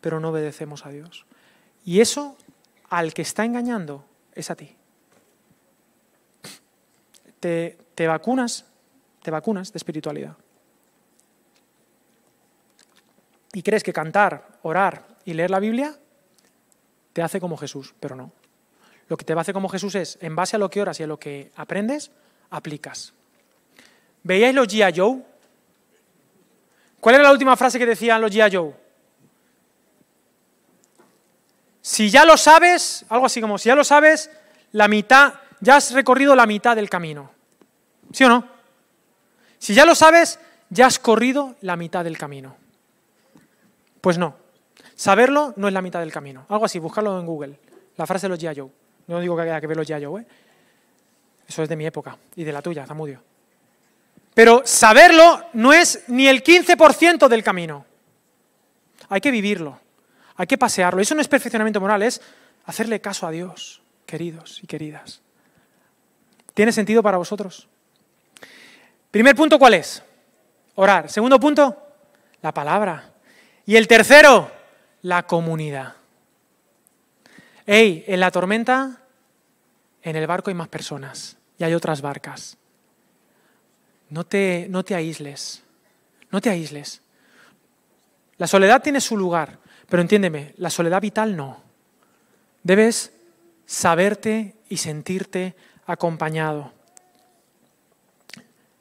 pero 0.00 0.18
no 0.18 0.30
obedecemos 0.30 0.84
a 0.84 0.88
Dios. 0.88 1.26
Y 1.84 2.00
eso 2.00 2.36
al 2.88 3.14
que 3.14 3.22
está 3.22 3.44
engañando 3.44 4.04
es 4.34 4.50
a 4.50 4.56
ti. 4.56 4.74
Te, 7.38 7.78
vacunas, 7.96 8.64
te 9.22 9.30
vacunas 9.30 9.72
de 9.72 9.76
espiritualidad. 9.76 10.36
Y 13.52 13.62
crees 13.62 13.84
que 13.84 13.92
cantar, 13.92 14.58
orar 14.62 15.06
y 15.24 15.34
leer 15.34 15.52
la 15.52 15.60
Biblia 15.60 15.96
te 17.12 17.22
hace 17.22 17.38
como 17.38 17.56
Jesús, 17.56 17.94
pero 18.00 18.16
no. 18.16 18.32
Lo 19.06 19.16
que 19.16 19.24
te 19.24 19.34
hace 19.34 19.52
como 19.52 19.68
Jesús 19.68 19.94
es, 19.94 20.18
en 20.20 20.34
base 20.34 20.56
a 20.56 20.58
lo 20.58 20.68
que 20.68 20.82
oras 20.82 20.98
y 20.98 21.04
a 21.04 21.06
lo 21.06 21.20
que 21.20 21.52
aprendes, 21.54 22.10
aplicas. 22.50 23.14
¿Veíais 24.24 24.52
los 24.52 24.66
G.I. 24.66 24.98
Joe? 24.98 25.29
¿Cuál 27.00 27.16
era 27.16 27.24
la 27.24 27.32
última 27.32 27.56
frase 27.56 27.78
que 27.78 27.86
decían 27.86 28.20
los 28.20 28.30
G.I. 28.30 28.54
Joe? 28.54 28.74
Si 31.80 32.10
ya 32.10 32.24
lo 32.24 32.36
sabes, 32.36 33.04
algo 33.08 33.26
así 33.26 33.40
como, 33.40 33.58
si 33.58 33.68
ya 33.68 33.74
lo 33.74 33.84
sabes, 33.84 34.30
la 34.72 34.86
mitad, 34.86 35.34
ya 35.60 35.76
has 35.76 35.92
recorrido 35.92 36.36
la 36.36 36.46
mitad 36.46 36.76
del 36.76 36.90
camino. 36.90 37.30
¿Sí 38.12 38.24
o 38.24 38.28
no? 38.28 38.46
Si 39.58 39.74
ya 39.74 39.84
lo 39.84 39.94
sabes, 39.94 40.38
ya 40.68 40.86
has 40.86 40.98
corrido 40.98 41.56
la 41.62 41.76
mitad 41.76 42.04
del 42.04 42.18
camino. 42.18 42.56
Pues 44.00 44.18
no. 44.18 44.36
Saberlo 44.94 45.54
no 45.56 45.68
es 45.68 45.74
la 45.74 45.82
mitad 45.82 46.00
del 46.00 46.12
camino. 46.12 46.44
Algo 46.48 46.66
así, 46.66 46.78
buscarlo 46.78 47.18
en 47.18 47.26
Google. 47.26 47.58
La 47.96 48.06
frase 48.06 48.26
de 48.26 48.30
los 48.30 48.38
G.I. 48.38 48.60
Joe. 48.60 48.70
No 49.10 49.18
digo 49.18 49.34
que 49.34 49.42
haya 49.42 49.60
que 49.60 49.66
ver 49.66 49.76
los 49.76 49.88
Yayo, 49.88 50.18
¿eh? 50.18 50.26
Eso 51.48 51.64
es 51.64 51.68
de 51.68 51.74
mi 51.74 51.84
época 51.84 52.16
y 52.36 52.44
de 52.44 52.52
la 52.52 52.62
tuya, 52.62 52.86
Zamudio. 52.86 53.20
Pero 54.34 54.62
saberlo 54.64 55.44
no 55.52 55.72
es 55.72 56.04
ni 56.08 56.28
el 56.28 56.42
15% 56.42 57.28
del 57.28 57.42
camino. 57.42 57.84
Hay 59.08 59.20
que 59.20 59.30
vivirlo, 59.30 59.80
hay 60.36 60.46
que 60.46 60.58
pasearlo. 60.58 61.02
Eso 61.02 61.14
no 61.14 61.20
es 61.20 61.28
perfeccionamiento 61.28 61.80
moral, 61.80 62.02
es 62.02 62.20
hacerle 62.64 63.00
caso 63.00 63.26
a 63.26 63.30
Dios, 63.30 63.82
queridos 64.06 64.62
y 64.62 64.66
queridas. 64.66 65.20
¿Tiene 66.54 66.72
sentido 66.72 67.02
para 67.02 67.18
vosotros? 67.18 67.68
Primer 69.10 69.34
punto, 69.34 69.58
¿cuál 69.58 69.74
es? 69.74 70.02
Orar. 70.76 71.10
Segundo 71.10 71.40
punto, 71.40 71.76
la 72.42 72.54
palabra. 72.54 73.12
Y 73.66 73.76
el 73.76 73.88
tercero, 73.88 74.50
la 75.02 75.26
comunidad. 75.26 75.94
Hey, 77.66 78.04
en 78.06 78.20
la 78.20 78.30
tormenta 78.30 79.00
en 80.02 80.16
el 80.16 80.26
barco 80.26 80.50
hay 80.50 80.54
más 80.54 80.68
personas 80.68 81.36
y 81.58 81.64
hay 81.64 81.74
otras 81.74 82.00
barcas. 82.00 82.56
No 84.10 84.24
te, 84.24 84.66
no 84.68 84.84
te 84.84 84.94
aísles, 84.94 85.62
no 86.30 86.40
te 86.40 86.50
aísles. 86.50 87.00
La 88.38 88.46
soledad 88.46 88.82
tiene 88.82 89.00
su 89.00 89.16
lugar, 89.16 89.58
pero 89.88 90.02
entiéndeme, 90.02 90.54
la 90.56 90.70
soledad 90.70 91.00
vital 91.00 91.36
no. 91.36 91.62
Debes 92.62 93.12
saberte 93.66 94.56
y 94.68 94.78
sentirte 94.78 95.54
acompañado. 95.86 96.72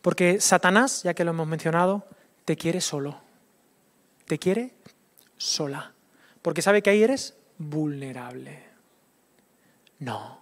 Porque 0.01 0.39
Satanás, 0.39 1.03
ya 1.03 1.13
que 1.13 1.23
lo 1.23 1.31
hemos 1.31 1.47
mencionado, 1.47 2.07
te 2.45 2.55
quiere 2.55 2.81
solo. 2.81 3.19
Te 4.25 4.39
quiere 4.39 4.73
sola. 5.37 5.93
Porque 6.41 6.61
sabe 6.61 6.81
que 6.81 6.89
ahí 6.89 7.03
eres 7.03 7.35
vulnerable. 7.57 8.63
No. 9.99 10.41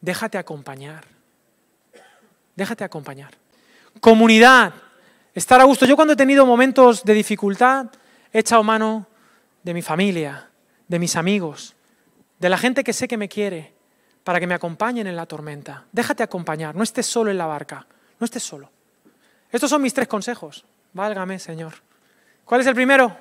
Déjate 0.00 0.38
acompañar. 0.38 1.04
Déjate 2.56 2.84
acompañar. 2.84 3.34
Comunidad. 3.98 4.72
Estar 5.34 5.60
a 5.60 5.64
gusto. 5.64 5.86
Yo 5.86 5.96
cuando 5.96 6.14
he 6.14 6.16
tenido 6.16 6.46
momentos 6.46 7.04
de 7.04 7.14
dificultad, 7.14 7.86
he 8.32 8.40
echado 8.40 8.62
mano 8.62 9.06
de 9.62 9.74
mi 9.74 9.82
familia, 9.82 10.48
de 10.88 10.98
mis 10.98 11.16
amigos, 11.16 11.74
de 12.38 12.48
la 12.48 12.58
gente 12.58 12.84
que 12.84 12.92
sé 12.92 13.08
que 13.08 13.16
me 13.16 13.28
quiere, 13.28 13.74
para 14.24 14.38
que 14.38 14.46
me 14.46 14.54
acompañen 14.54 15.06
en 15.06 15.16
la 15.16 15.26
tormenta. 15.26 15.84
Déjate 15.92 16.22
acompañar. 16.22 16.74
No 16.74 16.82
estés 16.82 17.06
solo 17.06 17.30
en 17.30 17.38
la 17.38 17.46
barca. 17.46 17.86
No 18.18 18.24
estés 18.24 18.42
solo. 18.42 18.70
Estos 19.50 19.70
son 19.70 19.82
mis 19.82 19.94
tres 19.94 20.08
consejos. 20.08 20.64
Válgame, 20.92 21.38
Señor. 21.38 21.74
¿Cuál 22.44 22.60
es 22.60 22.66
el 22.66 22.74
primero? 22.74 23.16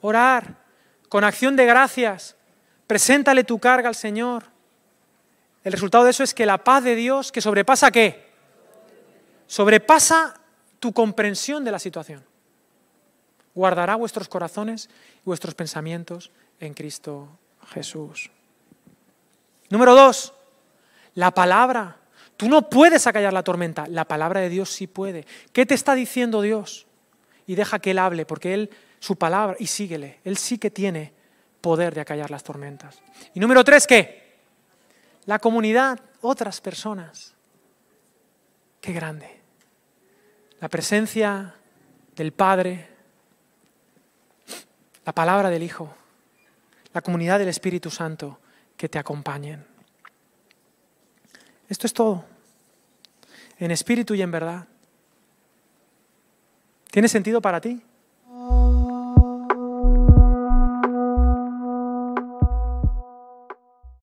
Orar 0.00 0.56
con 1.08 1.24
acción 1.24 1.56
de 1.56 1.66
gracias. 1.66 2.36
Preséntale 2.86 3.44
tu 3.44 3.58
carga 3.58 3.88
al 3.88 3.94
Señor. 3.94 4.44
El 5.64 5.72
resultado 5.72 6.04
de 6.04 6.10
eso 6.10 6.24
es 6.24 6.34
que 6.34 6.46
la 6.46 6.58
paz 6.58 6.84
de 6.84 6.94
Dios, 6.94 7.30
que 7.30 7.40
sobrepasa 7.40 7.90
qué? 7.90 8.31
Sobrepasa 9.52 10.32
tu 10.80 10.94
comprensión 10.94 11.62
de 11.62 11.70
la 11.70 11.78
situación. 11.78 12.24
Guardará 13.54 13.96
vuestros 13.96 14.26
corazones 14.26 14.88
y 15.18 15.24
vuestros 15.26 15.54
pensamientos 15.54 16.30
en 16.58 16.72
Cristo 16.72 17.28
Jesús. 17.68 18.30
Número 19.68 19.94
dos, 19.94 20.32
la 21.16 21.32
palabra. 21.32 21.98
Tú 22.38 22.48
no 22.48 22.70
puedes 22.70 23.06
acallar 23.06 23.34
la 23.34 23.42
tormenta, 23.42 23.86
la 23.88 24.06
palabra 24.06 24.40
de 24.40 24.48
Dios 24.48 24.70
sí 24.70 24.86
puede. 24.86 25.26
¿Qué 25.52 25.66
te 25.66 25.74
está 25.74 25.94
diciendo 25.94 26.40
Dios? 26.40 26.86
Y 27.46 27.54
deja 27.54 27.78
que 27.78 27.90
Él 27.90 27.98
hable, 27.98 28.24
porque 28.24 28.54
Él, 28.54 28.70
su 29.00 29.16
palabra, 29.16 29.54
y 29.58 29.66
síguele. 29.66 30.20
Él 30.24 30.38
sí 30.38 30.56
que 30.56 30.70
tiene 30.70 31.12
poder 31.60 31.94
de 31.94 32.00
acallar 32.00 32.30
las 32.30 32.42
tormentas. 32.42 33.02
Y 33.34 33.40
número 33.40 33.62
tres, 33.64 33.86
¿qué? 33.86 34.38
la 35.26 35.38
comunidad, 35.38 36.00
otras 36.22 36.62
personas. 36.62 37.34
Qué 38.80 38.94
grande. 38.94 39.41
La 40.62 40.68
presencia 40.68 41.56
del 42.14 42.32
Padre, 42.32 42.88
la 45.04 45.12
palabra 45.12 45.50
del 45.50 45.64
Hijo, 45.64 45.92
la 46.94 47.00
comunidad 47.00 47.40
del 47.40 47.48
Espíritu 47.48 47.90
Santo 47.90 48.38
que 48.76 48.88
te 48.88 48.96
acompañen. 48.96 49.66
Esto 51.68 51.88
es 51.88 51.92
todo, 51.92 52.24
en 53.58 53.72
espíritu 53.72 54.14
y 54.14 54.22
en 54.22 54.30
verdad. 54.30 54.68
¿Tiene 56.92 57.08
sentido 57.08 57.42
para 57.42 57.60
ti? 57.60 57.82